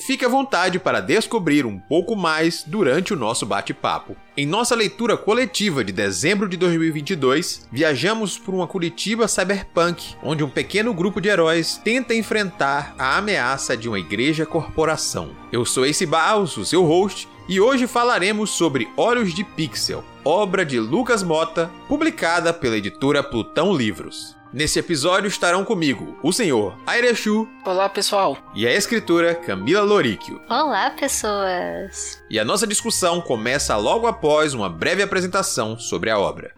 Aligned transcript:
fique 0.00 0.24
à 0.24 0.28
vontade 0.28 0.78
para 0.78 1.00
descobrir 1.00 1.66
um 1.66 1.78
pouco 1.78 2.16
mais 2.16 2.64
durante 2.66 3.12
o 3.12 3.16
nosso 3.16 3.46
bate-papo. 3.46 4.16
Em 4.36 4.46
nossa 4.46 4.74
leitura 4.74 5.16
coletiva 5.16 5.84
de 5.84 5.92
dezembro 5.92 6.48
de 6.48 6.56
2022, 6.56 7.68
viajamos 7.70 8.38
por 8.38 8.54
uma 8.54 8.66
Curitiba 8.66 9.28
cyberpunk, 9.28 10.14
onde 10.22 10.42
um 10.42 10.48
pequeno 10.48 10.94
grupo 10.94 11.20
de 11.20 11.28
heróis 11.28 11.76
tenta 11.76 12.14
enfrentar 12.14 12.94
a 12.98 13.18
ameaça 13.18 13.76
de 13.76 13.88
uma 13.88 13.98
igreja 13.98 14.46
corporação. 14.46 15.30
Eu 15.52 15.64
sou 15.64 15.84
Ace 15.84 16.06
Baus, 16.06 16.56
o 16.56 16.64
seu 16.64 16.84
host, 16.84 17.28
e 17.48 17.60
hoje 17.60 17.86
falaremos 17.86 18.50
sobre 18.50 18.88
Olhos 18.96 19.34
de 19.34 19.44
Pixel, 19.44 20.04
obra 20.24 20.64
de 20.64 20.78
Lucas 20.78 21.22
Mota, 21.22 21.70
publicada 21.88 22.52
pela 22.52 22.76
editora 22.76 23.22
Plutão 23.22 23.74
Livros. 23.74 24.39
Nesse 24.52 24.80
episódio 24.80 25.28
estarão 25.28 25.64
comigo 25.64 26.18
o 26.24 26.32
senhor 26.32 26.76
Airechu. 26.84 27.48
Olá, 27.64 27.88
pessoal. 27.88 28.36
E 28.52 28.66
a 28.66 28.74
escritora 28.74 29.32
Camila 29.32 29.82
Loríquio. 29.82 30.40
Olá, 30.48 30.90
pessoas. 30.90 32.20
E 32.28 32.36
a 32.36 32.44
nossa 32.44 32.66
discussão 32.66 33.20
começa 33.20 33.76
logo 33.76 34.08
após 34.08 34.52
uma 34.52 34.68
breve 34.68 35.04
apresentação 35.04 35.78
sobre 35.78 36.10
a 36.10 36.18
obra. 36.18 36.52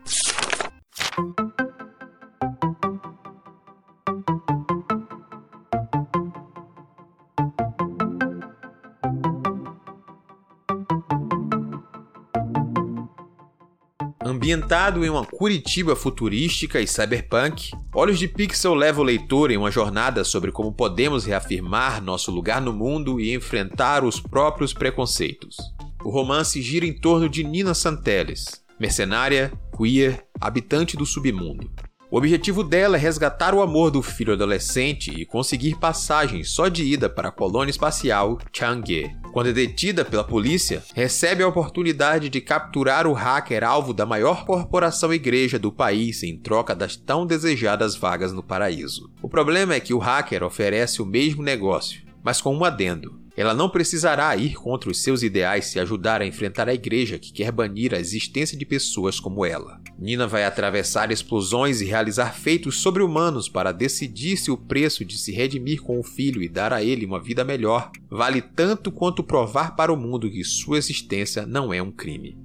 Ambientado 14.43 15.05
em 15.05 15.09
uma 15.09 15.25
Curitiba 15.25 15.95
futurística 15.95 16.81
e 16.81 16.87
cyberpunk, 16.89 17.71
Olhos 17.95 18.19
de 18.19 18.27
Pixel 18.27 18.75
leva 18.75 19.01
o 19.01 19.05
leitor 19.05 19.53
em 19.53 19.57
uma 19.57 19.71
jornada 19.71 20.25
sobre 20.25 20.51
como 20.51 20.73
podemos 20.73 21.25
reafirmar 21.25 22.03
nosso 22.03 22.33
lugar 22.33 22.61
no 22.61 22.73
mundo 22.73 23.21
e 23.21 23.33
enfrentar 23.33 24.03
os 24.03 24.19
próprios 24.19 24.75
preconceitos. 24.75 25.57
O 26.03 26.11
romance 26.11 26.61
gira 26.61 26.85
em 26.85 26.93
torno 26.93 27.29
de 27.29 27.45
Nina 27.45 27.73
Santeles, 27.73 28.65
mercenária, 28.81 29.53
queer, 29.77 30.27
habitante 30.41 30.97
do 30.97 31.07
submundo. 31.07 31.71
O 32.13 32.19
objetivo 32.19 32.63
dela 32.63 32.99
é 32.99 33.01
resgatar 33.01 33.55
o 33.55 33.63
amor 33.63 33.91
do 33.91 34.03
filho 34.03 34.35
adolescente 34.35 35.11
e 35.11 35.25
conseguir 35.25 35.77
passagem 35.77 36.45
só 36.45 36.69
de 36.69 36.85
ida 36.85 37.09
para 37.09 37.31
a 37.31 37.33
colônia 37.33 37.71
espacial 37.71 38.39
Chang'e. 38.53 39.17
Quando 39.33 39.49
é 39.49 39.53
detida 39.55 40.05
pela 40.05 40.23
polícia, 40.23 40.83
recebe 40.95 41.43
a 41.43 41.49
oportunidade 41.49 42.29
de 42.29 42.39
capturar 42.43 43.07
o 43.07 43.15
hacker 43.15 43.65
alvo 43.65 43.95
da 43.95 44.05
maior 44.05 44.45
corporação 44.45 45.11
igreja 45.11 45.59
do 45.59 45.73
país 45.73 46.23
em 46.23 46.37
troca 46.37 46.75
das 46.75 46.97
tão 46.97 47.25
desejadas 47.25 47.97
vagas 47.97 48.31
no 48.31 48.43
paraíso. 48.43 49.11
O 49.23 49.29
problema 49.29 49.73
é 49.73 49.81
que 49.81 49.95
o 49.95 49.99
hacker 49.99 50.43
oferece 50.43 51.01
o 51.01 51.07
mesmo 51.07 51.43
negócio, 51.43 52.03
mas 52.23 52.43
com 52.43 52.55
um 52.55 52.63
adendo. 52.63 53.23
Ela 53.35 53.55
não 53.55 53.71
precisará 53.71 54.37
ir 54.37 54.53
contra 54.53 54.91
os 54.91 55.03
seus 55.03 55.23
ideais 55.23 55.65
se 55.65 55.81
ajudar 55.81 56.21
a 56.21 56.27
enfrentar 56.27 56.69
a 56.69 56.75
igreja 56.75 57.19
que 57.19 57.33
quer 57.33 57.51
banir 57.51 57.95
a 57.95 57.99
existência 57.99 58.59
de 58.59 58.67
pessoas 58.67 59.19
como 59.19 59.47
ela. 59.47 59.81
Nina 60.03 60.27
vai 60.27 60.45
atravessar 60.45 61.13
explosões 61.13 61.81
e 61.81 61.85
realizar 61.85 62.35
feitos 62.35 62.81
sobre-humanos 62.81 63.49
para 63.49 63.71
decidir 63.71 64.37
se 64.37 64.51
o 64.51 64.57
preço 64.57 65.05
de 65.05 65.17
se 65.17 65.31
redimir 65.31 65.81
com 65.81 66.01
o 66.01 66.03
filho 66.03 66.43
e 66.43 66.49
dar 66.49 66.73
a 66.73 66.83
ele 66.83 67.07
uma 67.07 67.23
vida 67.23 67.45
melhor 67.45 67.89
vale 68.11 68.43
tanto 68.43 68.91
quanto 68.91 69.23
provar 69.23 69.77
para 69.77 69.93
o 69.93 69.97
mundo 69.97 70.29
que 70.29 70.43
sua 70.43 70.77
existência 70.77 71.47
não 71.47 71.73
é 71.73 71.81
um 71.81 71.93
crime. 71.93 72.37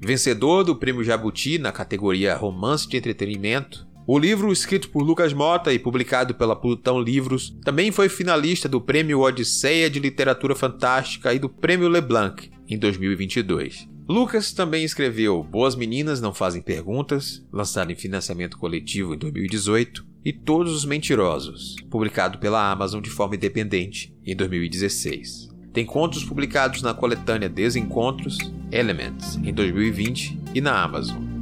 Vencedor 0.00 0.64
do 0.64 0.74
Prêmio 0.74 1.04
Jabuti 1.04 1.56
na 1.56 1.70
categoria 1.70 2.34
Romance 2.34 2.88
de 2.88 2.96
Entretenimento, 2.96 3.86
o 4.08 4.18
livro, 4.18 4.52
escrito 4.52 4.90
por 4.90 5.04
Lucas 5.04 5.32
Mota 5.32 5.72
e 5.72 5.78
publicado 5.78 6.34
pela 6.34 6.56
Plutão 6.56 7.00
Livros, 7.00 7.56
também 7.64 7.92
foi 7.92 8.08
finalista 8.08 8.68
do 8.68 8.80
Prêmio 8.80 9.20
Odisseia 9.20 9.88
de 9.88 10.00
Literatura 10.00 10.56
Fantástica 10.56 11.32
e 11.32 11.38
do 11.38 11.48
Prêmio 11.48 11.88
Leblanc 11.88 12.50
em 12.68 12.76
2022. 12.76 13.93
Lucas 14.06 14.52
também 14.52 14.84
escreveu 14.84 15.42
Boas 15.42 15.74
Meninas 15.74 16.20
Não 16.20 16.34
Fazem 16.34 16.60
Perguntas, 16.60 17.42
lançado 17.50 17.90
em 17.90 17.96
financiamento 17.96 18.58
coletivo 18.58 19.14
em 19.14 19.18
2018, 19.18 20.04
e 20.22 20.30
Todos 20.30 20.74
os 20.74 20.84
Mentirosos, 20.84 21.74
publicado 21.90 22.38
pela 22.38 22.70
Amazon 22.70 23.00
de 23.00 23.08
forma 23.08 23.34
independente 23.34 24.14
em 24.24 24.36
2016. 24.36 25.48
Tem 25.72 25.86
contos 25.86 26.22
publicados 26.22 26.82
na 26.82 26.92
coletânea 26.92 27.48
Desencontros, 27.48 28.36
Elements, 28.70 29.36
em 29.42 29.52
2020 29.52 30.38
e 30.54 30.60
na 30.60 30.82
Amazon. 30.82 31.33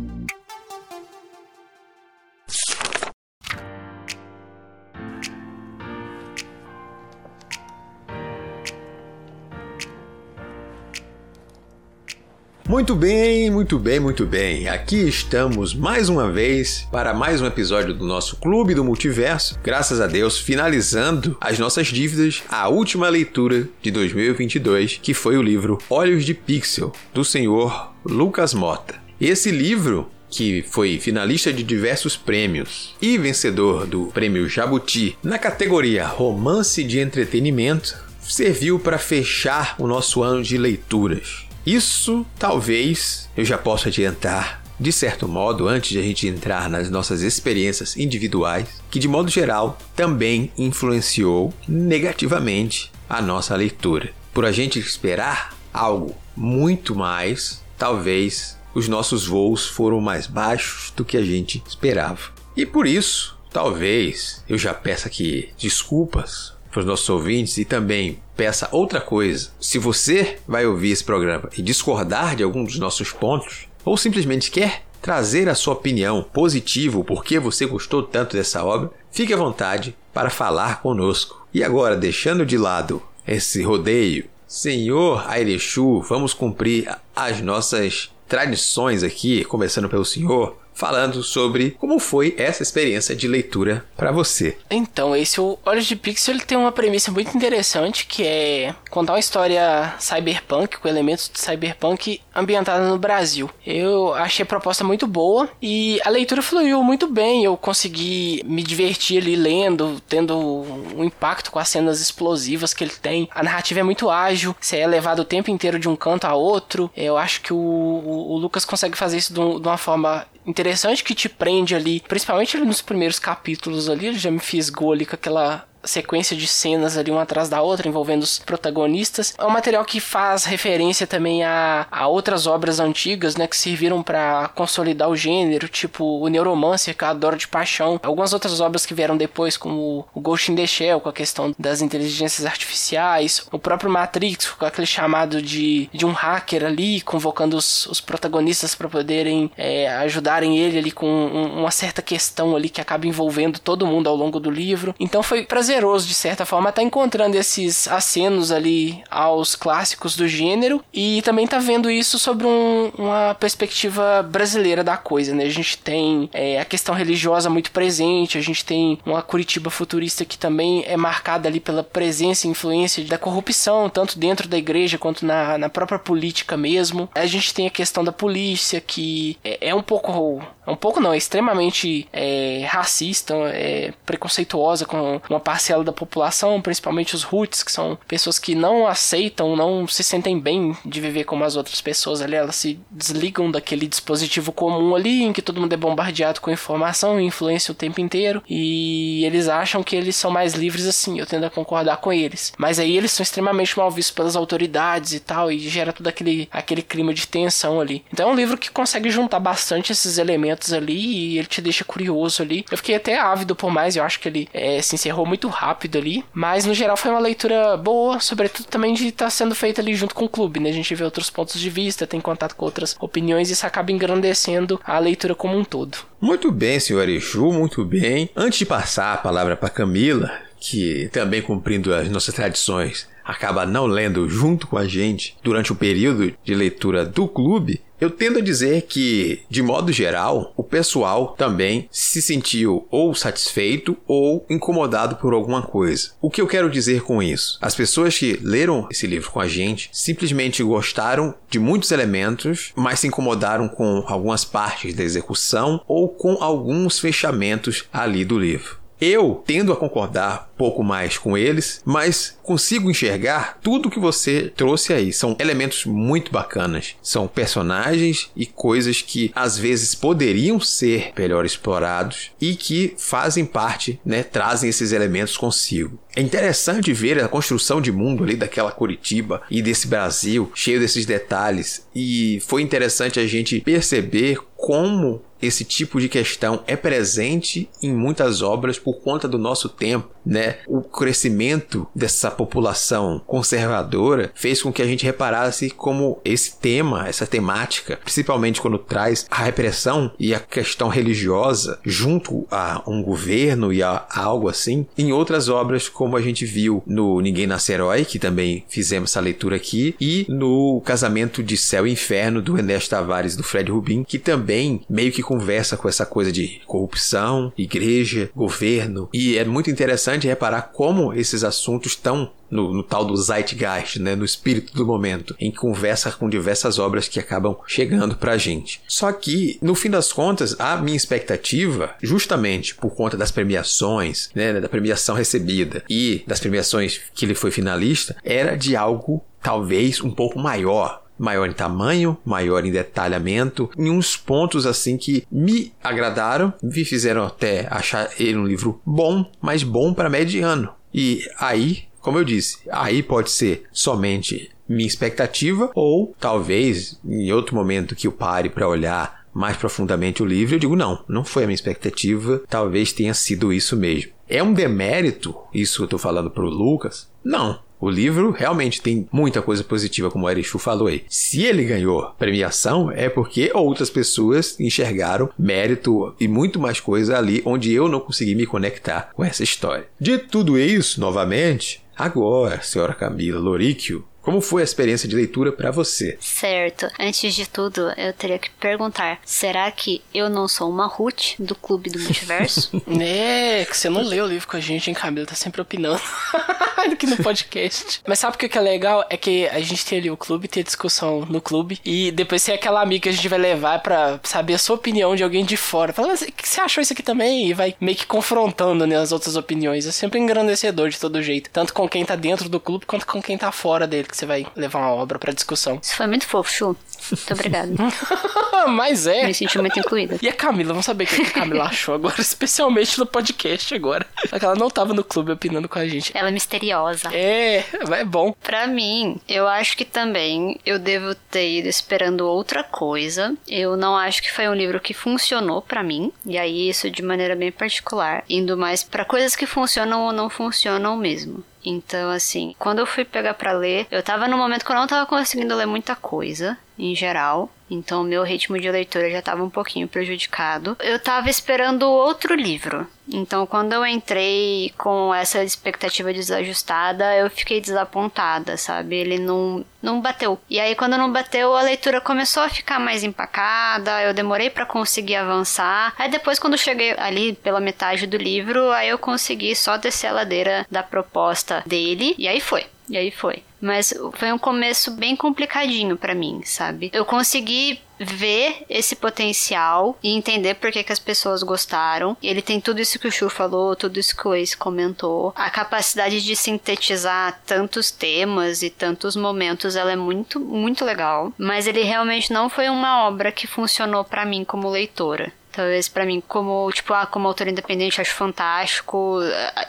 Muito 12.68 12.94
bem, 12.94 13.50
muito 13.50 13.76
bem, 13.76 13.98
muito 13.98 14.24
bem. 14.24 14.68
Aqui 14.68 14.96
estamos 15.08 15.74
mais 15.74 16.08
uma 16.08 16.30
vez 16.30 16.86
para 16.92 17.12
mais 17.12 17.42
um 17.42 17.46
episódio 17.46 17.92
do 17.92 18.06
nosso 18.06 18.36
Clube 18.36 18.72
do 18.72 18.84
Multiverso. 18.84 19.58
Graças 19.64 20.00
a 20.00 20.06
Deus, 20.06 20.38
finalizando 20.38 21.36
as 21.40 21.58
nossas 21.58 21.88
dívidas, 21.88 22.42
a 22.48 22.68
última 22.68 23.08
leitura 23.08 23.68
de 23.82 23.90
2022, 23.90 25.00
que 25.02 25.12
foi 25.12 25.36
o 25.36 25.42
livro 25.42 25.78
Olhos 25.90 26.24
de 26.24 26.34
Pixel, 26.34 26.92
do 27.12 27.24
senhor 27.24 27.92
Lucas 28.04 28.54
Mota. 28.54 28.94
Esse 29.20 29.50
livro 29.50 30.08
que 30.30 30.62
foi 30.62 30.98
finalista 30.98 31.52
de 31.52 31.64
diversos 31.64 32.16
prêmios 32.16 32.94
e 33.02 33.18
vencedor 33.18 33.86
do 33.86 34.06
prêmio 34.06 34.48
Jabuti 34.48 35.18
na 35.22 35.38
categoria 35.38 36.06
Romance 36.06 36.82
de 36.84 37.00
Entretenimento, 37.00 37.94
serviu 38.20 38.78
para 38.78 38.98
fechar 38.98 39.74
o 39.78 39.86
nosso 39.86 40.22
ano 40.22 40.42
de 40.42 40.56
leituras. 40.56 41.51
Isso 41.64 42.26
talvez 42.38 43.28
eu 43.36 43.44
já 43.44 43.56
possa 43.56 43.88
adiantar 43.88 44.62
de 44.82 44.90
certo 44.90 45.28
modo, 45.28 45.68
antes 45.68 45.90
de 45.90 45.98
a 45.98 46.02
gente 46.02 46.26
entrar 46.26 46.68
nas 46.68 46.90
nossas 46.90 47.22
experiências 47.22 47.96
individuais, 47.96 48.66
que 48.90 48.98
de 48.98 49.06
modo 49.06 49.30
geral 49.30 49.78
também 49.94 50.50
influenciou 50.58 51.54
negativamente 51.68 52.90
a 53.08 53.22
nossa 53.22 53.54
leitura. 53.54 54.12
Por 54.34 54.44
a 54.44 54.50
gente 54.50 54.80
esperar 54.80 55.56
algo 55.72 56.16
muito 56.36 56.96
mais, 56.96 57.62
talvez 57.78 58.58
os 58.74 58.88
nossos 58.88 59.26
voos 59.26 59.66
foram 59.66 60.00
mais 60.00 60.26
baixos 60.26 60.92
do 60.96 61.04
que 61.04 61.16
a 61.16 61.22
gente 61.22 61.62
esperava. 61.66 62.32
E 62.56 62.66
por 62.66 62.86
isso, 62.86 63.38
talvez 63.52 64.42
eu 64.48 64.58
já 64.58 64.74
peça 64.74 65.08
aqui 65.08 65.50
desculpas 65.56 66.54
para 66.70 66.80
os 66.80 66.86
nossos 66.86 67.08
ouvintes 67.08 67.58
e 67.58 67.64
também 67.64 68.18
peça 68.36 68.68
outra 68.72 69.00
coisa. 69.00 69.50
Se 69.60 69.78
você 69.78 70.38
vai 70.46 70.66
ouvir 70.66 70.90
esse 70.90 71.04
programa 71.04 71.48
e 71.56 71.62
discordar 71.62 72.36
de 72.36 72.42
algum 72.42 72.64
dos 72.64 72.78
nossos 72.78 73.12
pontos, 73.12 73.68
ou 73.84 73.96
simplesmente 73.96 74.50
quer 74.50 74.84
trazer 75.00 75.48
a 75.48 75.54
sua 75.54 75.74
opinião 75.74 76.22
positiva, 76.22 76.98
o 76.98 77.04
porquê 77.04 77.38
você 77.38 77.66
gostou 77.66 78.02
tanto 78.02 78.36
dessa 78.36 78.64
obra, 78.64 78.90
fique 79.10 79.32
à 79.34 79.36
vontade 79.36 79.96
para 80.14 80.30
falar 80.30 80.80
conosco. 80.80 81.46
E 81.52 81.62
agora, 81.62 81.96
deixando 81.96 82.46
de 82.46 82.56
lado 82.56 83.02
esse 83.26 83.62
rodeio, 83.62 84.26
Senhor 84.46 85.28
Airechu, 85.28 86.00
vamos 86.02 86.32
cumprir 86.34 86.88
as 87.16 87.40
nossas 87.40 88.10
tradições 88.28 89.02
aqui, 89.02 89.44
começando 89.44 89.88
pelo 89.88 90.04
senhor 90.04 90.56
falando 90.74 91.22
sobre 91.22 91.72
como 91.78 91.98
foi 91.98 92.34
essa 92.38 92.62
experiência 92.62 93.14
de 93.14 93.28
leitura 93.28 93.84
para 93.96 94.10
você. 94.12 94.56
Então, 94.70 95.14
esse 95.14 95.40
o 95.40 95.58
Olhos 95.64 95.86
de 95.86 95.96
Pixel 95.96 96.34
ele 96.34 96.44
tem 96.44 96.58
uma 96.58 96.72
premissa 96.72 97.10
muito 97.10 97.36
interessante 97.36 98.06
que 98.06 98.24
é 98.24 98.74
contar 98.90 99.12
uma 99.12 99.20
história 99.20 99.94
cyberpunk 99.98 100.78
com 100.78 100.88
elementos 100.88 101.30
de 101.32 101.40
cyberpunk 101.40 102.20
ambientada 102.34 102.88
no 102.88 102.98
Brasil. 102.98 103.50
Eu 103.66 104.14
achei 104.14 104.42
a 104.42 104.46
proposta 104.46 104.84
muito 104.84 105.06
boa 105.06 105.48
e 105.60 106.00
a 106.04 106.08
leitura 106.08 106.42
fluiu 106.42 106.82
muito 106.82 107.06
bem. 107.06 107.44
Eu 107.44 107.56
consegui 107.56 108.42
me 108.44 108.62
divertir 108.62 109.22
ali 109.22 109.36
lendo, 109.36 110.00
tendo 110.08 110.36
um 110.36 111.04
impacto 111.04 111.50
com 111.50 111.58
as 111.58 111.68
cenas 111.68 112.00
explosivas 112.00 112.74
que 112.74 112.84
ele 112.84 112.92
tem. 112.92 113.28
A 113.34 113.42
narrativa 113.42 113.80
é 113.80 113.82
muito 113.82 114.10
ágil, 114.10 114.54
você 114.60 114.78
é 114.78 114.86
levado 114.86 115.20
o 115.20 115.24
tempo 115.24 115.50
inteiro 115.50 115.78
de 115.78 115.88
um 115.88 115.96
canto 115.96 116.26
a 116.26 116.34
outro. 116.34 116.90
Eu 116.96 117.16
acho 117.16 117.40
que 117.40 117.52
o, 117.52 117.56
o, 117.56 118.36
Lucas 118.36 118.64
consegue 118.64 118.96
fazer 118.96 119.18
isso 119.18 119.32
de, 119.32 119.40
de 119.40 119.68
uma 119.68 119.78
forma 119.78 120.26
interessante 120.46 121.04
que 121.04 121.14
te 121.14 121.28
prende 121.28 121.74
ali, 121.74 122.00
principalmente 122.00 122.56
ali 122.56 122.66
nos 122.66 122.82
primeiros 122.82 123.18
capítulos 123.18 123.88
ali, 123.88 124.06
ele 124.06 124.18
já 124.18 124.30
me 124.30 124.40
fisgou 124.40 124.92
ali 124.92 125.06
com 125.06 125.14
aquela 125.14 125.64
sequência 125.84 126.36
de 126.36 126.46
cenas 126.46 126.96
ali 126.96 127.10
uma 127.10 127.22
atrás 127.22 127.48
da 127.48 127.60
outra 127.60 127.88
envolvendo 127.88 128.22
os 128.22 128.38
protagonistas. 128.38 129.34
É 129.38 129.44
um 129.44 129.50
material 129.50 129.84
que 129.84 130.00
faz 130.00 130.44
referência 130.44 131.06
também 131.06 131.42
a, 131.42 131.86
a 131.90 132.06
outras 132.06 132.46
obras 132.46 132.80
antigas, 132.80 133.36
né, 133.36 133.46
que 133.46 133.56
serviram 133.56 134.02
para 134.02 134.48
consolidar 134.54 135.08
o 135.08 135.16
gênero, 135.16 135.68
tipo 135.68 136.04
o 136.20 136.28
Neuromancer, 136.28 136.96
que 136.96 137.04
eu 137.04 137.08
adoro 137.08 137.36
de 137.36 137.48
paixão. 137.48 138.00
Algumas 138.02 138.32
outras 138.32 138.60
obras 138.60 138.86
que 138.86 138.94
vieram 138.94 139.16
depois, 139.16 139.56
como 139.56 140.06
o 140.14 140.20
Ghost 140.20 140.50
in 140.50 140.56
the 140.56 140.66
Shell, 140.66 141.00
com 141.00 141.08
a 141.08 141.12
questão 141.12 141.54
das 141.58 141.80
inteligências 141.80 142.46
artificiais, 142.46 143.46
o 143.50 143.58
próprio 143.58 143.90
Matrix, 143.90 144.50
com 144.50 144.64
aquele 144.64 144.86
chamado 144.86 145.40
de, 145.42 145.88
de 145.92 146.06
um 146.06 146.12
hacker 146.12 146.64
ali, 146.64 147.00
convocando 147.00 147.56
os, 147.56 147.86
os 147.86 148.00
protagonistas 148.00 148.74
para 148.74 148.88
poderem 148.88 149.50
é, 149.56 149.88
ajudarem 149.96 150.58
ele 150.58 150.78
ali 150.78 150.90
com 150.90 151.06
um, 151.06 151.60
uma 151.60 151.70
certa 151.70 152.02
questão 152.02 152.54
ali 152.56 152.68
que 152.68 152.80
acaba 152.80 153.06
envolvendo 153.06 153.58
todo 153.58 153.86
mundo 153.86 154.08
ao 154.08 154.16
longo 154.16 154.38
do 154.38 154.50
livro. 154.50 154.94
Então 154.98 155.22
foi 155.22 155.44
prazeroso, 155.72 156.06
de 156.06 156.14
certa 156.14 156.44
forma, 156.44 156.70
tá 156.70 156.82
encontrando 156.82 157.36
esses 157.36 157.88
acenos 157.88 158.52
ali 158.52 159.02
aos 159.10 159.56
clássicos 159.56 160.14
do 160.14 160.28
gênero 160.28 160.84
e 160.92 161.22
também 161.22 161.46
tá 161.46 161.58
vendo 161.58 161.90
isso 161.90 162.18
sobre 162.18 162.46
um, 162.46 162.92
uma 162.98 163.34
perspectiva 163.34 164.22
brasileira 164.22 164.84
da 164.84 164.98
coisa, 164.98 165.34
né? 165.34 165.44
A 165.44 165.50
gente 165.50 165.78
tem 165.78 166.28
é, 166.32 166.60
a 166.60 166.64
questão 166.64 166.94
religiosa 166.94 167.48
muito 167.48 167.70
presente, 167.70 168.36
a 168.36 168.40
gente 168.42 168.64
tem 168.64 168.98
uma 169.06 169.22
Curitiba 169.22 169.70
futurista 169.70 170.26
que 170.26 170.36
também 170.36 170.84
é 170.86 170.96
marcada 170.96 171.48
ali 171.48 171.58
pela 171.58 171.82
presença 171.82 172.46
e 172.46 172.50
influência 172.50 173.02
da 173.04 173.16
corrupção, 173.16 173.88
tanto 173.88 174.18
dentro 174.18 174.46
da 174.46 174.58
igreja 174.58 174.98
quanto 174.98 175.24
na, 175.24 175.56
na 175.56 175.70
própria 175.70 175.98
política 175.98 176.54
mesmo. 176.54 177.08
A 177.14 177.24
gente 177.24 177.54
tem 177.54 177.66
a 177.66 177.70
questão 177.70 178.04
da 178.04 178.12
polícia, 178.12 178.78
que 178.80 179.38
é, 179.42 179.68
é 179.68 179.74
um 179.74 179.82
pouco. 179.82 180.42
É 180.66 180.70
um 180.70 180.76
pouco 180.76 181.00
não, 181.00 181.12
é 181.12 181.16
extremamente 181.16 182.08
é, 182.12 182.64
racista, 182.68 183.34
é 183.52 183.92
preconceituosa 184.06 184.84
com 184.84 185.20
uma 185.28 185.40
parcela 185.40 185.82
da 185.82 185.92
população, 185.92 186.60
principalmente 186.60 187.14
os 187.14 187.24
roots, 187.24 187.62
que 187.62 187.72
são 187.72 187.98
pessoas 188.06 188.38
que 188.38 188.54
não 188.54 188.86
aceitam, 188.86 189.56
não 189.56 189.88
se 189.88 190.04
sentem 190.04 190.38
bem 190.38 190.76
de 190.84 191.00
viver 191.00 191.24
como 191.24 191.44
as 191.44 191.56
outras 191.56 191.80
pessoas 191.80 192.22
ali, 192.22 192.36
elas 192.36 192.54
se 192.54 192.78
desligam 192.90 193.50
daquele 193.50 193.86
dispositivo 193.86 194.52
comum 194.52 194.94
ali, 194.94 195.22
em 195.22 195.32
que 195.32 195.42
todo 195.42 195.60
mundo 195.60 195.72
é 195.72 195.76
bombardeado 195.76 196.40
com 196.40 196.50
informação 196.50 197.20
e 197.20 197.24
influência 197.24 197.72
o 197.72 197.74
tempo 197.74 198.00
inteiro, 198.00 198.42
e 198.48 199.24
eles 199.24 199.48
acham 199.48 199.82
que 199.82 199.96
eles 199.96 200.14
são 200.14 200.30
mais 200.30 200.54
livres 200.54 200.86
assim, 200.86 201.18
eu 201.18 201.26
tendo 201.26 201.46
a 201.46 201.50
concordar 201.50 201.96
com 201.96 202.12
eles. 202.12 202.52
Mas 202.56 202.78
aí 202.78 202.96
eles 202.96 203.10
são 203.10 203.22
extremamente 203.22 203.76
mal 203.76 203.90
vistos 203.90 204.14
pelas 204.14 204.36
autoridades 204.36 205.12
e 205.12 205.20
tal, 205.20 205.50
e 205.50 205.58
gera 205.58 205.92
todo 205.92 206.06
aquele, 206.06 206.48
aquele 206.52 206.82
clima 206.82 207.12
de 207.12 207.26
tensão 207.26 207.80
ali. 207.80 208.04
Então 208.12 208.28
é 208.28 208.32
um 208.32 208.36
livro 208.36 208.56
que 208.56 208.70
consegue 208.70 209.10
juntar 209.10 209.40
bastante 209.40 209.90
esses 209.90 210.18
elementos 210.18 210.51
ali, 210.72 211.32
e 211.34 211.38
ele 211.38 211.46
te 211.46 211.60
deixa 211.60 211.84
curioso 211.84 212.42
ali. 212.42 212.64
Eu 212.70 212.76
fiquei 212.76 212.94
até 212.94 213.18
ávido 213.18 213.54
por 213.54 213.70
mais, 213.70 213.96
eu 213.96 214.04
acho 214.04 214.20
que 214.20 214.28
ele 214.28 214.48
é, 214.52 214.80
se 214.82 214.94
encerrou 214.94 215.26
muito 215.26 215.48
rápido 215.48 215.98
ali, 215.98 216.24
mas 216.32 216.64
no 216.64 216.74
geral 216.74 216.96
foi 216.96 217.10
uma 217.10 217.20
leitura 217.20 217.76
boa, 217.76 218.20
sobretudo 218.20 218.66
também 218.66 218.94
de 218.94 219.08
estar 219.08 219.26
tá 219.26 219.30
sendo 219.30 219.54
feita 219.54 219.80
ali 219.80 219.94
junto 219.94 220.14
com 220.14 220.24
o 220.24 220.28
clube, 220.28 220.60
né? 220.60 220.70
A 220.70 220.74
gente 220.74 220.94
vê 220.94 221.04
outros 221.04 221.30
pontos 221.30 221.60
de 221.60 221.70
vista, 221.70 222.06
tem 222.06 222.20
contato 222.20 222.54
com 222.56 222.64
outras 222.64 222.96
opiniões 223.00 223.50
e 223.50 223.52
isso 223.52 223.66
acaba 223.66 223.92
engrandecendo 223.92 224.80
a 224.84 224.98
leitura 224.98 225.34
como 225.34 225.56
um 225.56 225.64
todo. 225.64 225.98
Muito 226.20 226.50
bem, 226.50 226.78
senhor 226.78 227.08
Exu, 227.08 227.52
muito 227.52 227.84
bem. 227.84 228.30
Antes 228.36 228.60
de 228.60 228.66
passar 228.66 229.14
a 229.14 229.18
palavra 229.18 229.56
para 229.56 229.68
Camila, 229.68 230.30
que 230.60 231.08
também 231.12 231.42
cumprindo 231.42 231.92
as 231.92 232.08
nossas 232.08 232.34
tradições, 232.34 233.08
acaba 233.24 233.66
não 233.66 233.86
lendo 233.86 234.28
junto 234.28 234.66
com 234.66 234.76
a 234.76 234.86
gente 234.86 235.36
durante 235.42 235.72
o 235.72 235.76
período 235.76 236.34
de 236.44 236.54
leitura 236.54 237.04
do 237.04 237.26
clube, 237.28 237.80
eu 238.02 238.10
tendo 238.10 238.40
a 238.40 238.42
dizer 238.42 238.82
que, 238.82 239.42
de 239.48 239.62
modo 239.62 239.92
geral, 239.92 240.52
o 240.56 240.64
pessoal 240.64 241.36
também 241.38 241.88
se 241.92 242.20
sentiu 242.20 242.84
ou 242.90 243.14
satisfeito 243.14 243.96
ou 244.08 244.44
incomodado 244.50 245.14
por 245.14 245.32
alguma 245.32 245.62
coisa. 245.62 246.10
O 246.20 246.28
que 246.28 246.40
eu 246.40 246.48
quero 246.48 246.68
dizer 246.68 247.02
com 247.02 247.22
isso? 247.22 247.58
As 247.62 247.76
pessoas 247.76 248.18
que 248.18 248.40
leram 248.42 248.88
esse 248.90 249.06
livro 249.06 249.30
com 249.30 249.38
a 249.38 249.46
gente 249.46 249.88
simplesmente 249.92 250.64
gostaram 250.64 251.32
de 251.48 251.60
muitos 251.60 251.92
elementos, 251.92 252.72
mas 252.74 252.98
se 252.98 253.06
incomodaram 253.06 253.68
com 253.68 254.02
algumas 254.08 254.44
partes 254.44 254.94
da 254.94 255.04
execução 255.04 255.80
ou 255.86 256.08
com 256.08 256.42
alguns 256.42 256.98
fechamentos 256.98 257.84
ali 257.92 258.24
do 258.24 258.36
livro. 258.36 258.82
Eu 259.00 259.42
tendo 259.44 259.72
a 259.72 259.76
concordar 259.76 260.51
pouco 260.62 260.84
mais 260.84 261.18
com 261.18 261.36
eles, 261.36 261.82
mas 261.84 262.38
consigo 262.40 262.88
enxergar 262.88 263.58
tudo 263.60 263.90
que 263.90 263.98
você 263.98 264.52
trouxe 264.54 264.92
aí. 264.92 265.12
São 265.12 265.34
elementos 265.40 265.84
muito 265.84 266.30
bacanas. 266.30 266.94
São 267.02 267.26
personagens 267.26 268.30
e 268.36 268.46
coisas 268.46 269.02
que 269.02 269.32
às 269.34 269.58
vezes 269.58 269.92
poderiam 269.92 270.60
ser 270.60 271.10
melhor 271.18 271.44
explorados 271.44 272.30
e 272.40 272.54
que 272.54 272.94
fazem 272.96 273.44
parte, 273.44 273.98
né, 274.06 274.22
trazem 274.22 274.70
esses 274.70 274.92
elementos 274.92 275.36
consigo. 275.36 275.98
É 276.14 276.20
interessante 276.20 276.92
ver 276.92 277.20
a 277.20 277.26
construção 277.26 277.80
de 277.80 277.90
mundo 277.90 278.22
ali 278.22 278.36
daquela 278.36 278.70
Curitiba 278.70 279.42
e 279.50 279.60
desse 279.60 279.88
Brasil 279.88 280.52
cheio 280.54 280.78
desses 280.78 281.04
detalhes 281.04 281.88
e 281.92 282.38
foi 282.46 282.62
interessante 282.62 283.18
a 283.18 283.26
gente 283.26 283.60
perceber 283.60 284.38
como 284.56 285.20
esse 285.42 285.64
tipo 285.64 286.00
de 286.00 286.08
questão 286.08 286.62
é 286.68 286.76
presente 286.76 287.68
em 287.82 287.92
muitas 287.92 288.42
obras 288.42 288.78
por 288.78 289.00
conta 289.00 289.26
do 289.26 289.36
nosso 289.36 289.68
tempo, 289.68 290.08
né? 290.24 290.51
O 290.66 290.82
crescimento 290.82 291.86
dessa 291.94 292.30
população 292.30 293.20
conservadora 293.26 294.30
fez 294.34 294.62
com 294.62 294.72
que 294.72 294.82
a 294.82 294.86
gente 294.86 295.04
reparasse 295.04 295.70
como 295.70 296.20
esse 296.24 296.56
tema, 296.56 297.08
essa 297.08 297.26
temática, 297.26 297.98
principalmente 298.02 298.60
quando 298.60 298.78
traz 298.78 299.26
a 299.30 299.44
repressão 299.44 300.12
e 300.18 300.34
a 300.34 300.40
questão 300.40 300.88
religiosa 300.88 301.78
junto 301.84 302.46
a 302.50 302.82
um 302.86 303.02
governo 303.02 303.72
e 303.72 303.82
a, 303.82 304.06
algo 304.10 304.48
assim, 304.48 304.86
em 304.96 305.12
outras 305.12 305.48
obras 305.48 305.88
como 305.88 306.16
a 306.16 306.20
gente 306.20 306.44
viu 306.44 306.82
no 306.86 307.20
Ninguém 307.20 307.46
Nasce 307.46 307.72
Herói, 307.72 308.04
que 308.04 308.18
também 308.18 308.64
fizemos 308.68 309.10
essa 309.10 309.20
leitura 309.20 309.56
aqui, 309.56 309.94
e 310.00 310.26
no 310.28 310.80
Casamento 310.84 311.42
de 311.42 311.56
Céu 311.56 311.86
e 311.86 311.92
Inferno 311.92 312.42
do 312.42 312.56
Ernesto 312.56 312.90
Tavares 312.90 313.36
do 313.36 313.42
Fred 313.42 313.70
Rubin, 313.70 314.04
que 314.04 314.18
também 314.18 314.82
meio 314.88 315.12
que 315.12 315.22
conversa 315.22 315.76
com 315.76 315.88
essa 315.88 316.04
coisa 316.04 316.32
de 316.32 316.60
corrupção, 316.66 317.52
igreja, 317.56 318.30
governo. 318.34 319.08
E 319.12 319.36
é 319.38 319.44
muito 319.44 319.70
interessante 319.70 320.26
reparar 320.26 320.41
como 320.62 321.12
esses 321.12 321.44
assuntos 321.44 321.92
estão 321.92 322.32
no, 322.50 322.72
no, 322.74 322.82
tal 322.82 323.04
do 323.04 323.16
zeitgeist, 323.16 323.98
né, 323.98 324.16
no 324.16 324.24
espírito 324.24 324.74
do 324.74 324.84
momento, 324.84 325.34
em 325.38 325.50
conversa 325.50 326.10
com 326.10 326.28
diversas 326.28 326.78
obras 326.78 327.08
que 327.08 327.18
acabam 327.20 327.56
chegando 327.66 328.16
pra 328.16 328.36
gente. 328.36 328.82
Só 328.88 329.10
que, 329.12 329.58
no 329.62 329.74
fim 329.74 329.88
das 329.88 330.12
contas, 330.12 330.54
a 330.58 330.76
minha 330.76 330.96
expectativa, 330.96 331.94
justamente 332.02 332.74
por 332.74 332.94
conta 332.94 333.16
das 333.16 333.30
premiações, 333.30 334.28
né, 334.34 334.60
da 334.60 334.68
premiação 334.68 335.14
recebida 335.14 335.82
e 335.88 336.22
das 336.26 336.40
premiações 336.40 337.00
que 337.14 337.24
ele 337.24 337.34
foi 337.34 337.50
finalista, 337.50 338.16
era 338.22 338.56
de 338.56 338.76
algo 338.76 339.24
talvez 339.42 340.00
um 340.00 340.10
pouco 340.10 340.38
maior, 340.38 341.01
maior 341.18 341.48
em 341.48 341.52
tamanho, 341.52 342.16
maior 342.24 342.64
em 342.64 342.72
detalhamento, 342.72 343.70
em 343.76 343.90
uns 343.90 344.16
pontos 344.16 344.66
assim 344.66 344.96
que 344.96 345.24
me 345.30 345.72
agradaram, 345.82 346.52
me 346.62 346.84
fizeram 346.84 347.24
até 347.24 347.66
achar 347.70 348.10
ele 348.18 348.36
um 348.36 348.46
livro 348.46 348.80
bom, 348.84 349.30
mas 349.40 349.62
bom 349.62 349.94
para 349.94 350.10
mediano. 350.10 350.70
E 350.92 351.24
aí, 351.38 351.84
como 352.00 352.18
eu 352.18 352.24
disse, 352.24 352.58
aí 352.70 353.02
pode 353.02 353.30
ser 353.30 353.64
somente 353.72 354.50
minha 354.68 354.86
expectativa 354.86 355.70
ou 355.74 356.14
talvez 356.18 356.98
em 357.04 357.32
outro 357.32 357.54
momento 357.54 357.94
que 357.94 358.06
eu 358.06 358.12
pare 358.12 358.48
para 358.48 358.68
olhar 358.68 359.22
mais 359.32 359.56
profundamente 359.56 360.22
o 360.22 360.26
livro, 360.26 360.54
eu 360.54 360.58
digo 360.58 360.76
não, 360.76 361.02
não 361.08 361.24
foi 361.24 361.44
a 361.44 361.46
minha 361.46 361.54
expectativa, 361.54 362.42
talvez 362.48 362.92
tenha 362.92 363.14
sido 363.14 363.52
isso 363.52 363.76
mesmo. 363.76 364.12
É 364.28 364.42
um 364.42 364.52
demérito, 364.52 365.34
isso 365.52 365.82
eu 365.82 365.84
estou 365.84 365.98
falando 365.98 366.30
para 366.30 366.44
o 366.44 366.48
Lucas? 366.48 367.10
Não, 367.24 367.58
o 367.82 367.90
livro 367.90 368.30
realmente 368.30 368.80
tem 368.80 369.08
muita 369.10 369.42
coisa 369.42 369.64
positiva, 369.64 370.08
como 370.08 370.24
o 370.24 370.30
Erichu 370.30 370.56
falou 370.56 370.86
aí. 370.86 371.02
Se 371.08 371.42
ele 371.42 371.64
ganhou 371.64 372.14
premiação, 372.16 372.92
é 372.92 373.08
porque 373.08 373.50
outras 373.52 373.90
pessoas 373.90 374.58
enxergaram 374.60 375.28
mérito 375.36 376.14
e 376.20 376.28
muito 376.28 376.60
mais 376.60 376.78
coisa 376.78 377.18
ali 377.18 377.42
onde 377.44 377.72
eu 377.72 377.88
não 377.88 377.98
consegui 377.98 378.36
me 378.36 378.46
conectar 378.46 379.10
com 379.12 379.24
essa 379.24 379.42
história. 379.42 379.88
De 379.98 380.16
tudo 380.16 380.56
isso, 380.56 381.00
novamente, 381.00 381.82
agora, 381.96 382.62
senhora 382.62 382.94
Camila 382.94 383.40
Loríquio, 383.40 384.04
como 384.22 384.40
foi 384.40 384.62
a 384.62 384.64
experiência 384.64 385.08
de 385.08 385.16
leitura 385.16 385.52
para 385.52 385.70
você? 385.70 386.16
Certo. 386.20 386.88
Antes 386.98 387.34
de 387.34 387.48
tudo, 387.48 387.92
eu 387.96 388.12
teria 388.12 388.38
que 388.38 388.50
perguntar: 388.50 389.20
será 389.24 389.70
que 389.70 390.02
eu 390.14 390.30
não 390.30 390.48
sou 390.48 390.70
uma 390.70 390.86
Ruth 390.86 391.34
do 391.38 391.54
Clube 391.54 391.90
do 391.90 391.98
Multiverso? 391.98 392.70
é, 393.00 393.64
que 393.64 393.76
você 393.76 393.90
não 393.90 394.02
leu 394.02 394.24
o 394.24 394.28
livro 394.28 394.46
com 394.46 394.56
a 394.56 394.60
gente, 394.60 394.88
hein, 394.88 394.94
Camila? 394.94 395.26
Tá 395.26 395.34
sempre 395.34 395.60
opinando. 395.60 396.00
do 396.88 396.96
que 396.96 397.06
no 397.06 397.16
podcast. 397.16 398.00
Mas 398.06 398.18
sabe 398.18 398.36
o 398.36 398.38
que 398.38 398.58
é 398.58 398.60
legal? 398.60 399.04
É 399.08 399.16
que 399.16 399.46
a 399.48 399.60
gente 399.60 399.84
tem 399.84 399.98
ali 399.98 400.10
o 400.10 400.16
clube, 400.16 400.48
tem 400.48 400.62
discussão 400.62 401.20
no 401.26 401.40
clube, 401.40 401.80
e 401.84 402.10
depois 402.10 402.42
tem 402.42 402.54
aquela 402.54 402.80
amiga 402.80 403.02
que 403.02 403.08
a 403.08 403.12
gente 403.12 403.28
vai 403.28 403.38
levar 403.38 403.80
pra 403.80 404.20
saber 404.22 404.54
a 404.54 404.58
sua 404.58 404.76
opinião 404.76 405.14
de 405.14 405.22
alguém 405.22 405.44
de 405.44 405.56
fora. 405.56 405.92
Fala, 405.92 406.14
o 406.14 406.16
que 406.16 406.48
você 406.48 406.60
achou 406.60 406.82
isso 406.82 406.92
aqui 406.92 407.02
também? 407.02 407.48
E 407.48 407.54
vai 407.54 407.74
meio 407.80 407.96
que 407.96 408.06
confrontando 408.06 408.86
né, 408.86 408.96
as 408.96 409.12
outras 409.12 409.36
opiniões. 409.36 409.86
É 409.86 409.92
sempre 409.92 410.18
engrandecedor 410.18 410.88
de 410.88 410.98
todo 410.98 411.22
jeito. 411.22 411.50
Tanto 411.50 411.72
com 411.72 411.88
quem 411.88 412.04
tá 412.04 412.16
dentro 412.16 412.48
do 412.48 412.60
clube 412.60 412.86
quanto 412.86 413.06
com 413.06 413.22
quem 413.22 413.38
tá 413.38 413.50
fora 413.52 413.86
dele, 413.86 414.08
que 414.12 414.16
você 414.18 414.26
vai 414.26 414.46
levar 414.54 414.78
uma 414.80 414.92
obra 414.92 415.18
pra 415.18 415.32
discussão. 415.32 415.80
Isso 415.82 415.96
foi 415.96 416.06
muito 416.06 416.26
fofo, 416.26 416.52
Chu. 416.52 416.76
Muito 417.10 417.32
obrigada. 417.32 417.72
Mas 418.68 419.06
é. 419.06 419.26
Me 419.26 419.34
senti 419.34 419.58
muito 419.58 419.78
incluída. 419.78 420.18
E 420.22 420.28
a 420.28 420.32
Camila, 420.32 420.68
vamos 420.68 420.86
saber 420.86 421.04
o 421.04 421.06
que 421.06 421.22
a 421.22 421.30
Camila 421.30 421.64
achou 421.64 421.94
agora, 421.94 422.14
especialmente 422.20 422.98
no 422.98 423.06
podcast 423.06 423.74
agora. 423.74 424.06
Só 424.28 424.38
que 424.38 424.44
ela 424.44 424.54
não 424.54 424.70
tava 424.70 424.94
no 424.94 425.02
clube 425.02 425.32
opinando 425.32 425.68
com 425.68 425.78
a 425.78 425.88
gente. 425.88 426.16
Ela 426.16 426.28
é 426.28 426.30
misteriosa. 426.30 427.08
É, 427.12 427.64
é 427.90 428.04
bom. 428.04 428.32
Pra 428.40 428.66
mim, 428.66 429.20
eu 429.26 429.48
acho 429.48 429.76
que 429.76 429.84
também 429.84 430.60
eu 430.64 430.78
devo 430.78 431.14
ter 431.14 431.58
ido 431.58 431.68
esperando 431.68 432.28
outra 432.28 432.62
coisa. 432.62 433.34
Eu 433.48 433.76
não 433.76 433.96
acho 433.96 434.22
que 434.22 434.30
foi 434.30 434.48
um 434.48 434.54
livro 434.54 434.78
que 434.78 434.94
funcionou 434.94 435.62
pra 435.62 435.82
mim. 435.82 436.12
E 436.24 436.38
aí, 436.38 436.68
isso 436.68 436.90
de 436.90 437.02
maneira 437.02 437.34
bem 437.34 437.50
particular. 437.50 438.22
Indo 438.28 438.56
mais 438.56 438.84
pra 438.84 439.04
coisas 439.04 439.34
que 439.34 439.46
funcionam 439.46 440.02
ou 440.02 440.12
não 440.12 440.30
funcionam 440.30 440.96
mesmo. 440.96 441.42
Então, 441.64 442.10
assim, 442.10 442.54
quando 442.58 442.80
eu 442.80 442.86
fui 442.86 443.04
pegar 443.04 443.34
para 443.34 443.52
ler, 443.52 443.86
eu 443.90 444.02
tava 444.02 444.26
no 444.26 444.36
momento 444.36 444.64
que 444.64 444.72
eu 444.72 444.76
não 444.76 444.86
tava 444.86 445.06
conseguindo 445.06 445.54
ler 445.54 445.66
muita 445.66 445.94
coisa, 445.94 446.58
em 446.78 446.94
geral. 446.94 447.50
Então, 447.72 448.04
meu 448.04 448.22
ritmo 448.22 448.58
de 448.58 448.70
leitura 448.70 449.10
já 449.10 449.20
estava 449.20 449.42
um 449.42 449.50
pouquinho 449.50 449.88
prejudicado. 449.88 450.76
Eu 450.80 450.96
estava 450.96 451.30
esperando 451.30 451.90
outro 451.90 452.34
livro. 452.34 452.86
Então, 453.10 453.46
quando 453.46 453.72
eu 453.72 453.84
entrei 453.84 454.72
com 454.78 455.12
essa 455.12 455.42
expectativa 455.42 456.12
desajustada, 456.12 457.16
eu 457.16 457.28
fiquei 457.30 457.60
desapontada, 457.60 458.56
sabe? 458.56 458.96
Ele 458.96 459.18
não, 459.18 459.64
não 459.82 460.00
bateu. 460.00 460.38
E 460.48 460.60
aí, 460.60 460.74
quando 460.74 460.96
não 460.96 461.10
bateu, 461.10 461.56
a 461.56 461.62
leitura 461.62 462.00
começou 462.00 462.42
a 462.42 462.48
ficar 462.48 462.78
mais 462.78 463.02
empacada, 463.02 464.02
eu 464.02 464.14
demorei 464.14 464.50
para 464.50 464.66
conseguir 464.66 465.16
avançar. 465.16 465.94
Aí, 465.98 466.10
depois, 466.10 466.38
quando 466.38 466.56
cheguei 466.56 466.94
ali 466.98 467.32
pela 467.32 467.60
metade 467.60 468.06
do 468.06 468.16
livro, 468.16 468.70
aí 468.70 468.88
eu 468.88 468.98
consegui 468.98 469.56
só 469.56 469.76
descer 469.76 470.08
a 470.08 470.12
ladeira 470.12 470.66
da 470.70 470.82
proposta 470.82 471.62
dele, 471.66 472.14
e 472.18 472.28
aí 472.28 472.40
foi. 472.40 472.66
E 472.92 472.98
aí 472.98 473.10
foi. 473.10 473.42
Mas 473.58 473.94
foi 474.12 474.30
um 474.30 474.38
começo 474.38 474.90
bem 474.90 475.16
complicadinho 475.16 475.96
para 475.96 476.14
mim, 476.14 476.42
sabe? 476.44 476.90
Eu 476.92 477.06
consegui 477.06 477.80
ver 477.98 478.66
esse 478.68 478.94
potencial 478.94 479.96
e 480.02 480.10
entender 480.10 480.56
por 480.56 480.70
que, 480.70 480.84
que 480.84 480.92
as 480.92 480.98
pessoas 480.98 481.42
gostaram. 481.42 482.14
Ele 482.22 482.42
tem 482.42 482.60
tudo 482.60 482.82
isso 482.82 482.98
que 482.98 483.08
o 483.08 483.10
Chu 483.10 483.30
falou, 483.30 483.74
tudo 483.74 483.98
isso 483.98 484.14
que 484.14 484.28
o 484.28 484.34
Ace 484.34 484.54
comentou. 484.54 485.32
A 485.34 485.48
capacidade 485.48 486.22
de 486.22 486.36
sintetizar 486.36 487.40
tantos 487.46 487.90
temas 487.90 488.62
e 488.62 488.68
tantos 488.68 489.16
momentos, 489.16 489.74
ela 489.74 489.92
é 489.92 489.96
muito, 489.96 490.38
muito 490.38 490.84
legal. 490.84 491.32
Mas 491.38 491.66
ele 491.66 491.84
realmente 491.84 492.30
não 492.30 492.50
foi 492.50 492.68
uma 492.68 493.06
obra 493.06 493.32
que 493.32 493.46
funcionou 493.46 494.04
para 494.04 494.26
mim 494.26 494.44
como 494.44 494.68
leitora. 494.68 495.32
Talvez 495.52 495.88
para 495.88 496.06
mim, 496.06 496.22
como, 496.26 496.70
tipo, 496.72 496.94
ah, 496.94 497.06
como 497.06 497.28
autor 497.28 497.46
independente, 497.46 498.00
acho 498.00 498.14
fantástico, 498.14 499.18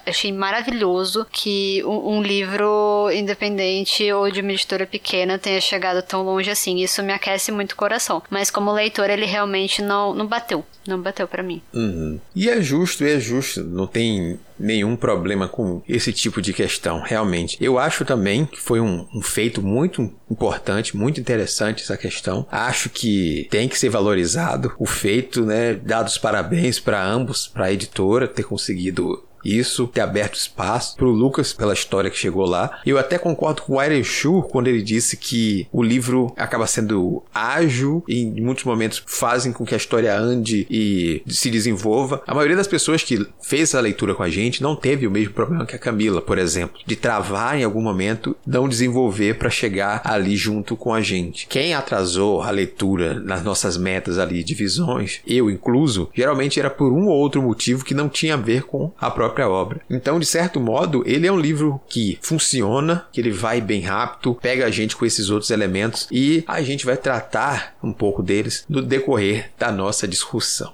achei 0.06 0.32
maravilhoso 0.32 1.28
que 1.30 1.84
um, 1.84 2.16
um, 2.16 2.24
livro 2.24 3.10
independente 3.14 4.12
ou 4.14 4.32
de 4.32 4.40
uma 4.40 4.54
editora 4.54 4.88
pequena 4.88 5.38
tenha 5.38 5.60
chegado 5.60 6.02
tão 6.02 6.24
longe 6.24 6.50
assim. 6.50 6.78
Isso 6.78 7.04
me 7.04 7.12
aquece 7.12 7.52
muito 7.52 7.74
o 7.74 7.76
coração. 7.76 8.24
Mas 8.30 8.50
como 8.50 8.72
leitor, 8.72 9.10
ele 9.10 9.26
realmente 9.26 9.82
não, 9.82 10.14
não 10.14 10.26
bateu. 10.26 10.64
Não 10.88 11.02
bateu 11.02 11.28
para 11.28 11.44
mim. 11.44 11.62
Uhum. 11.74 12.20
E 12.36 12.50
é 12.50 12.62
justo, 12.62 13.04
é 13.04 13.20
justo. 13.20 13.64
Não 13.64 13.88
tem 13.88 14.40
nenhum 14.60 14.96
problema 14.96 15.48
com 15.48 15.82
esse 15.88 16.12
tipo 16.12 16.42
de 16.42 16.54
questão, 16.54 17.02
realmente. 17.02 17.58
Eu 17.60 17.78
acho 17.80 18.06
também 18.06 18.46
que 18.46 18.60
foi 18.60 18.80
um, 18.80 19.08
um, 19.14 19.22
feito 19.22 19.62
muito 19.62 20.14
importante, 20.30 20.96
muito 20.96 21.20
interessante 21.20 21.84
essa 21.84 21.98
questão. 21.98 22.48
Acho 22.52 22.90
que 22.90 23.48
tem 23.50 23.68
que 23.68 23.78
ser 23.78 23.90
valorizado 23.90 24.74
o 24.78 24.86
feito, 24.86 25.46
né? 25.46 25.74
Dados 25.74 26.18
parabéns 26.18 26.80
para 26.80 27.04
ambos, 27.04 27.48
para 27.48 27.66
a 27.66 27.74
editora 27.74 28.28
ter 28.28 28.44
conseguido 28.44 29.24
isso, 29.44 29.88
ter 29.88 30.02
aberto 30.02 30.36
espaço 30.36 30.96
pro 30.96 31.10
Lucas 31.10 31.54
pela 31.54 31.74
história 31.74 32.10
que 32.10 32.18
chegou 32.18 32.46
lá. 32.46 32.80
Eu 32.86 32.98
até 32.98 33.18
concordo 33.18 33.62
com 33.62 33.76
o 33.76 33.84
Iron 33.84 34.04
Shu 34.04 34.44
quando 34.44 34.68
ele 34.68 34.82
disse 34.82 35.18
que 35.18 35.68
o 35.72 35.84
livro 35.84 36.34
acaba 36.38 36.68
sendo 36.68 37.24
ágil 37.34 38.04
e 38.08 38.22
em 38.22 38.42
muitos 38.42 38.64
momentos 38.64 39.04
fazem 39.06 39.52
com 39.52 39.66
que 39.66 39.74
a 39.74 39.78
história 39.78 40.18
ande 40.18 40.66
e 40.70 41.22
se 41.28 41.50
desenvolva. 41.50 42.22
A 42.28 42.34
maioria 42.34 42.56
das 42.56 42.68
pessoas 42.68 43.04
que 43.04 43.26
fez 43.42 43.74
a 43.76 43.80
leitura 43.80 44.16
com 44.16 44.24
a 44.24 44.30
gente 44.30 44.62
não 44.62 44.76
teve 44.76 45.08
o 45.08 45.12
mesmo 45.12 45.34
problema 45.34 45.66
que 45.66 45.76
a 45.76 45.80
Camila, 45.80 46.22
por 46.22 46.38
exemplo, 46.38 46.80
de 46.86 46.96
travar 46.96 47.58
em 47.58 47.64
algum 47.64 47.82
momento, 47.82 48.36
não 48.46 48.70
desenvolver 48.70 49.36
para 49.38 49.50
chegar 49.50 50.02
ali 50.04 50.36
junto 50.36 50.76
com 50.76 50.94
a 50.94 51.02
gente. 51.02 51.48
Quem 51.48 51.74
atrasou 51.74 52.42
a 52.42 52.50
leitura 52.50 53.20
nas 53.20 53.44
nossas 53.44 53.78
metas 53.78 54.18
ali 54.18 54.44
de 54.44 54.54
visões, 54.54 55.22
eu 55.28 55.50
incluso, 55.50 56.10
geralmente 56.14 56.60
era 56.60 56.70
por 56.70 56.92
um 56.92 57.08
ou 57.08 57.18
outro 57.18 57.42
motivo 57.42 57.84
que 57.84 57.94
não 57.94 58.10
tinha 58.10 58.36
a 58.36 58.38
ver 58.38 58.64
com 58.64 58.92
a 59.00 59.10
própria 59.10 59.33
própria 59.34 59.50
obra. 59.50 59.82
Então, 59.90 60.20
de 60.20 60.26
certo 60.26 60.60
modo, 60.60 61.04
ele 61.06 61.26
é 61.26 61.32
um 61.32 61.40
livro 61.40 61.82
que 61.90 62.20
funciona, 62.22 63.08
que 63.12 63.20
ele 63.20 63.32
vai 63.32 63.60
bem 63.60 63.82
rápido, 63.82 64.36
pega 64.36 64.66
a 64.66 64.72
gente 64.72 64.96
com 64.96 65.06
esses 65.06 65.30
outros 65.30 65.50
elementos 65.50 66.08
e 66.12 66.44
a 66.48 66.62
gente 66.62 66.86
vai 66.86 66.96
tratar 66.96 67.76
um 67.84 67.92
pouco 67.92 68.22
deles 68.22 68.64
no 68.70 68.82
decorrer 68.82 69.50
da 69.58 69.72
nossa 69.72 70.08
discussão. 70.08 70.72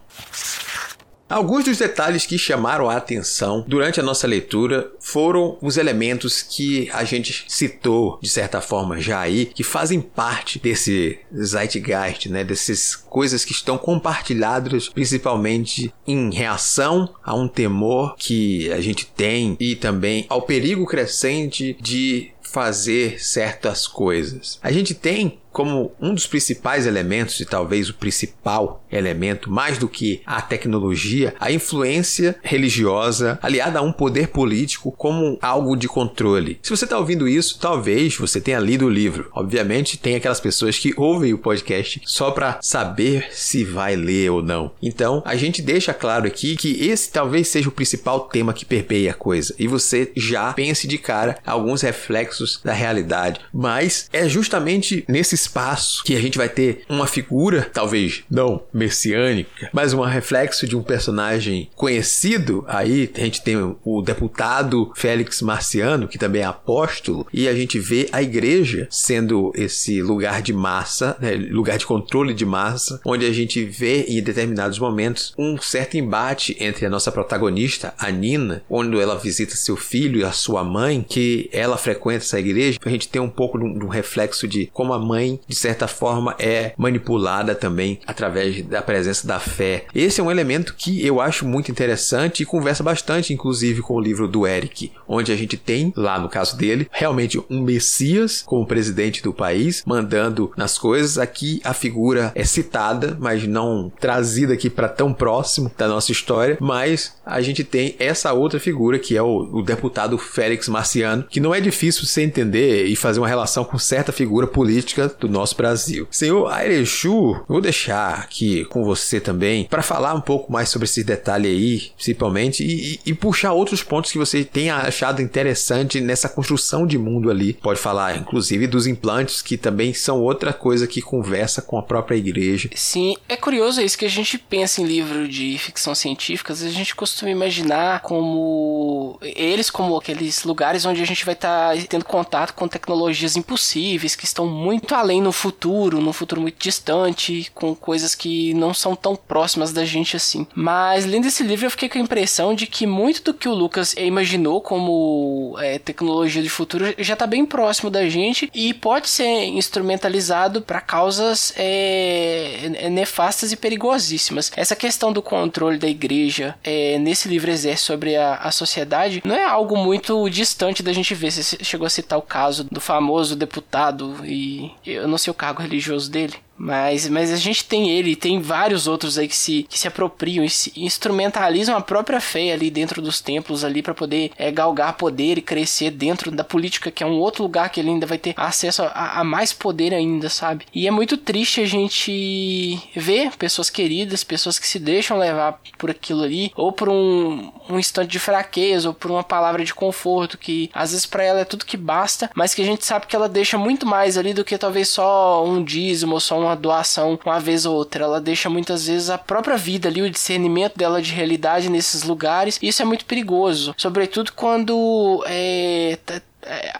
Alguns 1.30 1.66
dos 1.66 1.78
detalhes 1.78 2.26
que 2.26 2.40
chamaram 2.40 2.90
a 2.90 2.98
atenção 2.98 3.64
durante 3.68 4.00
a 4.00 4.04
nossa 4.04 4.26
leitura 4.26 4.92
foram 5.00 5.60
os 5.62 5.78
elementos 5.78 6.42
que 6.42 6.90
a 6.92 7.04
gente 7.04 7.46
citou, 7.48 8.18
de 8.20 8.28
certa 8.28 8.60
forma, 8.62 9.00
já 9.00 9.20
aí, 9.20 9.46
que 9.46 9.64
fazem 9.64 10.02
parte 10.02 10.58
desse 10.58 11.20
zeitgeist, 11.32 12.28
né? 12.30 12.44
Dessas 12.44 12.96
coisas 12.96 13.46
que 13.46 13.52
estão 13.52 13.78
compartilhadas 13.78 14.90
principalmente 14.90 15.94
em 16.08 16.34
reação 16.34 17.14
a 17.24 17.36
um 17.36 17.48
temor 17.48 18.16
que 18.18 18.72
a 18.72 18.82
gente 18.82 19.06
tem 19.06 19.56
e 19.60 19.76
também 19.76 20.26
ao 20.30 20.42
perigo 20.42 20.88
crescente 20.88 21.78
de 21.80 22.32
fazer 22.42 23.24
certas 23.24 23.86
coisas. 23.86 24.60
A 24.64 24.72
gente 24.72 24.96
tem 24.96 25.40
como 25.52 25.92
um 26.00 26.14
dos 26.14 26.28
principais 26.28 26.86
elementos, 26.86 27.40
e 27.40 27.46
talvez 27.46 27.90
o 27.90 27.94
principal 27.94 28.84
elemento, 28.92 29.52
mais 29.52 29.78
do 29.78 29.88
que 29.88 30.22
a 30.26 30.42
tecnologia, 30.42 31.36
a 31.40 31.52
influência 31.52 32.36
religiosa 32.42 33.40
aliada 33.42 33.80
a 33.80 33.82
um 33.82 33.92
poder 33.92 34.30
político 34.30 34.92
como 34.92 35.38
algo 35.42 35.76
de 35.76 35.88
controle. 35.88 36.60
Se 36.62 36.70
você 36.70 36.86
está 36.86 36.98
ouvindo 36.98 37.28
isso, 37.28 37.60
talvez 37.60 38.16
você 38.16 38.40
tenha 38.40 38.60
lido 38.60 38.86
o 38.86 38.90
livro. 38.90 39.30
Obviamente, 39.34 39.98
tem 39.98 40.16
aquelas 40.16 40.40
pessoas 40.40 40.78
que 40.78 40.94
ouvem 40.98 41.34
o 41.34 41.38
podcast 41.38 42.02
só 42.06 42.32
para 42.32 42.60
saber 42.62 43.28
se 43.32 43.64
vai 43.64 43.96
ler 43.96 44.32
ou 44.32 44.42
não. 44.42 44.72
Então, 44.82 45.22
a 45.26 45.36
gente 45.36 45.62
deixa 45.62 45.94
claro 45.94 46.28
aqui 46.28 46.56
que 46.56 46.88
esse 46.88 47.12
talvez 47.12 47.48
seja 47.48 47.70
o 47.70 47.72
principal 47.72 48.22
tema 48.22 48.54
que 48.54 48.66
permeia 48.66 49.12
a 49.12 49.16
coisa, 49.16 49.54
e 49.58 49.68
você 49.68 50.12
já 50.16 50.54
pense 50.54 50.88
de 50.88 50.98
cara 50.98 51.38
alguns 51.46 51.82
reflexos 51.82 52.60
da 52.64 52.74
realidade. 52.74 53.40
Mas 53.54 54.10
é 54.12 54.28
justamente 54.28 55.04
nesse 55.08 55.38
espaço 55.42 56.04
que 56.04 56.16
a 56.16 56.22
gente 56.22 56.38
vai 56.38 56.50
ter 56.50 56.84
uma 56.90 57.08
figura, 57.08 57.70
talvez 57.74 58.24
não 58.30 58.64
messiânica, 58.74 59.70
mas 59.74 59.94
um 59.94 60.02
reflexo 60.02 60.68
de 60.68 60.76
um 60.76 60.84
personagem 60.84 61.70
conhecido. 61.76 62.64
Aí 62.68 63.12
a 63.16 63.20
gente 63.22 63.42
tem 63.42 63.76
o 63.84 64.02
deputado 64.02 64.92
Félix 64.96 65.42
Marciano, 65.42 66.08
que 66.08 66.18
também 66.18 66.42
é 66.42 66.46
apóstolo, 66.46 67.28
e 67.34 67.48
a 67.48 67.54
gente 67.54 67.80
vê 67.80 68.10
a 68.12 68.22
igreja 68.22 68.88
sendo 68.90 69.52
esse 69.56 70.02
lugar 70.02 70.42
de 70.42 70.54
massa, 70.54 71.18
né, 71.20 71.36
lugar 71.36 71.78
de 71.78 71.86
controle 71.86 72.34
de 72.34 72.46
massa, 72.46 73.00
onde 73.06 73.26
a 73.26 73.34
gente 73.34 73.64
vê 73.66 74.04
em 74.04 74.22
determinados 74.22 74.80
momentos 74.80 75.34
um 75.38 75.58
certo 75.60 75.98
embate 75.98 76.56
entre 76.60 76.86
a 76.86 76.90
nossa 76.90 77.12
protagonista, 77.12 77.94
a 77.98 78.10
Nina, 78.12 78.64
onde 78.70 79.00
ela 79.00 79.18
visita 79.18 79.56
seu 79.56 79.76
filho 79.76 80.20
e 80.20 80.24
a 80.24 80.32
sua 80.32 80.64
mãe, 80.64 81.06
que 81.08 81.50
ela 81.52 81.78
frequenta 81.78 82.24
essa 82.24 82.40
igreja. 82.40 82.80
A 82.84 82.90
gente 82.90 83.08
tem 83.08 83.22
um 83.22 83.30
pouco 83.30 83.58
de 83.58 83.66
um 83.66 83.88
reflexo 83.88 84.48
de 84.48 84.68
como 84.74 84.94
a 84.94 85.00
mãe 85.00 85.29
de 85.48 85.56
certa 85.56 85.88
forma, 85.88 86.36
é 86.40 86.74
manipulada 86.78 87.54
também 87.54 88.00
através 88.08 88.64
da 88.64 88.82
presença 88.82 89.28
da 89.28 89.40
fé. 89.40 89.86
Esse 89.94 90.22
é 90.22 90.24
um 90.24 90.32
elemento 90.32 90.74
que 90.76 91.06
eu 91.06 91.20
acho 91.20 91.46
muito 91.46 91.72
interessante 91.72 92.44
e 92.44 92.46
conversa 92.46 92.84
bastante, 92.84 93.34
inclusive, 93.34 93.82
com 93.82 93.96
o 93.96 94.02
livro 94.02 94.28
do 94.28 94.48
Eric, 94.48 94.92
onde 95.08 95.32
a 95.32 95.36
gente 95.36 95.58
tem, 95.58 95.94
lá 95.96 96.20
no 96.20 96.30
caso 96.30 96.58
dele, 96.58 96.88
realmente 96.92 97.42
um 97.50 97.62
Messias 97.62 98.44
como 98.46 98.66
presidente 98.66 99.22
do 99.22 99.34
país, 99.34 99.84
mandando 99.86 100.52
nas 100.56 100.78
coisas. 100.78 101.18
Aqui 101.18 101.60
a 101.64 101.74
figura 101.74 102.32
é 102.36 102.44
citada, 102.44 103.18
mas 103.20 103.46
não 103.46 103.92
trazida 104.00 104.54
aqui 104.54 104.70
para 104.70 104.88
tão 104.88 105.14
próximo 105.14 105.72
da 105.78 105.88
nossa 105.88 106.12
história. 106.12 106.58
Mas 106.60 107.16
a 107.26 107.42
gente 107.42 107.64
tem 107.64 107.96
essa 108.00 108.34
outra 108.34 108.60
figura 108.60 109.00
que 109.00 109.16
é 109.16 109.22
o, 109.22 109.50
o 109.54 109.62
deputado 109.62 110.18
Félix 110.18 110.68
Marciano, 110.68 111.24
que 111.30 111.40
não 111.40 111.54
é 111.54 111.62
difícil 111.62 112.06
você 112.06 112.22
entender 112.22 112.86
e 112.86 112.96
fazer 112.96 113.20
uma 113.20 113.28
relação 113.28 113.64
com 113.64 113.78
certa 113.78 114.12
figura 114.12 114.48
política 114.48 115.10
do 115.20 115.30
nosso 115.30 115.56
Brasil. 115.56 116.08
Senhor 116.12 116.52
Airechu, 116.52 117.44
vou 117.48 117.62
deixar 117.62 118.20
aqui 118.20 118.66
com 118.66 118.84
você 118.84 119.20
também 119.20 119.66
para 119.66 119.82
falar 119.82 120.14
um 120.14 120.22
pouco 120.22 120.52
mais 120.52 120.70
sobre 120.70 120.86
esse 120.86 121.04
detalhe 121.04 121.48
aí, 121.48 121.92
principalmente, 121.96 122.64
e, 122.64 122.94
e, 122.94 123.00
e, 123.08 123.14
puxar 123.14 123.54
outros 123.54 123.84
pontos 123.84 124.12
que 124.12 124.18
você 124.18 124.44
tenha 124.44 124.78
achado 124.78 125.22
interessante 125.22 126.00
nessa 126.00 126.30
construção 126.30 126.88
de 126.88 126.98
mundo 126.98 127.30
ali. 127.30 127.54
Pode 127.54 127.80
falar, 127.80 128.18
inclusive, 128.18 128.68
dos 128.68 128.88
implantes, 128.88 129.42
que 129.42 129.58
também 129.58 129.94
são 129.94 130.22
outra 130.22 130.54
coisa 130.54 130.88
que 130.88 131.02
conversa 131.02 131.62
com 131.62 131.78
a 131.78 131.84
própria 131.84 132.16
igreja. 132.16 132.70
Sim, 132.76 133.16
é 133.28 133.36
curioso 133.36 133.82
isso 133.82 133.98
que 133.98 134.06
a 134.06 134.10
gente 134.10 134.38
pensa 134.38 134.82
em 134.82 134.86
livro 134.86 135.28
de 135.28 135.58
ficção 135.58 135.94
científica, 135.94 136.54
a 136.54 136.56
gente 136.56 136.96
costuma 136.96 137.32
imaginar 137.32 138.02
como 138.02 139.18
eles 139.22 139.70
como 139.70 139.98
aqueles 139.98 140.44
lugares 140.44 140.86
onde 140.86 141.02
a 141.02 141.06
gente 141.06 141.26
vai 141.26 141.34
estar 141.34 141.76
tá 141.76 141.82
tendo 141.88 142.06
contato 142.06 142.54
com 142.54 142.68
tecnologias 142.68 143.36
impossíveis 143.36 144.16
que 144.16 144.26
estão 144.26 144.46
muito 144.46 144.94
além 144.96 145.09
no 145.22 145.32
futuro, 145.32 146.00
num 146.02 146.14
futuro 146.14 146.42
muito 146.42 146.58
distante, 146.60 147.52
com 147.54 147.74
coisas 147.74 148.14
que 148.14 148.54
não 148.54 148.74
são 148.74 148.96
tão 148.96 149.16
próximas 149.16 149.72
da 149.72 149.86
gente 149.86 150.16
assim. 150.16 150.46
Mas 150.54 151.06
lendo 151.06 151.26
esse 151.26 151.44
livro 151.44 151.66
eu 151.66 151.72
fiquei 151.72 151.90
com 151.90 151.98
a 151.98 152.02
impressão 152.02 152.54
de 152.54 152.68
que 152.68 152.86
muito 152.86 153.24
do 153.24 153.34
que 153.34 153.48
o 153.48 153.54
Lucas 153.54 153.94
imaginou 153.94 154.62
como 154.62 155.56
é, 155.60 155.80
tecnologia 155.80 156.42
de 156.42 156.50
futuro 156.50 156.94
já 156.98 157.14
está 157.14 157.26
bem 157.26 157.46
próximo 157.46 157.90
da 157.90 158.08
gente 158.10 158.50
e 158.54 158.74
pode 158.74 159.10
ser 159.10 159.46
instrumentalizado 159.46 160.62
para 160.62 160.82
causas 160.82 161.54
é, 161.56 162.90
nefastas 162.90 163.52
e 163.52 163.58
perigosíssimas. 163.58 164.52
Essa 164.56 164.76
questão 164.76 165.12
do 165.12 165.22
controle 165.22 165.78
da 165.78 165.88
igreja 165.88 166.56
é, 166.64 166.98
nesse 167.00 167.28
livro 167.28 167.50
exerce 167.50 167.84
sobre 167.84 168.16
a, 168.16 168.36
a 168.36 168.52
sociedade 168.52 169.22
não 169.26 169.36
é 169.36 169.46
algo 169.46 169.78
muito 169.78 170.30
distante 170.30 170.84
da 170.84 170.94
gente 170.94 171.14
ver. 171.16 171.32
Você 171.32 171.64
chegou 171.64 171.86
a 171.86 171.90
citar 171.90 172.20
o 172.20 172.22
caso 172.22 172.64
do 172.64 172.82
famoso 172.82 173.36
deputado 173.36 174.18
e 174.26 174.72
eu 175.00 175.08
não 175.08 175.18
sei 175.18 175.32
o 175.32 175.34
cargo 175.34 175.62
religioso 175.62 176.10
dele. 176.12 176.36
Mas, 176.60 177.08
mas 177.08 177.32
a 177.32 177.38
gente 177.38 177.64
tem 177.64 177.90
ele, 177.90 178.18
tem 178.18 178.42
vários 178.42 178.86
outros 178.86 179.18
aí 179.18 179.30
que 179.30 179.36
se, 179.36 179.66
que 179.70 179.80
se 179.80 179.88
apropriam 179.88 180.44
e 180.44 180.50
se 180.50 180.74
instrumentalizam 180.76 181.76
a 181.78 181.82
própria 181.82 182.20
fé 182.20 182.52
ali 182.52 182.70
dentro 182.70 183.02
dos 183.02 183.22
templos 183.22 183.64
ali 183.64 183.82
para 183.82 183.94
poder 183.94 184.32
é, 184.38 184.52
galgar 184.52 184.98
poder 184.98 185.38
e 185.38 185.42
crescer 185.42 185.92
dentro 185.92 186.30
da 186.30 186.44
política, 186.44 186.92
que 186.92 187.02
é 187.02 187.08
um 187.08 187.18
outro 187.18 187.44
lugar 187.44 187.70
que 187.70 187.80
ele 187.80 187.90
ainda 187.90 188.06
vai 188.06 188.18
ter 188.18 188.34
acesso 188.36 188.84
a, 188.84 189.22
a 189.22 189.24
mais 189.24 189.54
poder 189.54 189.94
ainda, 189.94 190.30
sabe? 190.30 190.66
E 190.76 190.86
é 190.86 190.92
muito 190.92 191.16
triste 191.16 191.62
a 191.62 191.66
gente 191.66 192.78
ver 192.96 193.32
pessoas 193.38 193.70
queridas, 193.70 194.24
pessoas 194.24 194.60
que 194.60 194.68
se 194.68 194.80
deixam 194.80 195.18
levar 195.18 195.60
por 195.78 195.90
aquilo 195.90 196.24
ali, 196.24 196.52
ou 196.56 196.74
por 196.74 196.90
um, 196.90 197.52
um 197.70 197.80
instante 197.80 198.12
de 198.12 198.20
fraqueza, 198.20 198.90
ou 198.90 198.94
por 198.94 199.10
uma 199.10 199.24
palavra 199.24 199.64
de 199.64 199.74
conforto, 199.74 200.38
que 200.38 200.70
às 200.74 200.92
vezes 200.92 201.06
para 201.06 201.24
ela 201.24 201.40
é 201.40 201.46
tudo 201.46 201.66
que 201.66 201.78
basta, 201.78 202.30
mas 202.36 202.54
que 202.54 202.62
a 202.62 202.66
gente 202.66 202.86
sabe 202.86 203.08
que 203.08 203.16
ela 203.16 203.30
deixa 203.30 203.58
muito 203.58 203.86
mais 203.86 204.18
ali 204.18 204.34
do 204.34 204.44
que 204.44 204.58
talvez 204.58 204.90
só 204.90 205.46
um 205.46 205.64
dízimo 205.64 206.14
ou 206.16 206.20
só 206.20 206.38
uma 206.40 206.49
uma 206.50 206.56
doação 206.56 207.20
uma 207.24 207.40
vez 207.40 207.66
ou 207.66 207.76
outra. 207.76 208.04
Ela 208.04 208.20
deixa 208.20 208.50
muitas 208.50 208.88
vezes 208.88 209.10
a 209.10 209.18
própria 209.18 209.58
vida 209.58 209.88
ali, 209.88 210.02
o 210.02 210.10
discernimento 210.10 210.78
dela 210.78 211.02
de 211.02 211.14
realidade 211.14 211.70
nesses 211.70 212.04
lugares. 212.04 212.60
E 212.62 212.68
isso 212.68 212.82
é 212.82 212.86
muito 212.86 213.06
perigoso, 213.06 213.74
sobretudo 213.78 214.34
quando 214.34 215.24
é, 215.28 215.98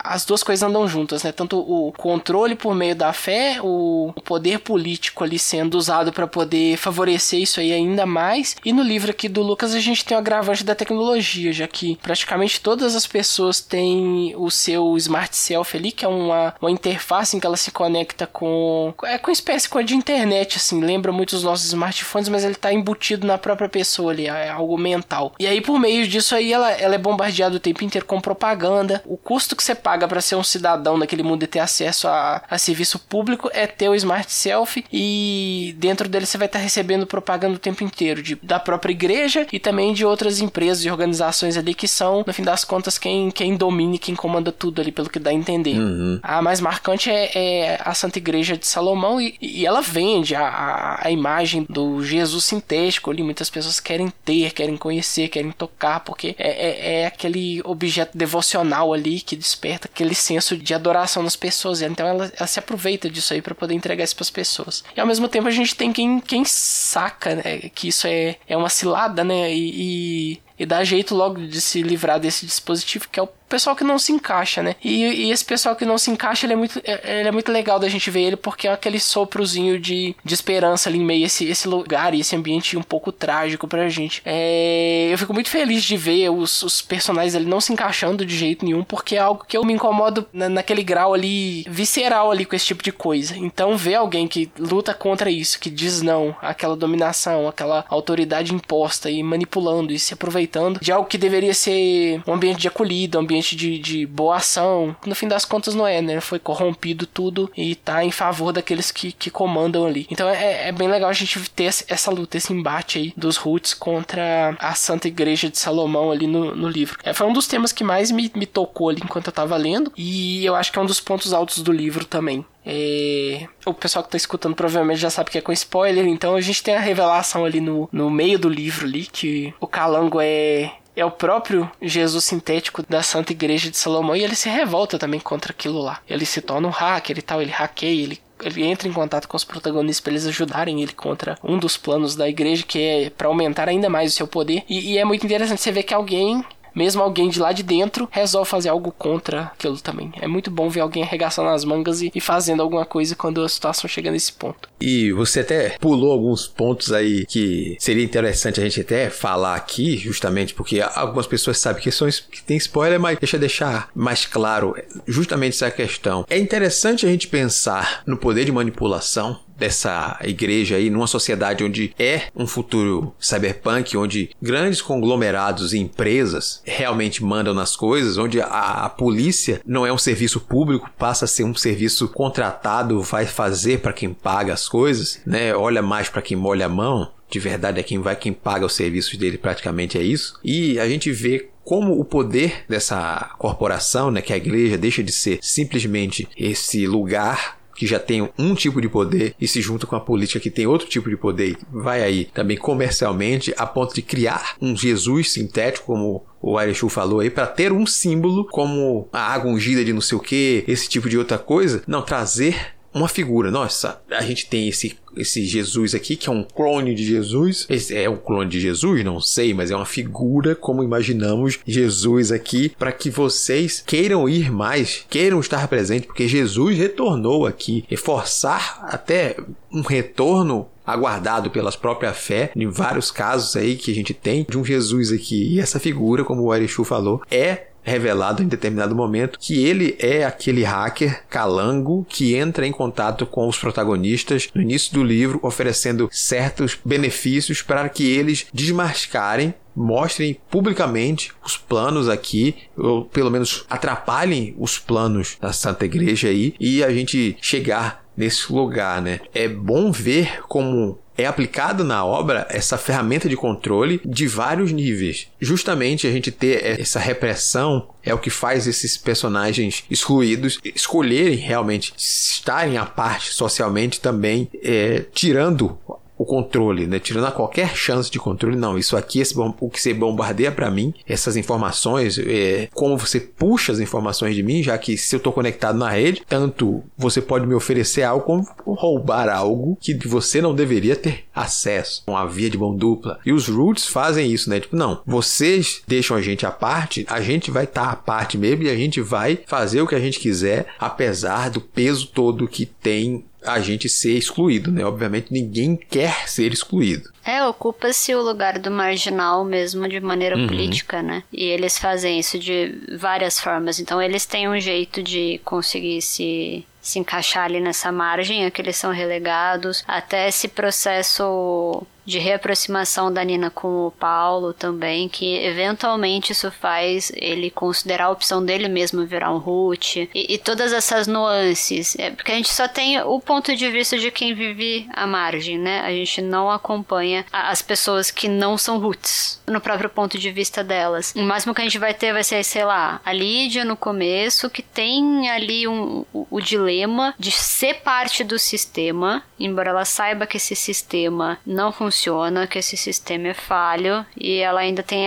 as 0.04 0.26
duas 0.26 0.44
coisas 0.44 0.68
andam 0.68 0.88
juntas, 0.88 1.24
né? 1.24 1.32
Tanto 1.32 1.60
o 1.60 1.92
controle 1.92 2.56
por 2.56 2.74
meio 2.74 2.96
da 2.96 3.12
fé, 3.14 3.58
o 3.62 4.14
poder 4.24 4.60
político 4.60 5.24
ali 5.24 5.38
sendo 5.38 5.76
usado 5.76 6.12
para 6.12 6.28
poder 6.28 6.78
favorecer 6.78 7.40
isso 7.40 7.60
aí 7.60 7.74
ainda 7.74 8.06
mais. 8.06 8.56
E 8.64 8.72
no 8.72 8.82
livro 8.82 9.12
aqui 9.12 9.28
do 9.28 9.42
Lucas 9.42 9.74
a 9.74 9.80
gente 9.80 10.06
tem 10.06 10.16
o 10.16 10.20
agravante 10.20 10.64
da 10.64 10.76
tecnologia, 10.76 11.52
já 11.52 11.68
que 11.68 11.98
praticamente 11.98 12.62
todas 12.62 12.96
as 12.96 13.06
pessoas 13.06 13.60
têm 13.60 14.34
o 14.38 14.50
seu 14.50 14.96
smart 14.98 15.36
self 15.36 15.76
ali, 15.76 15.92
que 15.92 16.06
é 16.06 16.08
uma, 16.08 16.54
uma 16.62 16.72
interface 16.72 17.36
em 17.36 17.40
que 17.40 17.46
ela 17.46 17.58
se 17.58 17.72
conecta 17.72 18.26
com 18.26 18.94
é 19.04 19.18
com 19.18 19.32
espécie 19.32 19.68
com 19.68 19.78
a 19.78 19.84
de 19.84 19.96
internet, 19.96 20.58
assim, 20.58 20.82
lembra 20.82 21.12
muito 21.12 21.34
os 21.34 21.44
nossos 21.44 21.68
smartphones, 21.68 22.30
mas 22.30 22.44
ele 22.44 22.54
está 22.54 22.72
embutido 22.72 23.28
na 23.28 23.38
própria 23.38 23.70
pessoa 23.70 24.12
ali, 24.12 24.28
é 24.28 24.50
algo 24.50 24.78
mental. 24.78 25.34
E 25.40 25.48
aí 25.48 25.62
por 25.62 25.80
meio 25.80 26.08
disso 26.08 26.36
aí 26.36 26.54
ela, 26.54 26.72
ela 26.72 26.96
é 26.96 26.98
bombardeada 26.98 27.56
o 27.56 27.60
tempo 27.60 27.84
inteiro 27.84 28.06
com 28.06 28.22
propaganda. 28.22 29.02
O 29.06 29.18
custo 29.18 29.49
custo 29.50 29.56
que 29.56 29.64
você 29.64 29.76
paga 29.76 30.08
para 30.08 30.22
ser 30.22 30.36
um 30.36 30.44
cidadão 30.44 30.98
naquele 30.98 31.24
mundo 31.24 31.44
e 31.44 31.48
ter 31.48 31.60
acesso 31.60 32.08
a, 32.08 32.44
a 32.50 32.58
serviço 32.58 33.00
público 33.00 33.50
é 33.54 33.66
ter 33.66 33.90
o 33.90 33.96
Smart 33.96 34.32
Self 34.32 34.86
e 34.92 35.76
dentro 35.78 36.08
dele 36.08 36.26
você 36.26 36.38
vai 36.38 36.48
estar 36.48 36.60
tá 36.60 36.64
recebendo 36.64 37.08
propaganda 37.08 37.56
o 37.56 37.60
tempo 37.60 37.84
inteiro 37.84 38.22
de, 38.22 38.36
da 38.36 38.60
própria 38.60 38.92
igreja 38.92 39.48
e 39.52 39.60
também 39.60 39.94
de 39.94 40.06
outras 40.06 40.40
empresas 40.40 40.84
e 40.84 40.90
organizações 40.90 41.58
ali 41.58 41.74
que 41.74 41.88
são, 41.88 42.24
no 42.26 42.34
fim 42.34 42.44
das 42.44 42.64
contas, 42.64 42.98
quem, 42.98 43.32
quem 43.32 43.56
domina 43.56 43.96
e 43.96 44.00
quem 44.00 44.16
comanda 44.16 44.52
tudo 44.52 44.82
ali, 44.82 44.92
pelo 44.92 45.10
que 45.10 45.20
dá 45.20 45.32
a 45.32 45.34
entender. 45.34 45.78
Uhum. 45.80 46.20
A 46.22 46.42
mais 46.42 46.62
marcante 46.62 47.10
é, 47.10 47.32
é, 47.34 47.82
a 47.84 47.94
Santa 47.94 48.20
Igreja 48.20 48.58
de 48.58 48.68
Salomão 48.68 49.20
e, 49.20 49.36
e 49.42 49.66
ela 49.66 49.82
vende 49.82 50.36
a, 50.36 50.48
a, 50.48 51.08
a, 51.08 51.12
imagem 51.12 51.66
do 51.70 52.04
Jesus 52.04 52.46
sintético 52.46 53.10
ali. 53.10 53.24
Muitas 53.24 53.50
pessoas 53.50 53.80
querem 53.80 54.12
ter, 54.24 54.52
querem 54.52 54.78
conhecer, 54.78 55.30
querem 55.30 55.52
tocar, 55.52 56.02
porque 56.02 56.36
é, 56.38 56.50
é, 56.50 57.02
é 57.02 57.06
aquele 57.06 57.62
objeto 57.64 58.18
devocional 58.18 58.94
ali 58.94 59.22
que 59.22 59.39
desperta 59.40 59.90
aquele 59.92 60.14
senso 60.14 60.56
de 60.58 60.74
adoração 60.74 61.24
nas 61.24 61.36
pessoas. 61.36 61.82
Então 61.82 62.08
ela, 62.08 62.32
ela 62.38 62.48
se 62.48 62.60
aproveita 62.60 63.10
disso 63.10 63.34
aí 63.34 63.42
para 63.42 63.56
poder 63.56 63.74
entregar 63.74 64.04
isso 64.04 64.16
para 64.16 64.24
as 64.24 64.30
pessoas. 64.30 64.84
E 64.96 65.00
ao 65.00 65.08
mesmo 65.08 65.28
tempo 65.28 65.48
a 65.48 65.52
gente 65.52 65.76
tem 65.76 65.92
quem, 65.92 66.20
quem 66.20 66.46
saca 66.46 67.36
né, 67.36 67.70
que 67.74 67.88
isso 67.88 68.06
é, 68.06 68.36
é 68.48 68.56
uma 68.56 68.70
cilada, 68.70 69.24
né? 69.24 69.52
E, 69.54 70.34
e, 70.34 70.42
e 70.60 70.66
dá 70.66 70.84
jeito 70.84 71.16
logo 71.16 71.48
de 71.48 71.62
se 71.62 71.82
livrar 71.82 72.20
desse 72.20 72.46
dispositivo 72.46 73.08
que 73.10 73.20
é 73.20 73.24
o 73.24 73.30
pessoal 73.50 73.76
que 73.76 73.84
não 73.84 73.98
se 73.98 74.12
encaixa, 74.12 74.62
né? 74.62 74.76
E, 74.84 75.04
e, 75.04 75.32
esse 75.32 75.44
pessoal 75.44 75.76
que 75.76 75.86
não 75.86 75.98
se 75.98 76.12
encaixa, 76.12 76.46
ele 76.46 76.54
é 76.54 76.56
muito, 76.56 76.80
é, 76.84 77.20
ele 77.20 77.30
é 77.30 77.32
muito 77.32 77.52
legal 77.52 77.80
da 77.80 77.90
gente 77.90 78.10
ver 78.10 78.22
ele 78.22 78.36
porque 78.36 78.68
é 78.68 78.72
aquele 78.72 79.00
soprozinho 79.00 79.80
de, 79.80 80.16
de 80.24 80.34
esperança 80.34 80.90
ali 80.90 81.00
em 81.00 81.04
meio 81.04 81.24
a 81.24 81.28
esse, 81.28 81.46
esse 81.46 81.68
lugar 81.68 82.14
e 82.14 82.20
esse 82.20 82.36
ambiente 82.36 82.78
um 82.78 82.84
pouco 82.84 83.12
trágico 83.12 83.68
pra 83.68 83.90
gente. 83.90 84.22
É, 84.26 85.10
eu 85.12 85.18
fico 85.18 85.34
muito 85.34 85.50
feliz 85.50 85.84
de 85.84 85.98
ver 85.98 86.30
os, 86.30 86.62
os, 86.64 86.82
personagens 86.82 87.36
ali 87.36 87.46
não 87.46 87.60
se 87.60 87.74
encaixando 87.74 88.26
de 88.26 88.36
jeito 88.36 88.66
nenhum 88.66 88.84
porque 88.84 89.16
é 89.16 89.20
algo 89.20 89.44
que 89.48 89.58
eu 89.58 89.64
me 89.64 89.74
incomodo 89.74 90.28
na, 90.32 90.48
naquele 90.48 90.84
grau 90.84 91.14
ali 91.14 91.64
visceral 91.68 92.32
ali 92.32 92.46
com 92.46 92.56
esse 92.56 92.66
tipo 92.66 92.84
de 92.84 92.92
coisa. 92.92 93.36
Então 93.38 93.76
ver 93.76 93.96
alguém 93.96 94.28
que 94.28 94.50
luta 94.58 94.94
contra 94.94 95.30
isso, 95.30 95.60
que 95.60 95.70
diz 95.70 96.02
não, 96.02 96.36
aquela 96.42 96.76
dominação, 96.76 97.48
aquela 97.48 97.86
autoridade 97.90 98.54
imposta 98.54 99.10
e 99.10 99.24
manipulando 99.24 99.92
e 99.92 100.00
se 100.00 100.14
aproveitando 100.14 100.80
de 100.80 100.92
algo 100.92 101.08
que 101.08 101.18
deveria 101.18 101.54
ser 101.54 102.22
um 102.28 102.34
ambiente 102.34 102.60
de 102.60 102.68
acolhida, 102.68 103.18
um 103.18 103.22
ambiente 103.22 103.39
de, 103.46 103.80
de 103.80 104.06
boa 104.06 104.38
ação. 104.38 104.96
No 105.06 105.16
fim 105.16 105.28
das 105.28 105.46
contas, 105.46 105.76
não 105.76 105.86
é, 105.86 106.02
né? 106.02 106.20
Foi 106.20 106.40
corrompido 106.40 107.06
tudo 107.06 107.52
e 107.56 107.76
tá 107.76 108.04
em 108.04 108.12
favor 108.12 108.52
daqueles 108.52 108.92
que, 108.92 109.12
que 109.12 109.30
comandam 109.30 109.86
ali. 109.86 110.08
Então 110.10 110.28
é, 110.30 110.70
é 110.70 110.72
bem 110.72 110.88
legal 110.88 111.10
a 111.10 111.14
gente 111.14 111.50
ter 111.52 111.66
essa 111.66 112.12
luta, 112.12 112.38
esse 112.38 112.54
embate 112.54 112.98
aí 112.98 113.14
dos 113.16 113.38
Roots 113.38 113.74
contra 113.74 114.56
a 114.60 114.74
Santa 114.74 115.08
Igreja 115.08 115.50
de 115.50 115.58
Salomão 115.58 116.12
ali 116.12 116.28
no, 116.28 116.56
no 116.56 116.68
livro. 116.68 116.98
É, 117.04 117.14
foi 117.14 117.28
um 117.28 117.34
dos 117.34 117.48
temas 117.48 117.72
que 117.72 117.84
mais 117.84 118.12
me, 118.12 118.32
me 118.36 118.46
tocou 118.46 118.90
ali 118.90 119.02
enquanto 119.04 119.28
eu 119.28 119.34
tava 119.34 119.56
lendo 119.58 119.92
e 119.98 120.46
eu 120.46 120.56
acho 120.56 120.72
que 120.72 120.80
é 120.80 120.82
um 120.82 120.86
dos 120.86 121.00
pontos 121.00 121.34
altos 121.34 121.60
do 121.60 121.72
livro 121.72 122.06
também. 122.06 122.46
É... 122.66 123.48
O 123.66 123.74
pessoal 123.74 124.04
que 124.04 124.12
tá 124.12 124.18
escutando 124.18 124.56
provavelmente 124.56 125.00
já 125.00 125.10
sabe 125.10 125.32
que 125.32 125.38
é 125.38 125.42
com 125.42 125.52
spoiler, 125.52 126.06
então 126.06 126.36
a 126.36 126.42
gente 126.42 126.62
tem 126.62 126.76
a 126.76 126.80
revelação 126.80 127.46
ali 127.46 127.60
no, 127.60 127.90
no 127.92 128.10
meio 128.10 128.38
do 128.38 128.50
livro 128.50 128.86
ali, 128.86 129.06
que 129.06 129.54
o 129.60 129.68
Calango 129.68 130.20
é 130.22 130.72
é 131.00 131.06
o 131.06 131.12
próprio 131.12 131.70
Jesus 131.82 132.26
sintético 132.26 132.84
da 132.88 133.02
Santa 133.02 133.32
Igreja 133.32 133.70
de 133.70 133.78
Salomão 133.78 134.16
e 134.16 134.24
ele 134.24 134.36
se 134.36 134.50
revolta 134.50 135.00
também 135.00 135.20
contra 135.20 135.52
aquilo 135.52 135.82
lá. 135.82 136.02
Ele 136.08 136.26
se 136.26 136.42
torna 136.42 136.68
um 136.68 136.72
hacker 136.72 137.18
e 137.18 137.22
tal, 137.22 137.42
ele 137.42 137.52
hackeia, 137.52 138.04
ele 138.04 138.20
ele 138.42 138.64
entra 138.64 138.88
em 138.88 138.94
contato 138.94 139.28
com 139.28 139.36
os 139.36 139.44
protagonistas 139.44 140.00
para 140.00 140.14
eles 140.14 140.26
ajudarem 140.26 140.82
ele 140.82 140.94
contra 140.94 141.38
um 141.44 141.58
dos 141.58 141.76
planos 141.76 142.16
da 142.16 142.30
igreja 142.30 142.64
que 142.66 142.82
é 142.82 143.10
para 143.10 143.28
aumentar 143.28 143.68
ainda 143.68 143.90
mais 143.90 144.14
o 144.14 144.16
seu 144.16 144.28
poder 144.28 144.64
e, 144.70 144.94
e, 144.94 144.98
é 144.98 145.04
muito 145.04 145.26
interessante 145.26 145.60
você 145.60 145.74
ver 145.74 145.84
que 145.84 145.94
alguém 145.94 146.42
mesmo 146.76 147.02
alguém 147.02 147.30
de 147.30 147.40
lá 147.40 147.52
de 147.52 147.64
dentro 147.64 148.08
resolve 148.12 148.50
fazer 148.50 148.70
algo 148.70 148.92
contra 148.92 149.44
aquilo 149.44 149.80
também. 149.80 150.12
É 150.22 150.28
muito 150.28 150.50
bom 150.52 150.70
ver 150.70 150.82
alguém 150.82 151.04
arregaçando 151.04 151.50
as 151.50 151.64
mangas 151.64 152.02
e, 152.02 152.12
e 152.14 152.22
fazendo 152.22 152.62
alguma 152.62 152.86
coisa 152.86 153.16
quando 153.16 153.44
a 153.44 153.50
situação 153.50 153.90
chega 153.90 154.12
nesse 154.12 154.34
ponto. 154.34 154.70
E 154.80 155.12
você 155.12 155.42
até 155.42 155.78
pulou 155.80 156.12
alguns 156.12 156.48
pontos 156.48 156.92
aí 156.92 157.26
que 157.26 157.76
seria 157.80 158.04
interessante 158.04 158.60
a 158.60 158.64
gente 158.64 158.82
até 158.82 159.10
falar 159.10 159.56
aqui, 159.56 159.98
justamente 159.98 160.54
porque 160.54 160.82
algumas 160.82 161.28
pessoas 161.28 161.58
sabem 161.58 161.82
que, 161.82 161.92
são, 161.92 162.08
que 162.08 162.44
tem 162.44 162.58
spoiler, 162.58 163.00
mas 163.00 163.20
deixa 163.20 163.36
eu 163.36 163.40
deixar 163.40 163.90
mais 163.94 164.26
claro 164.26 164.76
justamente 165.08 165.54
essa 165.54 165.72
questão. 165.72 166.26
É 166.30 166.38
interessante 166.38 167.06
a 167.06 167.10
gente 167.10 167.28
pensar 167.28 168.04
no 168.06 168.18
poder 168.18 168.46
de 168.46 168.52
manipulação 168.52 169.40
dessa 169.60 170.18
igreja 170.24 170.78
aí 170.78 170.90
numa 170.90 171.08
sociedade 171.08 171.64
onde 171.64 171.94
é 172.00 172.24
um 172.36 172.48
futuro 172.48 173.14
cyberpunk, 173.20 173.96
onde 173.98 174.30
grandes 174.42 174.82
conglomerados 174.82 175.74
e 175.74 175.80
empresas 175.80 176.62
realmente 176.66 177.24
mandam 177.24 177.54
nas 177.54 177.76
coisas, 177.76 178.18
onde 178.18 178.42
a, 178.42 178.86
a 178.86 178.90
polícia 178.90 179.62
não 179.66 179.86
é 179.86 179.92
um 179.92 179.98
serviço 179.98 180.40
público, 180.40 180.90
passa 180.98 181.26
a 181.26 181.28
ser 181.28 181.44
um 181.44 181.54
serviço 181.54 182.08
contratado, 182.08 183.02
vai 183.02 183.26
fazer 183.26 183.80
para 183.80 183.94
quem 183.94 184.14
paga 184.14 184.54
as 184.54 184.68
coisas, 184.68 185.22
né? 185.26 185.54
Olha 185.54 185.82
mais 185.82 186.10
para 186.10 186.22
quem 186.22 186.38
molha 186.38 186.66
a 186.66 186.70
mão. 186.70 187.12
De 187.30 187.40
verdade 187.40 187.80
é 187.80 187.84
quem 187.84 188.00
vai, 188.00 188.16
quem 188.16 188.34
paga 188.34 188.66
os 188.66 188.74
serviços 188.74 189.16
dele, 189.16 189.38
praticamente 189.38 189.98
é 190.00 190.02
isso. 190.02 190.40
E 190.44 190.80
a 190.80 190.90
gente 190.90 191.12
vê 191.12 191.50
como 191.64 192.00
o 192.00 192.04
poder 192.04 192.64
dessa 192.68 193.36
corporação, 193.38 194.10
né, 194.10 194.24
que 194.24 194.34
é 194.34 194.36
a 194.36 194.38
igreja 194.38 194.76
deixa 194.76 195.04
de 195.04 195.12
ser 195.12 195.38
simplesmente 195.40 196.28
esse 196.36 196.88
lugar 196.88 197.59
que 197.80 197.88
já 197.88 197.98
tem 197.98 198.30
um 198.38 198.54
tipo 198.54 198.82
de 198.82 198.90
poder 198.90 199.34
e 199.40 199.48
se 199.48 199.62
junta 199.62 199.88
com 199.88 199.96
a 199.96 200.02
política 200.02 200.38
que 200.38 200.52
tem 200.52 200.68
outro 200.68 200.90
tipo 200.90 201.10
de 201.10 201.16
poder, 201.16 201.58
vai 201.72 202.04
aí 202.04 202.26
também 202.26 202.58
comercialmente 202.58 203.54
a 203.58 203.66
ponto 203.66 203.96
de 203.96 204.02
criar 204.02 204.58
um 204.62 204.76
Jesus 204.76 205.32
sintético 205.32 205.86
como 205.86 206.26
o 206.42 206.58
Arechu 206.58 206.90
falou 206.90 207.22
aí, 207.22 207.30
para 207.30 207.48
ter 207.48 207.72
um 207.72 207.86
símbolo 207.86 208.46
como 208.46 209.08
a 209.14 209.22
água 209.22 209.50
ungida 209.50 209.84
de 209.86 209.94
não 209.94 210.02
sei 210.02 210.18
o 210.18 210.22
que, 210.22 210.66
esse 210.68 210.90
tipo 210.90 211.08
de 211.08 211.18
outra 211.18 211.38
coisa. 211.38 211.82
Não, 211.88 212.02
trazer 212.02 212.78
uma 213.00 213.08
figura. 213.08 213.50
Nossa, 213.52 214.02
a 214.10 214.22
gente 214.22 214.48
tem 214.48 214.68
esse, 214.68 214.98
esse 215.16 215.46
Jesus 215.46 215.96
aqui, 215.96 216.16
que 216.16 216.30
é 216.30 216.32
um 216.32 216.44
clone 216.44 216.94
de 216.94 217.04
Jesus. 217.04 217.66
Esse 217.70 217.96
é 217.96 218.10
um 218.10 218.18
clone 218.18 218.50
de 218.50 218.60
Jesus? 218.60 219.04
Não 219.04 219.20
sei, 219.20 219.54
mas 219.54 219.72
é 219.72 219.76
uma 219.76 219.86
figura 219.86 220.56
como 220.56 220.84
imaginamos 220.84 221.60
Jesus 221.66 222.32
aqui, 222.32 222.70
para 222.78 222.92
que 222.92 223.10
vocês 223.10 223.84
queiram 223.86 224.28
ir 224.28 224.52
mais, 224.52 225.06
queiram 225.10 225.40
estar 225.40 225.68
presente, 225.68 226.08
porque 226.08 226.28
Jesus 226.28 226.78
retornou 226.78 227.46
aqui. 227.46 227.84
Reforçar 227.88 228.86
até 228.90 229.36
um 229.72 229.82
retorno 229.82 230.68
aguardado 230.86 231.52
pelas 231.52 231.76
próprias 231.76 232.18
fé, 232.18 232.52
em 232.56 232.68
vários 232.68 233.12
casos 233.12 233.56
aí 233.56 233.76
que 233.76 233.92
a 233.92 233.96
gente 233.96 234.14
tem 234.14 234.46
de 234.50 234.58
um 234.58 234.66
Jesus 234.66 235.12
aqui. 235.12 235.54
E 235.54 235.60
essa 235.60 235.80
figura, 235.80 236.24
como 236.24 236.44
o 236.44 236.52
Arishu 236.52 236.84
falou, 236.84 237.22
é 237.30 237.68
revelado 237.84 238.44
em 238.44 238.48
determinado 238.48 238.96
momento 238.96 239.40
que 239.40 239.66
ele 239.66 239.96
é 240.00 240.24
aquele 240.24 240.64
hacker 240.64 241.24
calango 241.30 242.06
que 242.08 242.36
entra 242.36 242.66
em 242.66 242.72
contato 242.72 243.26
com 243.26 243.48
os 243.48 243.58
protagonistas 243.58 244.50
no 244.54 244.62
início 244.62 244.94
do 244.94 245.04
livro, 245.04 245.40
oferecendo 245.42 246.10
certos 246.12 246.78
benefícios 246.84 247.62
para 247.62 247.88
que 247.90 248.04
eles 248.04 248.48
desmascarem 248.54 249.54
mostrem 249.76 250.38
publicamente 250.50 251.32
os 251.44 251.56
planos 251.56 252.10
aqui, 252.10 252.56
ou 252.76 253.06
pelo 253.06 253.32
menos 253.32 253.66
atrapalhem 253.70 254.54
os 254.58 254.78
planos 254.78 255.38
da 255.40 255.54
Santa 255.54 255.86
Igreja 255.86 256.28
aí, 256.28 256.54
e 256.60 256.84
a 256.84 256.92
gente 256.92 257.38
chegar 257.42 258.04
nesse 258.18 258.52
lugar, 258.52 259.02
né? 259.02 259.22
É 259.34 259.48
bom 259.48 259.90
ver 259.92 260.42
como 260.50 261.00
é 261.20 261.26
aplicado 261.26 261.84
na 261.84 262.06
obra 262.06 262.48
essa 262.50 262.78
ferramenta 262.78 263.28
de 263.28 263.36
controle 263.36 264.02
de 264.06 264.28
vários 264.28 264.72
níveis. 264.72 265.28
Justamente 265.40 266.08
a 266.08 266.12
gente 266.12 266.32
ter 266.32 266.80
essa 266.80 267.00
repressão 267.00 267.90
é 268.04 268.14
o 268.14 268.18
que 268.18 268.30
faz 268.30 268.68
esses 268.68 268.98
personagens 268.98 269.84
excluídos 269.90 270.60
escolherem 270.64 271.36
realmente 271.36 271.94
estarem 271.98 272.78
à 272.78 272.86
parte 272.86 273.34
socialmente 273.34 274.00
também, 274.00 274.50
é, 274.64 275.06
tirando 275.14 275.78
o 276.20 276.26
controle, 276.26 276.86
né? 276.86 277.00
Tirando 277.00 277.32
qualquer 277.32 277.74
chance 277.74 278.12
de 278.12 278.20
controle, 278.20 278.58
não. 278.58 278.78
Isso 278.78 278.98
aqui, 278.98 279.22
esse, 279.22 279.34
o 279.40 279.70
que 279.70 279.82
você 279.82 279.94
bombardeia 279.94 280.52
para 280.52 280.70
mim, 280.70 280.94
essas 281.08 281.38
informações, 281.38 282.20
é, 282.20 282.68
como 282.74 282.98
você 282.98 283.22
puxa 283.22 283.72
as 283.72 283.80
informações 283.80 284.36
de 284.36 284.44
mim, 284.44 284.62
já 284.62 284.78
que 284.78 284.98
se 284.98 285.16
eu 285.16 285.18
estou 285.18 285.32
conectado 285.32 285.80
na 285.80 285.90
rede, 285.90 286.22
tanto 286.28 286.84
você 286.98 287.22
pode 287.22 287.48
me 287.48 287.54
oferecer 287.54 288.04
algo 288.04 288.26
como 288.26 288.46
roubar 288.66 289.30
algo 289.30 289.78
que 289.80 289.98
você 290.06 290.42
não 290.42 290.54
deveria 290.54 290.96
ter 290.98 291.24
acesso. 291.34 292.04
Uma 292.06 292.28
via 292.28 292.50
de 292.50 292.58
mão 292.58 292.76
dupla. 292.76 293.20
E 293.26 293.32
os 293.32 293.48
roots 293.48 293.88
fazem 293.88 294.30
isso, 294.30 294.50
né? 294.50 294.60
Tipo, 294.60 294.76
não, 294.76 295.02
vocês 295.06 295.82
deixam 295.88 296.18
a 296.18 296.22
gente 296.22 296.46
à 296.46 296.52
parte, 296.52 297.06
a 297.10 297.22
gente 297.22 297.50
vai 297.50 297.64
estar 297.64 297.86
tá 297.86 297.92
à 297.92 297.96
parte 297.96 298.38
mesmo 298.38 298.64
e 298.64 298.70
a 298.70 298.76
gente 298.76 299.00
vai 299.00 299.40
fazer 299.48 299.82
o 299.82 299.88
que 299.88 299.96
a 299.96 300.00
gente 300.00 300.20
quiser, 300.20 300.68
apesar 300.78 301.50
do 301.50 301.62
peso 301.62 302.08
todo 302.08 302.48
que 302.48 302.66
tem 302.66 303.24
a 303.44 303.60
gente 303.60 303.88
ser 303.88 304.18
excluído, 304.18 304.72
né? 304.72 304.84
Obviamente 304.84 305.32
ninguém 305.32 305.76
quer 305.76 306.28
ser 306.28 306.52
excluído. 306.52 307.10
É, 307.24 307.46
ocupa-se 307.46 308.14
o 308.16 308.22
lugar 308.22 308.60
do 308.60 308.72
marginal 308.72 309.46
mesmo 309.46 309.88
de 309.88 310.00
maneira 310.00 310.36
uhum. 310.36 310.48
política, 310.48 311.02
né? 311.02 311.24
E 311.32 311.44
eles 311.46 311.78
fazem 311.78 312.20
isso 312.20 312.40
de 312.40 312.76
várias 312.98 313.40
formas. 313.40 313.80
Então 313.80 314.02
eles 314.02 314.26
têm 314.26 314.50
um 314.50 314.60
jeito 314.60 315.02
de 315.04 315.40
conseguir 315.44 316.02
se 316.02 316.66
se 316.82 316.98
encaixar 316.98 317.46
ali 317.46 317.60
nessa 317.60 317.92
margem, 317.92 318.46
é 318.46 318.50
que 318.50 318.62
eles 318.62 318.78
são 318.78 318.92
relegados, 318.92 319.84
até 319.88 320.28
esse 320.28 320.48
processo 320.48 321.86
de 322.10 322.18
reaproximação 322.18 323.14
da 323.14 323.24
Nina 323.24 323.52
com 323.52 323.86
o 323.86 323.92
Paulo 323.92 324.52
também, 324.52 325.08
que 325.08 325.38
eventualmente 325.38 326.32
isso 326.32 326.52
faz 326.52 327.12
ele 327.16 327.52
considerar 327.52 328.06
a 328.06 328.10
opção 328.10 328.44
dele 328.44 328.68
mesmo 328.68 329.06
virar 329.06 329.32
um 329.32 329.38
root, 329.38 330.10
e, 330.14 330.34
e, 330.34 330.38
todas 330.40 330.74
essas 330.74 331.06
nuances, 331.06 331.96
é, 332.00 332.10
porque 332.10 332.32
a 332.32 332.36
gente 332.36 332.50
só 332.50 332.68
tem 332.68 333.00
o 333.02 333.20
ponto 333.20 333.56
de 333.56 333.70
vista 333.70 333.98
de 333.98 334.10
quem 334.10 334.34
vive 334.34 334.90
à 334.94 335.06
margem, 335.06 335.60
né? 335.60 335.82
A 335.82 335.92
gente 335.92 336.22
não 336.22 336.50
acompanha 336.50 337.24
as 337.32 337.62
pessoas 337.62 338.10
que 338.10 338.28
não 338.28 338.58
são 338.58 338.80
roots 338.80 339.40
no 339.46 339.62
próprio 339.62 339.90
ponto 339.90 340.18
de 340.18 340.32
vista 340.32 340.64
delas. 340.64 341.14
O 341.16 341.22
máximo 341.22 341.54
que 341.54 341.62
a 341.62 341.64
gente 341.64 341.78
vai 341.78 341.94
ter 341.94 342.12
vai 342.12 342.24
ser, 342.24 342.44
sei 342.44 342.64
lá, 342.64 343.00
a 343.06 343.14
Lídia 343.14 343.64
no 343.64 343.78
começo, 343.78 344.50
que 344.50 344.64
tem 344.64 345.30
ali 345.30 345.68
um, 345.68 346.04
o, 346.12 346.28
o 346.32 346.42
dilema 346.42 347.14
de 347.20 347.32
ser 347.32 347.82
parte 347.82 348.24
do 348.24 348.40
sistema, 348.40 349.22
embora 349.40 349.70
ela 349.70 349.86
saiba 349.86 350.26
que 350.26 350.38
esse 350.38 350.56
sistema 350.56 351.38
não 351.46 351.72
funciona 351.72 351.99
funciona, 352.00 352.48
que 352.48 352.60
esse 352.60 352.78
sistema 352.78 353.30
é 353.30 353.34
falho 353.34 354.06
e 354.16 354.38
ela 354.38 354.62
ainda 354.62 354.82
tem 354.82 355.06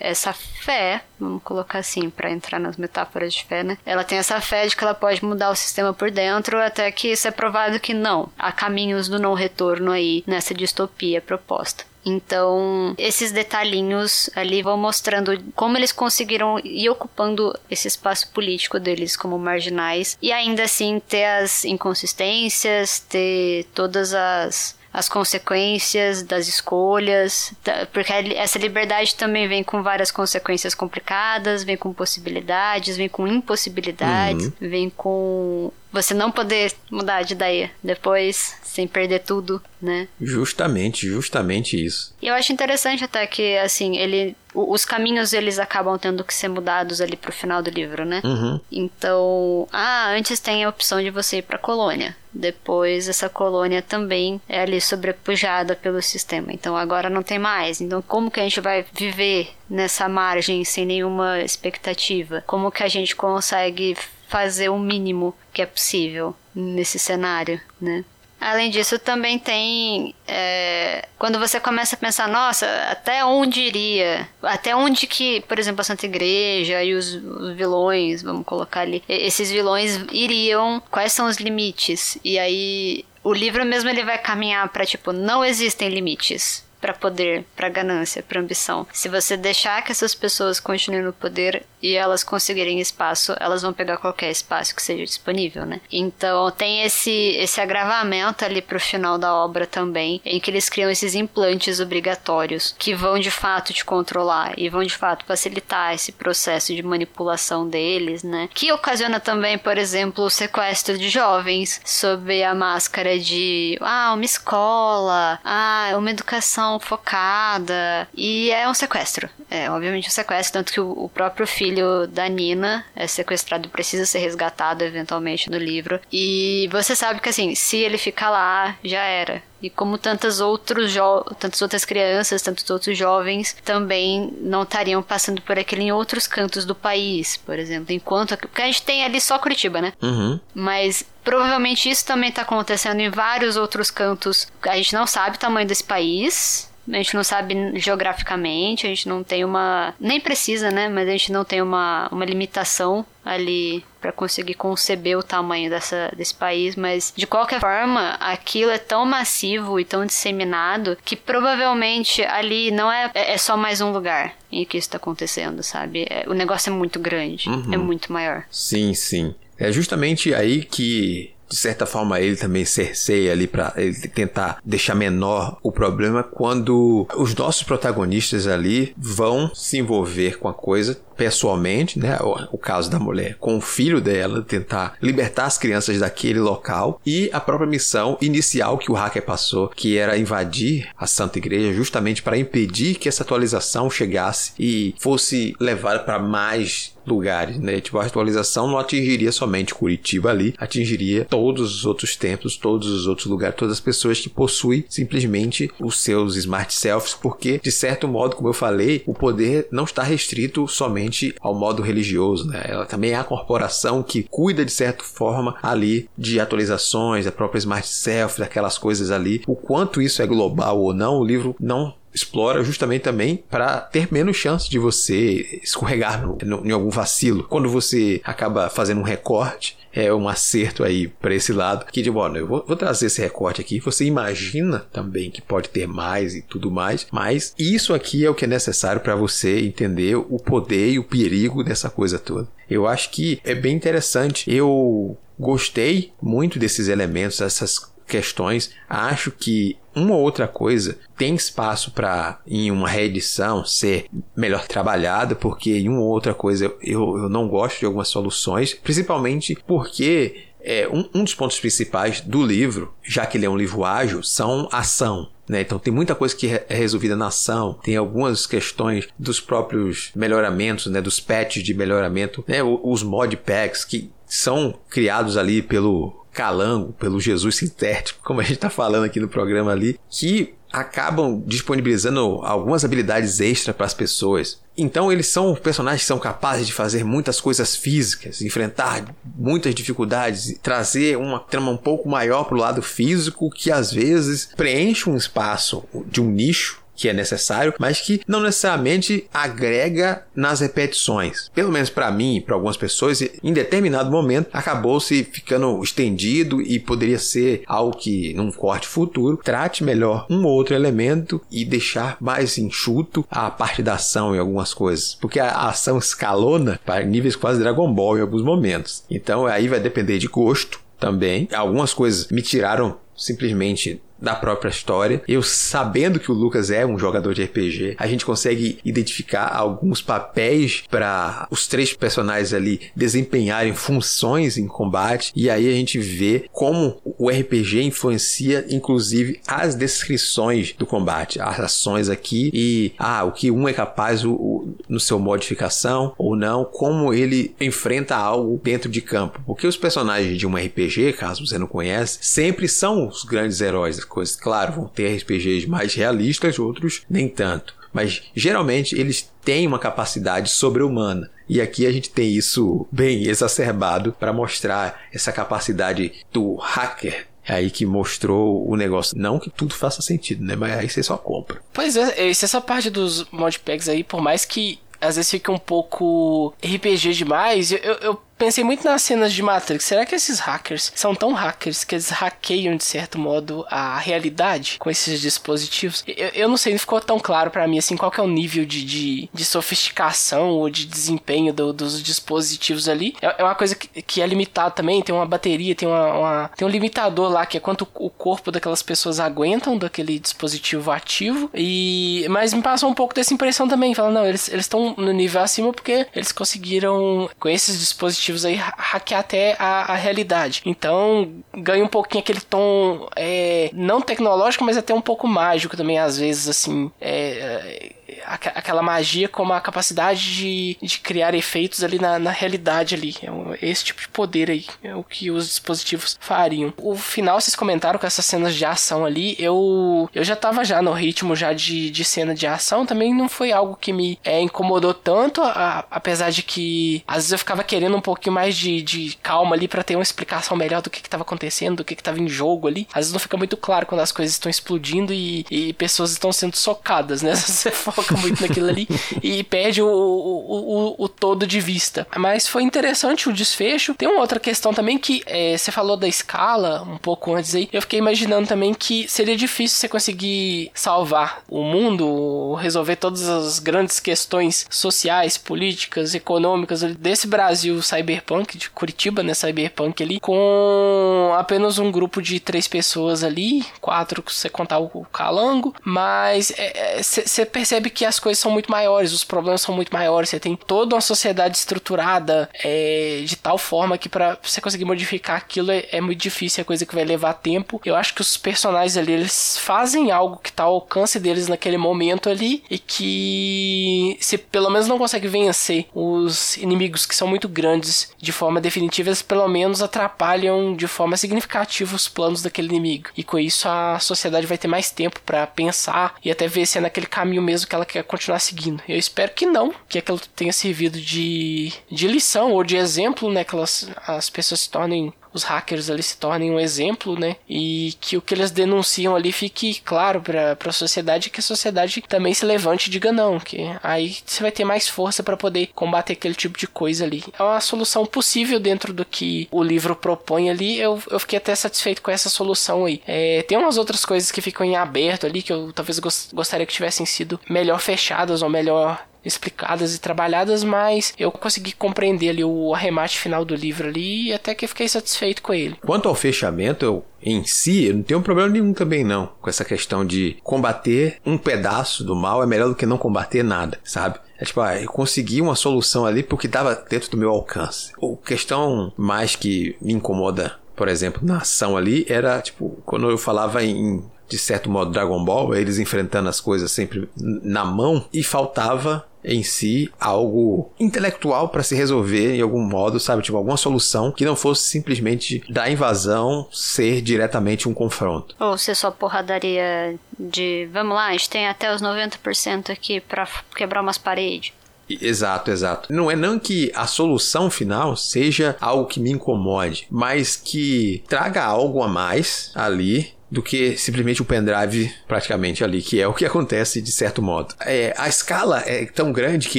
essa 0.00 0.32
fé, 0.32 1.02
vamos 1.20 1.42
colocar 1.42 1.78
assim, 1.78 2.08
para 2.08 2.30
entrar 2.30 2.58
nas 2.58 2.76
metáforas 2.76 3.34
de 3.34 3.44
fé, 3.44 3.62
né? 3.62 3.76
Ela 3.84 4.04
tem 4.04 4.18
essa 4.18 4.40
fé 4.40 4.66
de 4.66 4.74
que 4.74 4.82
ela 4.82 4.94
pode 4.94 5.22
mudar 5.24 5.50
o 5.50 5.56
sistema 5.56 5.92
por 5.92 6.10
dentro, 6.10 6.58
até 6.58 6.90
que 6.90 7.08
isso 7.08 7.28
é 7.28 7.30
provado 7.30 7.78
que 7.78 7.92
não. 7.92 8.30
Há 8.38 8.50
caminhos 8.50 9.08
do 9.08 9.18
não 9.18 9.34
retorno 9.34 9.90
aí 9.90 10.24
nessa 10.26 10.54
distopia 10.54 11.20
proposta. 11.20 11.84
Então, 12.04 12.96
esses 12.98 13.30
detalhinhos 13.30 14.28
ali 14.34 14.60
vão 14.60 14.76
mostrando 14.76 15.40
como 15.54 15.76
eles 15.76 15.92
conseguiram 15.92 16.58
ir 16.64 16.88
ocupando 16.88 17.56
esse 17.70 17.86
espaço 17.86 18.28
político 18.32 18.80
deles 18.80 19.16
como 19.16 19.38
marginais 19.38 20.18
e 20.20 20.32
ainda 20.32 20.64
assim 20.64 21.00
ter 21.08 21.24
as 21.24 21.64
inconsistências, 21.64 22.98
ter 22.98 23.66
todas 23.72 24.12
as 24.12 24.76
as 24.92 25.08
consequências 25.08 26.22
das 26.22 26.46
escolhas, 26.48 27.54
porque 27.92 28.12
essa 28.12 28.58
liberdade 28.58 29.14
também 29.14 29.48
vem 29.48 29.64
com 29.64 29.82
várias 29.82 30.10
consequências 30.10 30.74
complicadas, 30.74 31.64
vem 31.64 31.76
com 31.76 31.92
possibilidades, 31.94 32.96
vem 32.96 33.08
com 33.08 33.26
impossibilidades, 33.26 34.46
uhum. 34.46 34.52
vem 34.60 34.90
com 34.90 35.72
você 35.90 36.14
não 36.14 36.30
poder 36.30 36.72
mudar 36.90 37.22
de 37.22 37.34
ideia 37.34 37.70
depois, 37.82 38.56
sem 38.62 38.86
perder 38.88 39.20
tudo, 39.20 39.62
né? 39.80 40.08
Justamente, 40.20 41.06
justamente 41.06 41.82
isso. 41.82 42.14
E 42.20 42.28
eu 42.28 42.34
acho 42.34 42.52
interessante 42.52 43.04
até 43.04 43.26
que, 43.26 43.58
assim, 43.58 43.98
ele 43.98 44.34
os 44.54 44.84
caminhos 44.84 45.32
eles 45.32 45.58
acabam 45.58 45.98
tendo 45.98 46.24
que 46.24 46.34
ser 46.34 46.48
mudados 46.48 47.00
ali 47.00 47.16
pro 47.16 47.32
final 47.32 47.62
do 47.62 47.70
livro, 47.70 48.04
né? 48.04 48.20
Uhum. 48.24 48.60
Então, 48.70 49.68
ah, 49.72 50.10
antes 50.10 50.40
tem 50.40 50.64
a 50.64 50.68
opção 50.68 51.02
de 51.02 51.10
você 51.10 51.38
ir 51.38 51.42
pra 51.42 51.58
colônia. 51.58 52.16
Depois 52.34 53.08
essa 53.08 53.28
colônia 53.28 53.82
também 53.82 54.40
é 54.48 54.60
ali 54.60 54.80
sobrepujada 54.80 55.76
pelo 55.76 56.00
sistema. 56.00 56.52
Então 56.52 56.76
agora 56.76 57.10
não 57.10 57.22
tem 57.22 57.38
mais. 57.38 57.80
Então 57.80 58.00
como 58.02 58.30
que 58.30 58.40
a 58.40 58.42
gente 58.42 58.60
vai 58.60 58.84
viver 58.92 59.50
nessa 59.68 60.08
margem 60.08 60.64
sem 60.64 60.86
nenhuma 60.86 61.40
expectativa? 61.40 62.42
Como 62.46 62.70
que 62.70 62.82
a 62.82 62.88
gente 62.88 63.14
consegue 63.14 63.96
fazer 64.28 64.70
o 64.70 64.78
mínimo 64.78 65.34
que 65.52 65.60
é 65.60 65.66
possível 65.66 66.34
nesse 66.54 66.98
cenário, 66.98 67.60
né? 67.78 68.02
Além 68.42 68.70
disso, 68.70 68.98
também 68.98 69.38
tem. 69.38 70.14
É, 70.26 71.06
quando 71.16 71.38
você 71.38 71.60
começa 71.60 71.94
a 71.94 71.98
pensar, 71.98 72.26
nossa, 72.28 72.66
até 72.90 73.24
onde 73.24 73.60
iria? 73.60 74.28
Até 74.42 74.74
onde 74.74 75.06
que, 75.06 75.40
por 75.42 75.60
exemplo, 75.60 75.80
a 75.80 75.84
Santa 75.84 76.06
Igreja 76.06 76.82
e 76.82 76.92
os, 76.92 77.14
os 77.14 77.54
vilões, 77.54 78.20
vamos 78.20 78.44
colocar 78.44 78.80
ali, 78.80 79.02
esses 79.08 79.48
vilões 79.50 79.96
iriam? 80.10 80.82
Quais 80.90 81.12
são 81.12 81.26
os 81.28 81.36
limites? 81.36 82.18
E 82.24 82.36
aí, 82.36 83.04
o 83.22 83.32
livro 83.32 83.64
mesmo 83.64 83.88
ele 83.88 84.02
vai 84.02 84.18
caminhar 84.18 84.68
para 84.70 84.84
tipo, 84.84 85.12
não 85.12 85.44
existem 85.44 85.88
limites 85.88 86.64
para 86.82 86.92
poder, 86.92 87.44
para 87.54 87.68
ganância, 87.68 88.24
para 88.24 88.40
ambição. 88.40 88.84
Se 88.92 89.08
você 89.08 89.36
deixar 89.36 89.82
que 89.82 89.92
essas 89.92 90.16
pessoas 90.16 90.58
continuem 90.58 91.04
no 91.04 91.12
poder 91.12 91.64
e 91.80 91.94
elas 91.94 92.24
conseguirem 92.24 92.80
espaço, 92.80 93.36
elas 93.38 93.62
vão 93.62 93.72
pegar 93.72 93.96
qualquer 93.96 94.30
espaço 94.30 94.74
que 94.74 94.82
seja 94.82 95.04
disponível, 95.04 95.64
né? 95.64 95.80
Então 95.90 96.50
tem 96.50 96.82
esse 96.82 97.12
esse 97.38 97.60
agravamento 97.60 98.44
ali 98.44 98.60
pro 98.60 98.80
final 98.80 99.16
da 99.16 99.32
obra 99.34 99.66
também, 99.66 100.20
em 100.24 100.40
que 100.40 100.50
eles 100.50 100.68
criam 100.68 100.90
esses 100.90 101.14
implantes 101.14 101.78
obrigatórios 101.78 102.74
que 102.76 102.94
vão 102.94 103.18
de 103.18 103.30
fato 103.30 103.72
te 103.72 103.84
controlar 103.84 104.54
e 104.56 104.68
vão 104.68 104.82
de 104.82 104.94
fato 104.94 105.24
facilitar 105.24 105.94
esse 105.94 106.10
processo 106.10 106.74
de 106.74 106.82
manipulação 106.82 107.68
deles, 107.68 108.24
né? 108.24 108.48
Que 108.52 108.72
ocasiona 108.72 109.20
também, 109.20 109.56
por 109.56 109.78
exemplo, 109.78 110.24
o 110.24 110.30
sequestro 110.30 110.98
de 110.98 111.08
jovens 111.08 111.80
sob 111.84 112.42
a 112.42 112.54
máscara 112.54 113.18
de 113.18 113.78
ah, 113.80 114.12
uma 114.14 114.24
escola, 114.24 115.38
ah, 115.44 115.92
uma 115.96 116.10
educação 116.10 116.71
focada. 116.80 118.08
E 118.14 118.50
é 118.50 118.68
um 118.68 118.74
sequestro. 118.74 119.28
É, 119.50 119.70
obviamente 119.70 120.08
um 120.08 120.10
sequestro, 120.10 120.54
tanto 120.54 120.72
que 120.72 120.80
o, 120.80 120.90
o 120.90 121.08
próprio 121.08 121.46
filho 121.46 122.06
da 122.06 122.28
Nina 122.28 122.84
é 122.94 123.06
sequestrado 123.06 123.66
e 123.66 123.70
precisa 123.70 124.06
ser 124.06 124.18
resgatado 124.18 124.82
eventualmente 124.82 125.50
no 125.50 125.58
livro. 125.58 126.00
E 126.12 126.68
você 126.70 126.94
sabe 126.96 127.20
que 127.20 127.28
assim, 127.28 127.54
se 127.54 127.76
ele 127.76 127.98
ficar 127.98 128.30
lá, 128.30 128.76
já 128.82 129.02
era 129.02 129.42
E 129.62 129.70
como 129.70 129.96
tantas, 129.96 130.40
outros 130.40 130.92
tantas 131.38 131.62
outras 131.62 131.84
crianças, 131.84 132.42
tantos 132.42 132.68
outros 132.68 132.98
jovens 132.98 133.56
também 133.64 134.32
não 134.40 134.64
estariam 134.64 135.02
passando 135.02 135.40
por 135.40 135.58
aquilo 135.58 135.82
em 135.82 135.92
outros 135.92 136.26
cantos 136.26 136.64
do 136.64 136.74
país, 136.74 137.36
por 137.36 137.58
exemplo. 137.58 137.94
Enquanto. 137.94 138.36
Porque 138.36 138.62
a 138.62 138.66
gente 138.66 138.82
tem 138.82 139.04
ali 139.04 139.20
só 139.20 139.38
Curitiba, 139.38 139.80
né? 139.80 139.92
Uhum. 140.02 140.40
Mas 140.52 141.04
provavelmente 141.22 141.88
isso 141.88 142.04
também 142.04 142.30
está 142.30 142.42
acontecendo 142.42 143.00
em 143.00 143.08
vários 143.10 143.56
outros 143.56 143.90
cantos. 143.90 144.48
A 144.62 144.76
gente 144.76 144.94
não 144.94 145.06
sabe 145.06 145.36
o 145.36 145.40
tamanho 145.40 145.68
desse 145.68 145.84
país, 145.84 146.71
a 146.88 146.96
gente 146.96 147.14
não 147.14 147.22
sabe 147.24 147.54
geograficamente, 147.78 148.86
a 148.86 148.88
gente 148.90 149.08
não 149.08 149.22
tem 149.22 149.44
uma. 149.44 149.94
Nem 150.00 150.20
precisa, 150.20 150.70
né? 150.70 150.88
Mas 150.88 151.08
a 151.08 151.12
gente 151.12 151.32
não 151.32 151.44
tem 151.44 151.62
uma, 151.62 152.08
uma 152.10 152.24
limitação 152.24 153.04
ali 153.24 153.84
para 154.00 154.10
conseguir 154.10 154.54
conceber 154.54 155.16
o 155.16 155.22
tamanho 155.22 155.70
dessa, 155.70 156.12
desse 156.16 156.34
país, 156.34 156.74
mas 156.74 157.12
de 157.16 157.24
qualquer 157.26 157.60
forma, 157.60 158.14
aquilo 158.14 158.70
é 158.72 158.78
tão 158.78 159.06
massivo 159.06 159.78
e 159.78 159.84
tão 159.84 160.04
disseminado 160.04 160.98
que 161.04 161.14
provavelmente 161.14 162.22
ali 162.24 162.70
não 162.72 162.90
é, 162.90 163.10
é, 163.14 163.34
é 163.34 163.38
só 163.38 163.56
mais 163.56 163.80
um 163.80 163.92
lugar 163.92 164.34
em 164.50 164.64
que 164.64 164.76
isso 164.76 164.88
está 164.88 164.96
acontecendo, 164.96 165.62
sabe? 165.62 166.04
É, 166.10 166.24
o 166.26 166.34
negócio 166.34 166.70
é 166.70 166.72
muito 166.72 166.98
grande, 166.98 167.48
Uhum. 167.48 167.72
é 167.72 167.76
muito 167.76 168.12
maior. 168.12 168.44
Sim, 168.50 168.92
sim. 168.92 169.34
É 169.56 169.70
justamente 169.70 170.34
aí 170.34 170.64
que 170.64 171.32
de 171.52 171.58
certa 171.58 171.84
forma 171.84 172.18
ele 172.18 172.34
também 172.34 172.64
cerceia 172.64 173.30
ali 173.30 173.46
para 173.46 173.74
tentar 174.14 174.58
deixar 174.64 174.94
menor 174.94 175.58
o 175.62 175.70
problema 175.70 176.22
quando 176.22 177.06
os 177.14 177.34
nossos 177.34 177.62
protagonistas 177.62 178.46
ali 178.46 178.94
vão 178.96 179.54
se 179.54 179.76
envolver 179.76 180.38
com 180.38 180.48
a 180.48 180.54
coisa 180.54 180.98
pessoalmente, 181.22 182.00
né? 182.00 182.18
O, 182.20 182.56
o, 182.56 182.58
caso 182.58 182.90
da 182.90 182.98
mulher 182.98 183.36
com 183.38 183.56
o 183.56 183.60
filho 183.60 184.00
dela, 184.00 184.42
tentar 184.42 184.96
libertar 185.00 185.44
as 185.44 185.56
crianças 185.56 186.00
daquele 186.00 186.40
local 186.40 187.00
e 187.06 187.30
a 187.32 187.38
própria 187.38 187.68
missão 187.68 188.18
inicial 188.20 188.76
que 188.76 188.90
o 188.90 188.94
hacker 188.94 189.22
passou, 189.22 189.68
que 189.68 189.96
era 189.96 190.18
invadir 190.18 190.88
a 190.98 191.06
Santa 191.06 191.38
Igreja 191.38 191.72
justamente 191.72 192.24
para 192.24 192.36
impedir 192.36 192.96
que 192.96 193.08
essa 193.08 193.22
atualização 193.22 193.88
chegasse 193.88 194.52
e 194.58 194.96
fosse 194.98 195.54
levada 195.60 196.00
para 196.00 196.18
mais 196.18 196.92
lugares, 197.06 197.58
né? 197.58 197.80
Tipo, 197.80 197.98
a 197.98 198.06
atualização 198.06 198.68
não 198.68 198.78
atingiria 198.78 199.32
somente 199.32 199.74
Curitiba 199.74 200.30
ali, 200.30 200.54
atingiria 200.58 201.24
todos 201.24 201.76
os 201.76 201.84
outros 201.84 202.16
templos, 202.16 202.56
todos 202.56 202.88
os 202.88 203.06
outros 203.06 203.26
lugares, 203.26 203.56
todas 203.56 203.74
as 203.74 203.80
pessoas 203.80 204.20
que 204.20 204.28
possuem 204.28 204.84
simplesmente 204.88 205.70
os 205.80 206.00
seus 206.00 206.36
smart 206.36 206.72
selfies, 206.72 207.14
porque 207.14 207.58
de 207.58 207.72
certo 207.72 208.06
modo, 208.06 208.36
como 208.36 208.48
eu 208.48 208.52
falei, 208.52 209.02
o 209.06 209.14
poder 209.14 209.68
não 209.70 209.84
está 209.84 210.02
restrito 210.02 210.66
somente 210.68 211.11
ao 211.40 211.54
modo 211.54 211.82
religioso, 211.82 212.46
né? 212.46 212.64
Ela 212.66 212.86
também 212.86 213.12
é 213.12 213.16
a 213.16 213.24
corporação 213.24 214.02
que 214.02 214.22
cuida 214.22 214.64
de 214.64 214.72
certa 214.72 215.04
forma 215.04 215.56
ali 215.62 216.08
de 216.16 216.40
atualizações, 216.40 217.24
da 217.24 217.32
própria 217.32 217.58
smart 217.58 217.86
selfie, 217.86 218.40
daquelas 218.40 218.78
coisas 218.78 219.10
ali. 219.10 219.42
O 219.46 219.54
quanto 219.54 220.00
isso 220.00 220.22
é 220.22 220.26
global 220.26 220.80
ou 220.80 220.94
não, 220.94 221.18
o 221.18 221.24
livro 221.24 221.54
não 221.60 221.94
explora 222.14 222.62
justamente 222.62 223.02
também 223.02 223.42
para 223.50 223.80
ter 223.80 224.08
menos 224.12 224.36
chance 224.36 224.68
de 224.68 224.78
você 224.78 225.60
escorregar 225.62 226.22
no, 226.22 226.38
no, 226.42 226.66
em 226.66 226.70
algum 226.70 226.90
vacilo. 226.90 227.44
Quando 227.44 227.68
você 227.68 228.20
acaba 228.24 228.68
fazendo 228.68 229.00
um 229.00 229.04
recorte, 229.04 229.76
é 229.92 230.12
um 230.12 230.28
acerto 230.28 230.82
aí 230.82 231.08
para 231.08 231.34
esse 231.34 231.52
lado. 231.52 231.86
Que 231.86 232.02
de 232.02 232.10
bom, 232.10 232.34
eu 232.34 232.46
vou, 232.46 232.64
vou, 232.66 232.76
trazer 232.76 233.06
esse 233.06 233.20
recorte 233.20 233.60
aqui. 233.60 233.78
Você 233.80 234.04
imagina 234.04 234.80
também 234.92 235.30
que 235.30 235.42
pode 235.42 235.68
ter 235.68 235.86
mais 235.86 236.34
e 236.34 236.42
tudo 236.42 236.70
mais, 236.70 237.06
mas 237.12 237.54
isso 237.58 237.92
aqui 237.92 238.24
é 238.24 238.30
o 238.30 238.34
que 238.34 238.44
é 238.44 238.48
necessário 238.48 239.00
para 239.00 239.14
você 239.14 239.60
entender 239.60 240.16
o 240.16 240.38
poder 240.38 240.92
e 240.92 240.98
o 240.98 241.04
perigo 241.04 241.62
dessa 241.62 241.90
coisa 241.90 242.18
toda. 242.18 242.48
Eu 242.68 242.86
acho 242.86 243.10
que 243.10 243.40
é 243.44 243.54
bem 243.54 243.76
interessante. 243.76 244.50
Eu 244.50 245.16
gostei 245.38 246.12
muito 246.22 246.58
desses 246.58 246.88
elementos, 246.88 247.38
dessas 247.38 247.92
questões. 248.06 248.70
Acho 248.88 249.30
que 249.30 249.76
uma 249.94 250.14
ou 250.14 250.22
outra 250.22 250.48
coisa 250.48 250.98
tem 251.16 251.34
espaço 251.34 251.90
para 251.92 252.40
em 252.46 252.70
uma 252.70 252.88
reedição 252.88 253.64
ser 253.64 254.06
melhor 254.36 254.66
trabalhada, 254.66 255.34
porque 255.34 255.78
em 255.78 255.88
uma 255.88 256.00
ou 256.00 256.08
outra 256.08 256.34
coisa 256.34 256.64
eu, 256.82 257.18
eu 257.18 257.28
não 257.28 257.48
gosto 257.48 257.80
de 257.80 257.86
algumas 257.86 258.08
soluções, 258.08 258.74
principalmente 258.74 259.56
porque 259.66 260.44
é, 260.64 260.88
um, 260.88 261.08
um 261.14 261.24
dos 261.24 261.34
pontos 261.34 261.58
principais 261.58 262.20
do 262.20 262.44
livro, 262.44 262.94
já 263.02 263.26
que 263.26 263.36
ele 263.36 263.46
é 263.46 263.50
um 263.50 263.56
livro 263.56 263.84
ágil, 263.84 264.22
são 264.22 264.68
ação. 264.70 265.28
Né? 265.48 265.60
Então 265.60 265.78
tem 265.78 265.92
muita 265.92 266.14
coisa 266.14 266.34
que 266.34 266.46
é 266.46 266.64
resolvida 266.68 267.16
na 267.16 267.26
ação, 267.26 267.78
tem 267.82 267.96
algumas 267.96 268.46
questões 268.46 269.08
dos 269.18 269.40
próprios 269.40 270.10
melhoramentos, 270.14 270.86
né? 270.86 271.00
dos 271.00 271.20
patches 271.20 271.62
de 271.62 271.74
melhoramento, 271.74 272.44
né? 272.46 272.62
os 272.62 273.02
mod 273.02 273.36
packs 273.38 273.84
que 273.84 274.10
são 274.24 274.78
criados 274.88 275.36
ali 275.36 275.60
pelo 275.60 276.21
calango, 276.32 276.92
pelo 276.94 277.20
Jesus 277.20 277.56
sintético, 277.56 278.20
como 278.24 278.40
a 278.40 278.42
gente 278.42 278.54
está 278.54 278.70
falando 278.70 279.04
aqui 279.04 279.20
no 279.20 279.28
programa 279.28 279.70
ali, 279.70 279.98
que 280.10 280.54
acabam 280.72 281.42
disponibilizando 281.46 282.40
algumas 282.42 282.84
habilidades 282.84 283.40
extras 283.40 283.76
para 283.76 283.84
as 283.84 283.92
pessoas. 283.92 284.58
Então 284.76 285.12
eles 285.12 285.26
são 285.26 285.54
personagens 285.54 286.00
que 286.00 286.06
são 286.06 286.18
capazes 286.18 286.66
de 286.66 286.72
fazer 286.72 287.04
muitas 287.04 287.40
coisas 287.40 287.76
físicas, 287.76 288.40
enfrentar 288.40 289.14
muitas 289.36 289.74
dificuldades, 289.74 290.58
trazer 290.62 291.18
uma 291.18 291.38
trama 291.38 291.70
um 291.70 291.76
pouco 291.76 292.08
maior 292.08 292.44
para 292.44 292.54
o 292.54 292.60
lado 292.60 292.80
físico 292.80 293.50
que 293.50 293.70
às 293.70 293.92
vezes 293.92 294.48
preenche 294.56 295.10
um 295.10 295.16
espaço 295.16 295.84
de 296.06 296.22
um 296.22 296.30
nicho 296.30 296.81
que 297.02 297.08
é 297.08 297.12
necessário, 297.12 297.74
mas 297.80 298.00
que 298.00 298.20
não 298.28 298.40
necessariamente 298.40 299.26
agrega 299.34 300.24
nas 300.36 300.60
repetições. 300.60 301.50
Pelo 301.52 301.72
menos 301.72 301.90
para 301.90 302.12
mim 302.12 302.36
e 302.36 302.40
para 302.40 302.54
algumas 302.54 302.76
pessoas, 302.76 303.20
em 303.20 303.52
determinado 303.52 304.08
momento 304.08 304.50
acabou 304.52 305.00
se 305.00 305.24
ficando 305.24 305.82
estendido 305.82 306.62
e 306.62 306.78
poderia 306.78 307.18
ser 307.18 307.64
algo 307.66 307.96
que 307.96 308.32
num 308.34 308.52
corte 308.52 308.86
futuro 308.86 309.36
trate 309.36 309.82
melhor 309.82 310.28
um 310.30 310.44
ou 310.44 310.52
outro 310.52 310.76
elemento 310.76 311.40
e 311.50 311.64
deixar 311.64 312.16
mais 312.20 312.56
enxuto 312.56 313.26
a 313.28 313.50
parte 313.50 313.82
da 313.82 313.94
ação 313.94 314.32
em 314.32 314.38
algumas 314.38 314.72
coisas, 314.72 315.16
porque 315.20 315.40
a 315.40 315.68
ação 315.68 315.98
escalona 315.98 316.78
para 316.86 317.04
níveis 317.04 317.34
quase 317.34 317.58
Dragon 317.58 317.92
Ball 317.92 318.18
em 318.18 318.20
alguns 318.20 318.44
momentos. 318.44 319.02
Então 319.10 319.44
aí 319.44 319.66
vai 319.66 319.80
depender 319.80 320.18
de 320.18 320.28
gosto 320.28 320.80
também. 321.00 321.48
Algumas 321.52 321.92
coisas 321.92 322.28
me 322.28 322.42
tiraram 322.42 322.96
simplesmente 323.16 324.00
da 324.22 324.34
própria 324.34 324.70
história. 324.70 325.22
Eu 325.26 325.42
sabendo 325.42 326.20
que 326.20 326.30
o 326.30 326.34
Lucas 326.34 326.70
é 326.70 326.86
um 326.86 326.98
jogador 326.98 327.34
de 327.34 327.42
RPG, 327.42 327.96
a 327.98 328.06
gente 328.06 328.24
consegue 328.24 328.78
identificar 328.84 329.48
alguns 329.48 330.00
papéis 330.00 330.84
para 330.88 331.46
os 331.50 331.66
três 331.66 331.92
personagens 331.92 332.54
ali 332.54 332.80
desempenharem 332.94 333.74
funções 333.74 334.56
em 334.56 334.66
combate 334.66 335.32
e 335.34 335.50
aí 335.50 335.68
a 335.68 335.72
gente 335.72 335.98
vê 335.98 336.44
como 336.52 337.00
o 337.04 337.28
RPG 337.28 337.82
influencia 337.82 338.64
inclusive 338.70 339.40
as 339.46 339.74
descrições 339.74 340.72
do 340.78 340.86
combate, 340.86 341.40
as 341.40 341.58
ações 341.58 342.08
aqui 342.08 342.50
e 342.54 342.92
ah, 342.98 343.24
o 343.24 343.32
que 343.32 343.50
um 343.50 343.68
é 343.68 343.72
capaz 343.72 344.24
o, 344.24 344.32
o, 344.32 344.74
no 344.88 345.00
seu 345.00 345.18
modificação 345.18 346.14
ou 346.16 346.36
não, 346.36 346.64
como 346.64 347.12
ele 347.12 347.54
enfrenta 347.60 348.16
algo 348.16 348.60
dentro 348.62 348.88
de 348.90 349.00
campo. 349.00 349.40
Porque 349.46 349.66
os 349.66 349.76
personagens 349.76 350.38
de 350.38 350.46
um 350.46 350.56
RPG, 350.56 351.14
caso 351.14 351.46
você 351.46 351.58
não 351.58 351.66
conhece, 351.66 352.18
sempre 352.20 352.68
são 352.68 353.08
os 353.08 353.24
grandes 353.24 353.60
heróis 353.60 353.98
coisas. 354.12 354.36
Claro, 354.36 354.74
vão 354.74 354.86
ter 354.86 355.16
RPGs 355.16 355.66
mais 355.66 355.94
realistas, 355.94 356.58
outros 356.58 357.02
nem 357.08 357.28
tanto. 357.28 357.74
Mas 357.92 358.22
geralmente 358.34 358.98
eles 358.98 359.30
têm 359.44 359.66
uma 359.66 359.78
capacidade 359.78 360.50
sobre-humana. 360.50 361.30
E 361.48 361.60
aqui 361.60 361.86
a 361.86 361.92
gente 361.92 362.10
tem 362.10 362.32
isso 362.32 362.86
bem 362.90 363.26
exacerbado 363.26 364.12
para 364.12 364.32
mostrar 364.32 365.02
essa 365.12 365.32
capacidade 365.32 366.12
do 366.32 366.54
hacker 366.56 367.26
é 367.44 367.54
aí 367.54 367.70
que 367.70 367.84
mostrou 367.84 368.68
o 368.68 368.76
negócio. 368.76 369.18
Não 369.18 369.38
que 369.38 369.50
tudo 369.50 369.74
faça 369.74 370.00
sentido, 370.00 370.44
né? 370.44 370.54
Mas 370.54 370.78
aí 370.78 370.88
você 370.88 371.02
só 371.02 371.16
compra. 371.16 371.60
Pois 371.72 371.96
é, 371.96 372.30
essa 372.30 372.60
parte 372.60 372.88
dos 372.88 373.26
modpacks 373.32 373.88
aí, 373.88 374.04
por 374.04 374.20
mais 374.20 374.44
que 374.44 374.78
às 375.00 375.16
vezes 375.16 375.32
fique 375.32 375.50
um 375.50 375.58
pouco 375.58 376.54
RPG 376.64 377.12
demais, 377.12 377.72
eu, 377.72 377.78
eu 377.78 378.22
pensei 378.42 378.64
muito 378.64 378.84
nas 378.84 379.02
cenas 379.02 379.32
de 379.32 379.40
Matrix. 379.40 379.84
Será 379.84 380.04
que 380.04 380.16
esses 380.16 380.40
hackers 380.40 380.90
são 380.96 381.14
tão 381.14 381.32
hackers 381.32 381.84
que 381.84 381.94
eles 381.94 382.10
hackeiam, 382.10 382.76
de 382.76 382.82
certo 382.82 383.16
modo, 383.16 383.64
a 383.70 383.96
realidade 383.98 384.78
com 384.80 384.90
esses 384.90 385.20
dispositivos? 385.20 386.02
Eu, 386.08 386.28
eu 386.30 386.48
não 386.48 386.56
sei, 386.56 386.72
não 386.72 386.80
ficou 386.80 387.00
tão 387.00 387.20
claro 387.20 387.52
para 387.52 387.68
mim, 387.68 387.78
assim, 387.78 387.96
qual 387.96 388.12
é 388.18 388.20
o 388.20 388.26
nível 388.26 388.64
de, 388.64 388.84
de, 388.84 389.30
de 389.32 389.44
sofisticação 389.44 390.50
ou 390.50 390.68
de 390.68 390.86
desempenho 390.86 391.52
do, 391.52 391.72
dos 391.72 392.02
dispositivos 392.02 392.88
ali. 392.88 393.14
É, 393.22 393.42
é 393.42 393.44
uma 393.44 393.54
coisa 393.54 393.76
que, 393.76 394.02
que, 394.02 394.20
é 394.20 394.26
limitada 394.26 394.72
também, 394.72 395.00
tem 395.02 395.14
uma 395.14 395.24
bateria, 395.24 395.76
tem, 395.76 395.86
uma, 395.86 396.12
uma, 396.12 396.50
tem 396.56 396.66
um 396.66 396.70
limitador 396.70 397.30
lá, 397.30 397.46
que 397.46 397.56
é 397.56 397.60
quanto 397.60 397.86
o 397.94 398.10
corpo 398.10 398.50
daquelas 398.50 398.82
pessoas 398.82 399.20
aguentam 399.20 399.78
daquele 399.78 400.18
dispositivo 400.18 400.90
ativo. 400.90 401.48
E 401.54 402.26
Mas 402.28 402.52
me 402.52 402.60
passou 402.60 402.90
um 402.90 402.94
pouco 402.94 403.14
dessa 403.14 403.32
impressão 403.32 403.68
também, 403.68 403.94
falando, 403.94 404.14
não, 404.14 404.26
eles 404.26 404.48
estão 404.48 404.96
no 404.98 405.12
nível 405.12 405.40
acima 405.40 405.72
porque 405.72 406.08
eles 406.12 406.32
conseguiram, 406.32 407.30
com 407.38 407.48
esses 407.48 407.78
dispositivos 407.78 408.31
aí 408.44 408.54
hackear 408.54 409.20
até 409.20 409.56
a, 409.58 409.92
a 409.92 409.94
realidade. 409.94 410.62
Então 410.64 411.32
ganha 411.54 411.84
um 411.84 411.88
pouquinho 411.88 412.22
aquele 412.22 412.40
tom 412.40 413.08
é, 413.16 413.70
não 413.72 414.00
tecnológico, 414.00 414.64
mas 414.64 414.76
até 414.76 414.94
um 414.94 415.00
pouco 415.00 415.26
mágico 415.26 415.76
também, 415.76 415.98
às 415.98 416.18
vezes, 416.18 416.48
assim. 416.48 416.90
É, 417.00 417.92
aquela 418.24 418.82
magia 418.82 419.28
como 419.28 419.52
a 419.52 419.60
capacidade 419.60 420.34
de, 420.34 420.76
de 420.80 420.98
criar 420.98 421.34
efeitos 421.34 421.82
ali 421.82 421.98
na, 421.98 422.18
na 422.18 422.30
realidade 422.30 422.94
ali. 422.94 423.14
É 423.60 423.70
esse 423.70 423.84
tipo 423.84 424.00
de 424.00 424.08
poder 424.08 424.50
aí, 424.50 424.66
é 424.82 424.94
o 424.94 425.04
que 425.04 425.30
os 425.30 425.46
dispositivos 425.46 426.18
fariam. 426.20 426.72
O 426.78 426.96
final, 426.96 427.40
vocês 427.40 427.54
comentaram 427.54 427.98
com 427.98 428.06
essas 428.06 428.24
cenas 428.24 428.54
de 428.54 428.64
ação 428.64 429.04
ali, 429.04 429.36
eu, 429.38 430.08
eu 430.14 430.24
já 430.24 430.36
tava 430.36 430.64
já 430.64 430.82
no 430.82 430.92
ritmo 430.92 431.36
já 431.36 431.52
de, 431.52 431.90
de 431.90 432.04
cena 432.04 432.34
de 432.34 432.46
ação, 432.46 432.86
também 432.86 433.14
não 433.14 433.28
foi 433.28 433.52
algo 433.52 433.76
que 433.76 433.92
me 433.92 434.18
é, 434.24 434.40
incomodou 434.40 434.94
tanto, 434.94 435.42
a, 435.42 435.84
apesar 435.90 436.30
de 436.30 436.42
que 436.42 437.02
às 437.06 437.16
vezes 437.16 437.32
eu 437.32 437.38
ficava 437.38 437.64
querendo 437.64 437.96
um 437.96 438.00
pouquinho 438.00 438.34
mais 438.34 438.56
de, 438.56 438.82
de 438.82 439.16
calma 439.22 439.54
ali 439.54 439.68
para 439.68 439.82
ter 439.82 439.96
uma 439.96 440.02
explicação 440.02 440.56
melhor 440.56 440.82
do 440.82 440.90
que, 440.90 441.02
que 441.02 441.08
tava 441.08 441.22
acontecendo, 441.22 441.76
do 441.76 441.84
que, 441.84 441.94
que 441.94 442.02
tava 442.02 442.20
em 442.20 442.28
jogo 442.28 442.68
ali. 442.68 442.86
Às 442.90 443.00
vezes 443.00 443.12
não 443.12 443.20
fica 443.20 443.36
muito 443.36 443.56
claro 443.56 443.86
quando 443.86 444.00
as 444.00 444.12
coisas 444.12 444.34
estão 444.34 444.50
explodindo 444.50 445.12
e, 445.12 445.44
e 445.50 445.72
pessoas 445.74 446.12
estão 446.12 446.32
sendo 446.32 446.56
socadas, 446.56 447.22
né? 447.22 447.34
Você 447.36 447.70
muito 448.18 448.40
naquilo 448.40 448.68
ali 448.68 448.88
e 449.22 449.42
perde 449.44 449.82
o, 449.82 449.86
o, 449.86 450.94
o, 450.98 451.04
o, 451.04 451.08
todo 451.08 451.46
de 451.46 451.60
vista. 451.60 452.06
Mas 452.16 452.46
foi 452.46 452.62
interessante 452.62 453.28
o 453.28 453.32
desfecho. 453.32 453.94
Tem 453.94 454.08
uma 454.08 454.20
outra 454.20 454.40
questão 454.40 454.72
também 454.72 454.98
que 454.98 455.22
é, 455.26 455.56
você 455.56 455.70
falou 455.70 455.96
da 455.96 456.08
escala 456.08 456.82
um 456.82 456.98
pouco 456.98 457.34
antes 457.34 457.54
aí. 457.54 457.68
Eu 457.72 457.80
fiquei 457.80 457.98
imaginando 457.98 458.46
também 458.46 458.74
que 458.74 459.08
seria 459.08 459.36
difícil 459.36 459.78
você 459.78 459.88
conseguir 459.88 460.70
salvar 460.74 461.42
o 461.48 461.62
mundo, 461.62 462.54
resolver 462.54 462.96
todas 462.96 463.28
as 463.28 463.58
grandes 463.58 464.00
questões 464.00 464.66
sociais, 464.70 465.36
políticas, 465.36 466.14
econômicas 466.14 466.82
desse 466.82 467.26
Brasil 467.26 467.80
cyberpunk, 467.82 468.56
de 468.58 468.70
Curitiba, 468.70 469.22
né? 469.22 469.34
Cyberpunk 469.34 470.02
ali, 470.02 470.20
com 470.20 471.34
apenas 471.36 471.78
um 471.78 471.90
grupo 471.90 472.20
de 472.20 472.40
três 472.40 472.66
pessoas 472.66 473.22
ali, 473.22 473.64
quatro 473.80 474.22
se 474.28 474.40
você 474.40 474.48
contar 474.48 474.78
o 474.78 475.06
calango, 475.12 475.74
mas 475.84 476.52
você 477.00 477.40
é, 477.40 477.44
é, 477.44 477.46
percebe 477.46 477.90
que 477.92 478.04
as 478.04 478.18
coisas 478.18 478.40
são 478.40 478.50
muito 478.50 478.70
maiores, 478.70 479.12
os 479.12 479.24
problemas 479.24 479.60
são 479.60 479.74
muito 479.74 479.92
maiores, 479.92 480.30
você 480.30 480.40
tem 480.40 480.56
toda 480.56 480.94
uma 480.94 481.00
sociedade 481.00 481.56
estruturada 481.56 482.48
é, 482.64 483.22
de 483.24 483.36
tal 483.36 483.58
forma 483.58 483.98
que 483.98 484.08
para 484.08 484.38
você 484.42 484.60
conseguir 484.60 484.84
modificar 484.84 485.36
aquilo 485.36 485.70
é, 485.70 485.86
é, 485.92 486.00
muito 486.00 486.20
difícil, 486.20 486.62
é 486.62 486.64
coisa 486.64 486.86
que 486.86 486.94
vai 486.94 487.04
levar 487.04 487.34
tempo. 487.34 487.80
Eu 487.84 487.94
acho 487.94 488.14
que 488.14 488.20
os 488.20 488.36
personagens 488.36 488.96
ali, 488.96 489.12
eles 489.12 489.58
fazem 489.58 490.10
algo 490.10 490.38
que 490.38 490.52
tá 490.52 490.64
ao 490.64 490.74
alcance 490.74 491.20
deles 491.20 491.48
naquele 491.48 491.76
momento 491.76 492.28
ali 492.28 492.62
e 492.70 492.78
que 492.78 494.16
se 494.20 494.38
pelo 494.38 494.70
menos 494.70 494.88
não 494.88 494.98
consegue 494.98 495.28
vencer 495.28 495.86
os 495.94 496.56
inimigos 496.56 497.06
que 497.06 497.14
são 497.14 497.28
muito 497.28 497.48
grandes 497.48 498.12
de 498.18 498.32
forma 498.32 498.60
definitiva, 498.60 499.08
eles 499.08 499.22
pelo 499.22 499.46
menos 499.48 499.82
atrapalham 499.82 500.74
de 500.74 500.86
forma 500.86 501.16
significativa 501.16 501.94
os 501.94 502.08
planos 502.08 502.42
daquele 502.42 502.68
inimigo. 502.68 503.10
E 503.16 503.22
com 503.22 503.38
isso 503.38 503.68
a 503.68 503.98
sociedade 503.98 504.46
vai 504.46 504.58
ter 504.58 504.68
mais 504.68 504.90
tempo 504.90 505.20
para 505.24 505.46
pensar 505.46 506.14
e 506.24 506.30
até 506.30 506.46
ver 506.48 506.66
se 506.66 506.78
é 506.78 506.80
naquele 506.80 507.06
caminho 507.06 507.42
mesmo 507.42 507.68
que 507.68 507.74
ela 507.74 507.81
quer 507.84 508.04
continuar 508.04 508.38
seguindo. 508.38 508.82
Eu 508.88 508.98
espero 508.98 509.32
que 509.32 509.46
não, 509.46 509.74
que 509.88 509.98
aquilo 509.98 510.20
tenha 510.34 510.52
servido 510.52 511.00
de, 511.00 511.72
de 511.90 512.08
lição 512.08 512.52
ou 512.52 512.64
de 512.64 512.76
exemplo, 512.76 513.30
né? 513.30 513.44
Que 513.44 513.54
elas, 513.54 513.90
as 514.06 514.30
pessoas 514.30 514.60
se 514.60 514.70
tornem 514.70 515.12
os 515.32 515.42
hackers 515.44 515.90
ali 515.90 516.02
se 516.02 516.16
tornem 516.16 516.50
um 516.50 516.60
exemplo, 516.60 517.18
né? 517.18 517.36
E 517.48 517.94
que 518.00 518.16
o 518.16 518.22
que 518.22 518.34
eles 518.34 518.50
denunciam 518.50 519.14
ali 519.14 519.32
fique 519.32 519.80
claro 519.80 520.20
para 520.20 520.56
a 520.64 520.72
sociedade 520.72 521.30
que 521.30 521.40
a 521.40 521.42
sociedade 521.42 522.02
também 522.08 522.34
se 522.34 522.44
levante 522.44 522.86
e 522.86 522.90
diga 522.90 523.12
não, 523.12 523.38
que 523.38 523.58
aí 523.82 524.16
você 524.24 524.42
vai 524.42 524.52
ter 524.52 524.64
mais 524.64 524.88
força 524.88 525.22
para 525.22 525.36
poder 525.36 525.70
combater 525.74 526.14
aquele 526.14 526.34
tipo 526.34 526.58
de 526.58 526.66
coisa 526.66 527.04
ali. 527.04 527.24
É 527.38 527.42
uma 527.42 527.60
solução 527.60 528.04
possível 528.04 528.58
dentro 528.60 528.92
do 528.92 529.04
que 529.04 529.48
o 529.50 529.62
livro 529.62 529.96
propõe 529.96 530.50
ali. 530.50 530.78
Eu, 530.78 531.00
eu 531.10 531.20
fiquei 531.20 531.38
até 531.38 531.54
satisfeito 531.54 532.02
com 532.02 532.10
essa 532.10 532.28
solução 532.28 532.84
aí. 532.84 533.02
É, 533.06 533.42
tem 533.42 533.58
umas 533.58 533.78
outras 533.78 534.04
coisas 534.04 534.30
que 534.30 534.40
ficam 534.40 534.66
em 534.66 534.76
aberto 534.76 535.26
ali 535.26 535.42
que 535.42 535.52
eu 535.52 535.72
talvez 535.72 535.98
gostaria 536.32 536.66
que 536.66 536.72
tivessem 536.72 537.06
sido 537.06 537.40
melhor 537.48 537.80
fechadas 537.80 538.42
ou 538.42 538.48
melhor 538.48 539.02
explicadas 539.24 539.94
e 539.94 540.00
trabalhadas, 540.00 540.64
mas 540.64 541.12
eu 541.18 541.30
consegui 541.30 541.72
compreender 541.72 542.30
ali 542.30 542.44
o 542.44 542.74
arremate 542.74 543.18
final 543.18 543.44
do 543.44 543.54
livro 543.54 543.88
ali 543.88 544.28
e 544.28 544.32
até 544.32 544.54
que 544.54 544.66
fiquei 544.66 544.88
satisfeito 544.88 545.42
com 545.42 545.54
ele. 545.54 545.76
Quanto 545.84 546.08
ao 546.08 546.14
fechamento, 546.14 546.84
eu 546.84 547.04
em 547.24 547.44
si, 547.44 547.84
eu 547.84 547.94
não 547.94 548.02
tenho 548.02 548.20
problema 548.20 548.48
nenhum 548.48 548.72
também 548.72 549.04
não 549.04 549.30
com 549.40 549.48
essa 549.48 549.64
questão 549.64 550.04
de 550.04 550.36
combater 550.42 551.20
um 551.24 551.38
pedaço 551.38 552.02
do 552.02 552.16
mal 552.16 552.42
é 552.42 552.46
melhor 552.46 552.68
do 552.68 552.74
que 552.74 552.84
não 552.84 552.98
combater 552.98 553.44
nada, 553.44 553.78
sabe? 553.84 554.18
É 554.38 554.44
tipo, 554.44 554.60
ah, 554.60 554.80
eu 554.80 554.88
consegui 554.88 555.40
uma 555.40 555.54
solução 555.54 556.04
ali 556.04 556.22
porque 556.22 556.48
estava 556.48 556.74
dentro 556.74 557.10
do 557.10 557.16
meu 557.16 557.30
alcance. 557.30 557.92
A 558.02 558.26
questão 558.26 558.92
mais 558.96 559.36
que 559.36 559.76
me 559.80 559.92
incomoda, 559.92 560.56
por 560.74 560.88
exemplo, 560.88 561.20
na 561.24 561.38
ação 561.38 561.76
ali, 561.76 562.04
era 562.08 562.40
tipo, 562.40 562.82
quando 562.84 563.08
eu 563.08 563.16
falava 563.16 563.62
em 563.62 564.02
de 564.32 564.38
certo 564.38 564.70
modo 564.70 564.90
Dragon 564.90 565.22
Ball, 565.22 565.54
eles 565.54 565.78
enfrentando 565.78 566.26
as 566.26 566.40
coisas 566.40 566.72
sempre 566.72 567.06
na 567.14 567.66
mão 567.66 568.06
e 568.10 568.22
faltava 568.22 569.06
em 569.22 569.42
si 569.42 569.92
algo 570.00 570.72
intelectual 570.80 571.50
para 571.50 571.62
se 571.62 571.74
resolver 571.74 572.34
em 572.34 572.40
algum 572.40 572.62
modo, 572.62 572.98
sabe? 572.98 573.22
Tipo, 573.22 573.36
alguma 573.36 573.58
solução 573.58 574.10
que 574.10 574.24
não 574.24 574.34
fosse 574.34 574.70
simplesmente 574.70 575.44
da 575.50 575.70
invasão 575.70 576.48
ser 576.50 577.02
diretamente 577.02 577.68
um 577.68 577.74
confronto. 577.74 578.34
Ou 578.40 578.56
ser 578.56 578.74
só 578.74 578.90
porradaria 578.90 579.96
de 580.18 580.66
vamos 580.72 580.96
lá, 580.96 581.08
a 581.08 581.12
gente 581.12 581.28
tem 581.28 581.46
até 581.46 581.72
os 581.74 581.82
90% 581.82 582.70
aqui 582.70 583.00
para 583.00 583.28
quebrar 583.54 583.82
umas 583.82 583.98
paredes. 583.98 584.54
Exato, 584.88 585.50
exato. 585.50 585.92
Não 585.92 586.10
é 586.10 586.16
não 586.16 586.38
que 586.38 586.72
a 586.74 586.86
solução 586.86 587.50
final 587.50 587.96
seja 587.96 588.56
algo 588.60 588.86
que 588.86 588.98
me 588.98 589.10
incomode, 589.10 589.86
mas 589.90 590.36
que 590.36 591.04
traga 591.06 591.44
algo 591.44 591.82
a 591.82 591.88
mais 591.88 592.50
ali 592.54 593.12
do 593.32 593.42
que 593.42 593.78
simplesmente 593.78 594.20
o 594.20 594.26
pendrive 594.26 594.92
praticamente 595.08 595.64
ali, 595.64 595.80
que 595.80 595.98
é 595.98 596.06
o 596.06 596.12
que 596.12 596.26
acontece 596.26 596.82
de 596.82 596.92
certo 596.92 597.22
modo. 597.22 597.54
É, 597.60 597.94
a 597.96 598.06
escala 598.06 598.62
é 598.66 598.84
tão 598.84 599.10
grande 599.10 599.48
que 599.48 599.58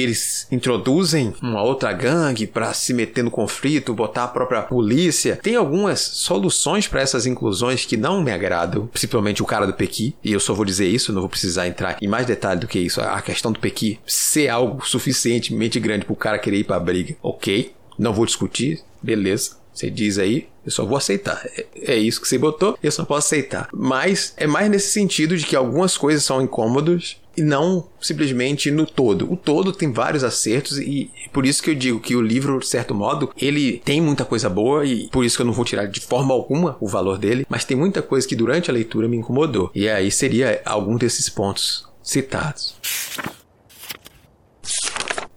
eles 0.00 0.46
introduzem 0.50 1.34
uma 1.42 1.60
outra 1.60 1.92
gangue 1.92 2.46
para 2.46 2.72
se 2.72 2.94
meter 2.94 3.24
no 3.24 3.32
conflito, 3.32 3.92
botar 3.92 4.24
a 4.24 4.28
própria 4.28 4.62
polícia. 4.62 5.36
Tem 5.42 5.56
algumas 5.56 5.98
soluções 5.98 6.86
para 6.86 7.00
essas 7.00 7.26
inclusões 7.26 7.84
que 7.84 7.96
não 7.96 8.22
me 8.22 8.30
agradam, 8.30 8.86
principalmente 8.86 9.42
o 9.42 9.46
cara 9.46 9.66
do 9.66 9.74
Pequi, 9.74 10.14
e 10.22 10.32
eu 10.32 10.38
só 10.38 10.54
vou 10.54 10.64
dizer 10.64 10.86
isso, 10.86 11.12
não 11.12 11.22
vou 11.22 11.30
precisar 11.30 11.66
entrar 11.66 11.96
em 12.00 12.06
mais 12.06 12.26
detalhe 12.26 12.60
do 12.60 12.68
que 12.68 12.78
isso. 12.78 13.00
A 13.00 13.20
questão 13.20 13.50
do 13.50 13.58
Pequi 13.58 13.98
ser 14.06 14.48
algo 14.48 14.86
suficientemente 14.86 15.80
grande 15.80 16.04
para 16.04 16.12
o 16.12 16.16
cara 16.16 16.38
querer 16.38 16.58
ir 16.58 16.64
para 16.64 16.76
a 16.76 16.80
briga, 16.80 17.16
ok, 17.20 17.74
não 17.98 18.12
vou 18.12 18.24
discutir, 18.24 18.80
beleza. 19.02 19.63
Você 19.74 19.90
diz 19.90 20.18
aí, 20.18 20.46
eu 20.64 20.70
só 20.70 20.84
vou 20.86 20.96
aceitar. 20.96 21.44
É, 21.56 21.66
é, 21.94 21.96
isso 21.96 22.20
que 22.20 22.28
você 22.28 22.38
botou, 22.38 22.78
eu 22.80 22.92
só 22.92 23.04
posso 23.04 23.26
aceitar. 23.26 23.68
Mas 23.74 24.32
é 24.36 24.46
mais 24.46 24.70
nesse 24.70 24.92
sentido 24.92 25.36
de 25.36 25.44
que 25.44 25.56
algumas 25.56 25.98
coisas 25.98 26.22
são 26.22 26.40
incômodas 26.40 27.16
e 27.36 27.42
não 27.42 27.88
simplesmente 28.00 28.70
no 28.70 28.86
todo. 28.86 29.30
O 29.30 29.36
todo 29.36 29.72
tem 29.72 29.92
vários 29.92 30.22
acertos 30.22 30.78
e 30.78 31.10
por 31.32 31.44
isso 31.44 31.60
que 31.60 31.70
eu 31.70 31.74
digo 31.74 31.98
que 31.98 32.14
o 32.14 32.22
livro, 32.22 32.60
de 32.60 32.66
certo 32.68 32.94
modo, 32.94 33.32
ele 33.36 33.82
tem 33.84 34.00
muita 34.00 34.24
coisa 34.24 34.48
boa 34.48 34.86
e 34.86 35.08
por 35.08 35.24
isso 35.24 35.36
que 35.36 35.42
eu 35.42 35.46
não 35.46 35.52
vou 35.52 35.64
tirar 35.64 35.86
de 35.86 36.00
forma 36.00 36.32
alguma 36.32 36.76
o 36.80 36.86
valor 36.86 37.18
dele, 37.18 37.44
mas 37.48 37.64
tem 37.64 37.76
muita 37.76 38.00
coisa 38.00 38.26
que 38.26 38.36
durante 38.36 38.70
a 38.70 38.72
leitura 38.72 39.08
me 39.08 39.16
incomodou. 39.16 39.72
E 39.74 39.88
aí 39.88 40.10
seria 40.10 40.62
algum 40.64 40.96
desses 40.96 41.28
pontos 41.28 41.88
citados. 42.00 42.76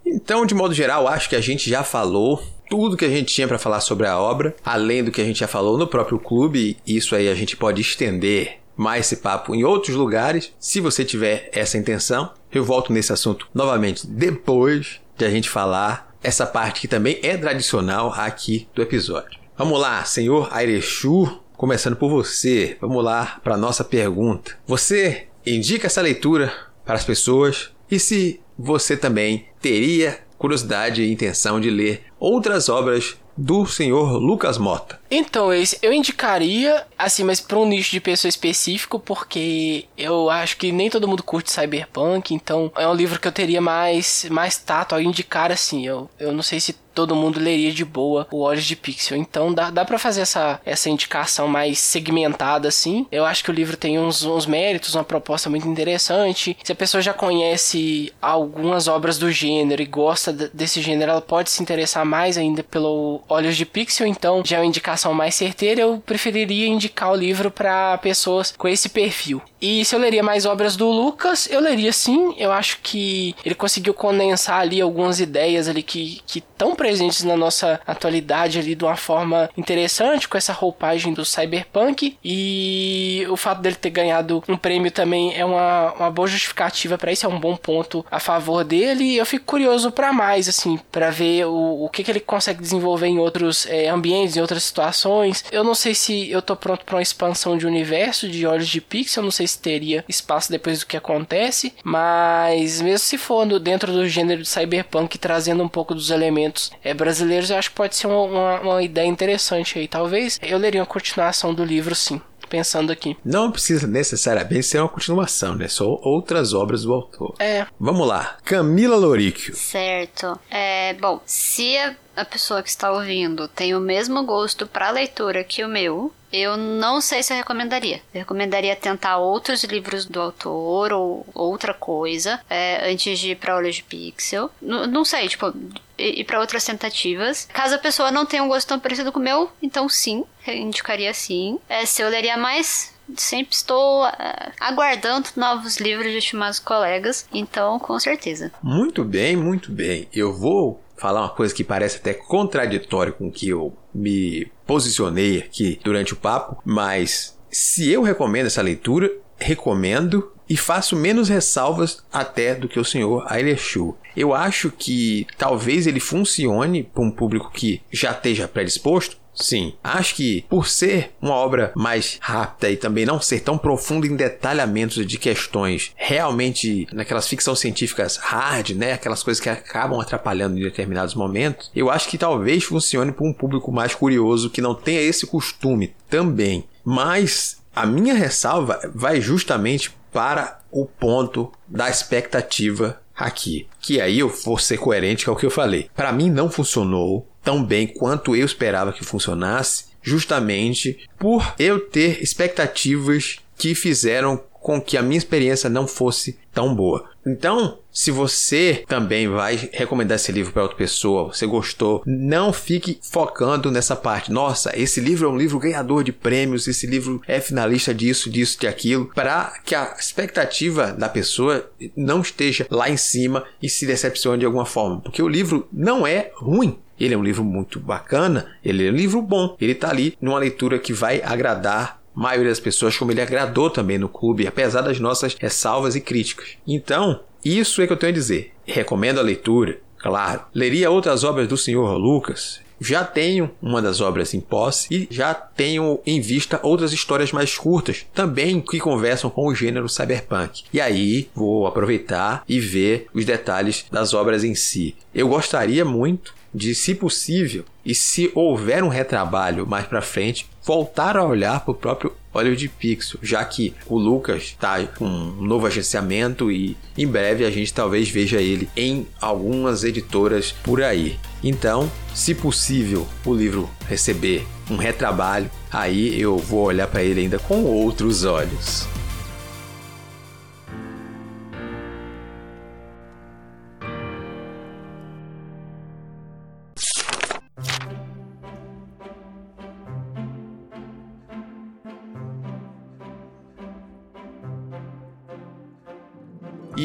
Então, 0.05 0.45
de 0.45 0.53
modo 0.53 0.73
geral, 0.73 1.07
acho 1.07 1.27
que 1.29 1.35
a 1.35 1.41
gente 1.41 1.69
já 1.69 1.83
falou 1.83 2.43
tudo 2.69 2.97
que 2.97 3.05
a 3.05 3.09
gente 3.09 3.33
tinha 3.33 3.47
para 3.47 3.59
falar 3.59 3.81
sobre 3.81 4.07
a 4.07 4.17
obra, 4.17 4.55
além 4.63 5.03
do 5.03 5.11
que 5.11 5.21
a 5.21 5.25
gente 5.25 5.39
já 5.39 5.47
falou 5.47 5.77
no 5.77 5.87
próprio 5.87 6.19
clube. 6.19 6.77
Isso 6.85 7.15
aí 7.15 7.29
a 7.29 7.35
gente 7.35 7.55
pode 7.55 7.81
estender 7.81 8.59
mais 8.75 9.07
esse 9.07 9.17
papo 9.17 9.55
em 9.55 9.63
outros 9.63 9.95
lugares. 9.95 10.53
Se 10.59 10.79
você 10.79 11.03
tiver 11.03 11.49
essa 11.51 11.77
intenção, 11.77 12.31
eu 12.51 12.63
volto 12.63 12.93
nesse 12.93 13.11
assunto 13.11 13.47
novamente 13.53 14.05
depois 14.05 15.01
de 15.17 15.25
a 15.25 15.29
gente 15.29 15.49
falar 15.49 16.15
essa 16.21 16.45
parte 16.45 16.81
que 16.81 16.87
também 16.87 17.19
é 17.23 17.35
tradicional 17.37 18.13
aqui 18.13 18.67
do 18.73 18.81
episódio. 18.81 19.39
Vamos 19.57 19.79
lá, 19.79 20.03
senhor 20.05 20.49
Airechu, 20.51 21.41
começando 21.55 21.95
por 21.95 22.09
você. 22.09 22.77
Vamos 22.79 23.03
lá 23.03 23.39
para 23.43 23.57
nossa 23.57 23.83
pergunta. 23.83 24.57
Você 24.67 25.27
indica 25.45 25.87
essa 25.87 26.01
leitura 26.01 26.53
para 26.85 26.95
as 26.95 27.03
pessoas 27.03 27.71
e 27.89 27.99
se 27.99 28.39
você 28.57 28.95
também 28.95 29.47
teria 29.61 30.19
curiosidade 30.37 31.01
e 31.01 31.11
intenção 31.11 31.59
de 31.59 31.69
ler 31.69 32.03
outras 32.19 32.69
obras 32.69 33.17
do 33.35 33.65
senhor 33.65 34.17
Lucas 34.17 34.57
Mota. 34.57 34.99
Então, 35.09 35.53
esse 35.53 35.77
eu 35.81 35.93
indicaria, 35.93 36.85
assim, 36.97 37.23
mas 37.23 37.39
para 37.39 37.57
um 37.57 37.65
nicho 37.65 37.91
de 37.91 37.99
pessoa 37.99 38.29
específico, 38.29 38.99
porque 38.99 39.85
eu 39.97 40.29
acho 40.29 40.57
que 40.57 40.71
nem 40.71 40.89
todo 40.89 41.07
mundo 41.07 41.23
curte 41.23 41.51
cyberpunk, 41.51 42.33
então 42.33 42.71
é 42.75 42.87
um 42.87 42.93
livro 42.93 43.19
que 43.19 43.27
eu 43.27 43.31
teria 43.31 43.61
mais, 43.61 44.25
mais 44.29 44.57
tato 44.57 44.93
ao 44.93 45.01
indicar, 45.01 45.51
assim. 45.51 45.85
Eu, 45.85 46.09
eu 46.19 46.31
não 46.31 46.43
sei 46.43 46.59
se 46.59 46.75
todo 46.97 47.15
mundo 47.15 47.39
leria 47.39 47.71
de 47.71 47.85
boa 47.85 48.27
o 48.31 48.39
Olhos 48.39 48.65
de 48.65 48.75
Pixel. 48.75 49.15
Então 49.15 49.53
dá, 49.53 49.69
dá 49.69 49.85
para 49.85 49.99
fazer 49.99 50.21
essa, 50.21 50.59
essa 50.65 50.89
indicação 50.89 51.47
mais 51.47 51.77
segmentada 51.77 52.67
assim. 52.67 53.05
Eu 53.11 53.23
acho 53.23 53.43
que 53.43 53.51
o 53.51 53.53
livro 53.53 53.77
tem 53.77 53.99
uns, 53.99 54.23
uns 54.23 54.47
méritos, 54.47 54.95
uma 54.95 55.03
proposta 55.03 55.47
muito 55.47 55.67
interessante. 55.67 56.57
Se 56.63 56.71
a 56.71 56.75
pessoa 56.75 56.99
já 56.99 57.13
conhece 57.13 58.11
algumas 58.19 58.87
obras 58.87 59.19
do 59.19 59.31
gênero 59.31 59.79
e 59.79 59.85
gosta 59.85 60.33
desse 60.33 60.81
gênero, 60.81 61.11
ela 61.11 61.21
pode 61.21 61.51
se 61.51 61.61
interessar 61.61 62.03
mais 62.03 62.35
ainda 62.35 62.63
pelo 62.63 63.21
Olhos 63.29 63.55
de 63.55 63.65
Pixel. 63.65 64.07
Então 64.07 64.41
já 64.43 64.57
é 64.57 64.59
uma 64.61 64.65
indicação 64.65 64.96
mais 65.13 65.35
certeira. 65.35 65.81
Eu 65.81 66.01
preferiria 66.05 66.67
indicar 66.67 67.11
o 67.11 67.15
livro 67.15 67.51
para 67.51 67.97
pessoas 67.99 68.53
com 68.57 68.67
esse 68.67 68.89
perfil. 68.89 69.41
E 69.61 69.83
se 69.83 69.95
eu 69.95 69.99
leria 69.99 70.23
mais 70.23 70.45
obras 70.45 70.75
do 70.75 70.89
Lucas, 70.89 71.47
eu 71.49 71.59
leria 71.59 71.91
sim. 71.91 72.35
Eu 72.37 72.51
acho 72.51 72.79
que 72.81 73.35
ele 73.43 73.55
conseguiu 73.55 73.93
condensar 73.93 74.59
ali 74.59 74.79
algumas 74.79 75.19
ideias 75.19 75.67
ali 75.67 75.81
que 75.83 76.21
estão 76.35 76.75
presentes 76.75 77.23
na 77.23 77.35
nossa 77.35 77.79
atualidade 77.85 78.59
ali 78.59 78.75
de 78.75 78.83
uma 78.83 78.95
forma 78.95 79.49
interessante, 79.57 80.27
com 80.27 80.37
essa 80.37 80.53
roupagem 80.53 81.13
do 81.13 81.25
cyberpunk. 81.25 82.17
E 82.23 83.25
o 83.29 83.37
fato 83.37 83.61
dele 83.61 83.75
ter 83.75 83.89
ganhado 83.89 84.43
um 84.47 84.57
prêmio 84.57 84.91
também 84.91 85.35
é 85.35 85.43
uma, 85.43 85.93
uma 85.93 86.11
boa 86.11 86.27
justificativa 86.27 86.97
para 86.97 87.11
isso, 87.11 87.25
é 87.25 87.29
um 87.29 87.39
bom 87.39 87.55
ponto 87.55 88.05
a 88.11 88.19
favor 88.19 88.63
dele. 88.63 89.15
Eu 89.15 89.25
fico 89.25 89.45
curioso 89.45 89.91
para 89.91 90.13
mais, 90.13 90.47
assim, 90.47 90.79
para 90.91 91.09
ver 91.09 91.45
o, 91.45 91.85
o 91.85 91.89
que, 91.89 92.03
que 92.03 92.11
ele 92.11 92.19
consegue 92.19 92.61
desenvolver 92.61 93.07
em 93.07 93.19
outros 93.19 93.65
é, 93.67 93.87
ambientes, 93.89 94.37
em 94.37 94.41
outras 94.41 94.63
situações. 94.63 95.43
Eu 95.51 95.63
não 95.63 95.73
sei 95.73 95.95
se 95.95 96.29
eu 96.29 96.41
tô 96.41 96.55
pronto 96.55 96.85
para 96.85 96.95
uma 96.95 97.01
expansão 97.01 97.57
de 97.57 97.65
universo 97.65 98.27
de 98.27 98.45
Olhos 98.45 98.67
de 98.67 98.81
Pixel, 98.81 99.23
não 99.23 99.31
sei 99.31 99.46
se 99.47 99.59
teria 99.59 100.03
espaço 100.07 100.51
depois 100.51 100.79
do 100.79 100.85
que 100.85 100.97
acontece, 100.97 101.73
mas 101.83 102.81
mesmo 102.81 102.99
se 102.99 103.17
for 103.17 103.45
no, 103.45 103.59
dentro 103.59 103.91
do 103.91 104.07
gênero 104.07 104.41
de 104.41 104.49
cyberpunk, 104.49 105.17
trazendo 105.17 105.63
um 105.63 105.69
pouco 105.69 105.93
dos 105.93 106.09
elementos 106.09 106.71
é, 106.83 106.93
brasileiros, 106.93 107.49
eu 107.49 107.57
acho 107.57 107.69
que 107.69 107.75
pode 107.75 107.95
ser 107.95 108.07
uma, 108.07 108.21
uma, 108.21 108.59
uma 108.61 108.83
ideia 108.83 109.07
interessante 109.07 109.79
aí. 109.79 109.87
Talvez 109.87 110.39
eu 110.41 110.57
leria 110.57 110.81
uma 110.81 110.87
continuação 110.87 111.53
do 111.53 111.63
livro, 111.63 111.95
sim 111.95 112.21
pensando 112.47 112.91
aqui. 112.91 113.17
Não 113.23 113.51
precisa 113.51 113.85
necessariamente 113.85 114.63
ser 114.63 114.79
uma 114.79 114.89
continuação, 114.89 115.55
né? 115.55 115.67
Só 115.67 115.99
outras 116.01 116.53
obras 116.53 116.83
do 116.83 116.93
autor. 116.93 117.35
É. 117.39 117.65
Vamos 117.79 118.07
lá. 118.07 118.37
Camila 118.43 118.95
Loríquio. 118.95 119.55
Certo. 119.55 120.39
É, 120.49 120.93
bom, 120.93 121.19
se 121.25 121.77
a, 122.17 122.25
pessoa 122.25 122.63
que 122.63 122.69
está 122.69 122.91
ouvindo 122.91 123.47
tem 123.47 123.75
o 123.75 123.79
mesmo 123.79 124.23
gosto 124.23 124.67
para 124.67 124.91
leitura 124.91 125.43
que 125.43 125.63
o 125.63 125.67
meu, 125.67 126.11
eu 126.31 126.57
não 126.57 126.99
sei 126.99 127.23
se 127.23 127.33
eu 127.33 127.37
recomendaria. 127.37 128.01
Eu 128.13 128.19
recomendaria 128.19 128.75
tentar 128.75 129.17
outros 129.17 129.63
livros 129.63 130.05
do 130.05 130.19
autor 130.19 130.91
ou 130.91 131.25
outra 131.33 131.73
coisa 131.73 132.39
é, 132.49 132.91
antes 132.91 133.19
de 133.19 133.31
ir 133.31 133.35
para 133.35 133.55
Olhos 133.55 133.77
de 133.77 133.83
Pixel. 133.83 134.49
N 134.61 134.87
não 134.87 135.05
sei, 135.05 135.27
tipo, 135.27 135.53
ir 135.97 136.23
para 136.25 136.39
outras 136.39 136.63
tentativas. 136.65 137.47
Caso 137.51 137.75
a 137.75 137.79
pessoa 137.79 138.11
não 138.11 138.25
tenha 138.25 138.43
um 138.43 138.47
gosto 138.47 138.67
tão 138.67 138.79
parecido 138.79 139.11
com 139.11 139.19
o 139.19 139.23
meu, 139.23 139.51
então 139.61 139.87
sim, 139.87 140.23
indicaria 140.47 141.13
sim. 141.13 141.59
É, 141.69 141.85
se 141.85 142.01
eu 142.01 142.09
leria 142.09 142.37
mais, 142.37 142.93
sempre 143.15 143.55
estou 143.55 144.05
uh, 144.05 144.51
aguardando 144.59 145.29
novos 145.35 145.77
livros 145.77 146.11
de 146.11 146.17
estimados 146.17 146.59
colegas, 146.59 147.27
então 147.33 147.79
com 147.79 147.99
certeza. 147.99 148.51
Muito 148.61 149.03
bem, 149.03 149.35
muito 149.35 149.71
bem. 149.71 150.07
Eu 150.13 150.33
vou 150.33 150.81
falar 150.97 151.21
uma 151.21 151.29
coisa 151.29 151.53
que 151.53 151.63
parece 151.63 151.97
até 151.97 152.13
contraditório 152.13 153.13
com 153.13 153.27
o 153.27 153.31
que 153.31 153.49
eu 153.49 153.75
me 153.93 154.51
posicionei 154.65 155.39
aqui 155.39 155.79
durante 155.83 156.13
o 156.13 156.17
papo, 156.17 156.61
mas 156.65 157.37
se 157.49 157.89
eu 157.89 158.01
recomendo 158.01 158.47
essa 158.47 158.61
leitura, 158.61 159.11
recomendo 159.37 160.31
e 160.49 160.55
faço 160.55 160.95
menos 160.95 161.29
ressalvas 161.29 162.03
até 162.11 162.55
do 162.55 162.67
que 162.67 162.79
o 162.79 162.85
senhor 162.85 163.25
Ailechu. 163.27 163.95
Eu 164.15 164.33
acho 164.33 164.71
que 164.71 165.27
talvez 165.37 165.85
ele 165.85 165.99
funcione 165.99 166.83
para 166.83 167.03
um 167.03 167.11
público 167.11 167.51
que 167.51 167.81
já 167.91 168.11
esteja 168.11 168.47
predisposto, 168.47 169.17
Sim, 169.39 169.73
acho 169.83 170.15
que 170.15 170.45
por 170.49 170.67
ser 170.67 171.11
uma 171.21 171.35
obra 171.35 171.71
mais 171.75 172.17
rápida 172.19 172.71
e 172.71 172.77
também 172.77 173.05
não 173.05 173.21
ser 173.21 173.41
tão 173.41 173.57
profunda 173.57 174.07
em 174.07 174.15
detalhamentos 174.15 175.05
de 175.05 175.17
questões 175.17 175.91
realmente 175.95 176.87
naquelas 176.91 177.27
ficções 177.27 177.59
científicas 177.59 178.17
hard, 178.17 178.71
né, 178.71 178.93
aquelas 178.93 179.21
coisas 179.21 179.41
que 179.41 179.49
acabam 179.49 179.99
atrapalhando 179.99 180.57
em 180.57 180.63
determinados 180.63 181.13
momentos, 181.13 181.71
eu 181.75 181.89
acho 181.89 182.09
que 182.09 182.17
talvez 182.17 182.63
funcione 182.63 183.11
para 183.11 183.27
um 183.27 183.33
público 183.33 183.71
mais 183.71 183.93
curioso 183.93 184.49
que 184.49 184.61
não 184.61 184.73
tenha 184.73 185.01
esse 185.01 185.27
costume 185.27 185.93
também. 186.09 186.65
Mas 186.83 187.61
a 187.75 187.85
minha 187.85 188.15
ressalva 188.15 188.79
vai 188.93 189.21
justamente 189.21 189.91
para 190.11 190.59
o 190.71 190.85
ponto 190.85 191.51
da 191.67 191.89
expectativa 191.89 192.99
aqui. 193.15 193.67
Que 193.79 193.99
aí 194.01 194.19
eu 194.19 194.29
vou 194.29 194.57
ser 194.57 194.77
coerente 194.77 195.25
com 195.25 195.31
o 195.31 195.35
que 195.35 195.45
eu 195.45 195.51
falei. 195.51 195.89
Para 195.95 196.11
mim 196.11 196.29
não 196.29 196.49
funcionou 196.49 197.27
tão 197.47 197.63
bem 197.63 197.87
quanto 197.87 198.35
eu 198.35 198.45
esperava 198.45 198.91
que 198.91 199.05
funcionasse, 199.05 199.85
justamente 200.03 201.07
por 201.17 201.55
eu 201.57 201.79
ter 201.79 202.21
expectativas 202.21 203.37
que 203.57 203.73
fizeram 203.73 204.43
com 204.51 204.81
que 204.81 204.97
a 204.97 205.01
minha 205.01 205.17
experiência 205.17 205.69
não 205.69 205.87
fosse 205.87 206.37
tão 206.53 206.75
boa. 206.75 207.09
Então, 207.25 207.79
se 207.89 208.11
você 208.11 208.83
também 208.85 209.29
vai 209.29 209.69
recomendar 209.71 210.17
esse 210.17 210.29
livro 210.29 210.51
para 210.51 210.63
outra 210.63 210.77
pessoa, 210.77 211.33
você 211.33 211.47
gostou, 211.47 212.03
não 212.05 212.51
fique 212.51 212.99
focando 213.01 213.71
nessa 213.71 213.95
parte. 213.95 214.29
Nossa, 214.29 214.77
esse 214.77 214.99
livro 214.99 215.29
é 215.29 215.31
um 215.31 215.37
livro 215.37 215.57
ganhador 215.57 216.03
de 216.03 216.11
prêmios, 216.11 216.67
esse 216.67 216.85
livro 216.85 217.21
é 217.25 217.39
finalista 217.39 217.93
disso, 217.93 218.29
disso, 218.29 218.59
de 218.59 218.67
aquilo, 218.67 219.09
para 219.15 219.57
que 219.63 219.73
a 219.73 219.95
expectativa 219.97 220.91
da 220.91 221.07
pessoa 221.07 221.71
não 221.95 222.19
esteja 222.19 222.67
lá 222.69 222.89
em 222.89 222.97
cima 222.97 223.45
e 223.63 223.69
se 223.69 223.85
decepcione 223.85 224.39
de 224.39 224.45
alguma 224.45 224.65
forma, 224.65 224.99
porque 224.99 225.23
o 225.23 225.29
livro 225.29 225.65
não 225.71 226.05
é 226.05 226.29
ruim. 226.35 226.77
Ele 226.99 227.13
é 227.13 227.17
um 227.17 227.23
livro 227.23 227.43
muito 227.43 227.79
bacana, 227.79 228.47
ele 228.63 228.87
é 228.87 228.91
um 228.91 228.95
livro 228.95 229.21
bom, 229.21 229.55
ele 229.59 229.73
está 229.73 229.89
ali 229.89 230.17
numa 230.21 230.39
leitura 230.39 230.79
que 230.79 230.93
vai 230.93 231.21
agradar 231.21 232.01
maioria 232.17 232.49
das 232.49 232.59
pessoas, 232.59 232.97
como 232.97 233.11
ele 233.11 233.21
agradou 233.21 233.69
também 233.69 233.99
no 233.99 234.09
clube, 234.09 234.47
apesar 234.47 234.81
das 234.81 234.99
nossas 234.99 235.35
ressalvas 235.39 235.95
e 235.95 236.01
críticas. 236.01 236.47
Então, 236.67 237.19
isso 237.45 237.81
é 237.81 237.85
que 237.85 237.93
eu 237.93 237.97
tenho 237.97 238.11
a 238.11 238.15
dizer. 238.15 238.51
Recomendo 238.65 239.19
a 239.19 239.23
leitura, 239.23 239.79
claro. 239.99 240.41
Leria 240.53 240.89
outras 240.89 241.23
obras 241.23 241.47
do 241.47 241.55
senhor 241.55 241.95
Lucas. 241.95 242.59
Já 242.79 243.03
tenho 243.03 243.49
uma 243.61 243.81
das 243.81 244.01
obras 244.01 244.33
em 244.33 244.39
posse 244.39 244.87
e 244.91 245.07
já 245.09 245.33
tenho 245.33 245.99
em 246.05 246.21
vista 246.21 246.59
outras 246.61 246.93
histórias 246.93 247.31
mais 247.31 247.57
curtas, 247.57 248.05
também 248.13 248.61
que 248.61 248.79
conversam 248.79 249.29
com 249.29 249.47
o 249.47 249.55
gênero 249.55 249.89
cyberpunk. 249.89 250.63
E 250.71 250.79
aí 250.79 251.29
vou 251.33 251.65
aproveitar 251.65 252.43
e 252.47 252.59
ver 252.59 253.07
os 253.13 253.25
detalhes 253.25 253.85
das 253.91 254.13
obras 254.13 254.43
em 254.43 254.53
si. 254.53 254.95
Eu 255.13 255.27
gostaria 255.27 255.83
muito 255.83 256.36
de, 256.53 256.73
se 256.73 256.95
possível, 256.95 257.63
e 257.85 257.95
se 257.95 258.31
houver 258.33 258.83
um 258.83 258.89
retrabalho 258.89 259.65
mais 259.65 259.85
para 259.85 260.01
frente, 260.01 260.47
voltar 260.63 261.15
a 261.15 261.23
olhar 261.23 261.61
para 261.61 261.71
o 261.71 261.75
próprio 261.75 262.13
óleo 262.33 262.55
de 262.55 262.67
pixel, 262.67 263.19
já 263.23 263.43
que 263.45 263.73
o 263.87 263.97
Lucas 263.97 264.43
está 264.43 264.85
com 264.85 265.05
um 265.05 265.41
novo 265.41 265.65
agenciamento 265.65 266.51
e 266.51 266.75
em 266.97 267.07
breve 267.07 267.45
a 267.45 267.49
gente 267.49 267.73
talvez 267.73 268.09
veja 268.09 268.41
ele 268.41 268.69
em 268.75 269.07
algumas 269.19 269.83
editoras 269.83 270.51
por 270.63 270.83
aí. 270.83 271.17
Então, 271.43 271.89
se 272.13 272.35
possível, 272.35 273.07
o 273.25 273.33
livro 273.33 273.69
receber 273.87 274.45
um 274.69 274.75
retrabalho, 274.75 275.49
aí 275.71 276.19
eu 276.19 276.37
vou 276.37 276.65
olhar 276.65 276.87
para 276.87 277.03
ele 277.03 277.21
ainda 277.21 277.39
com 277.39 277.63
outros 277.63 278.25
olhos. 278.25 278.87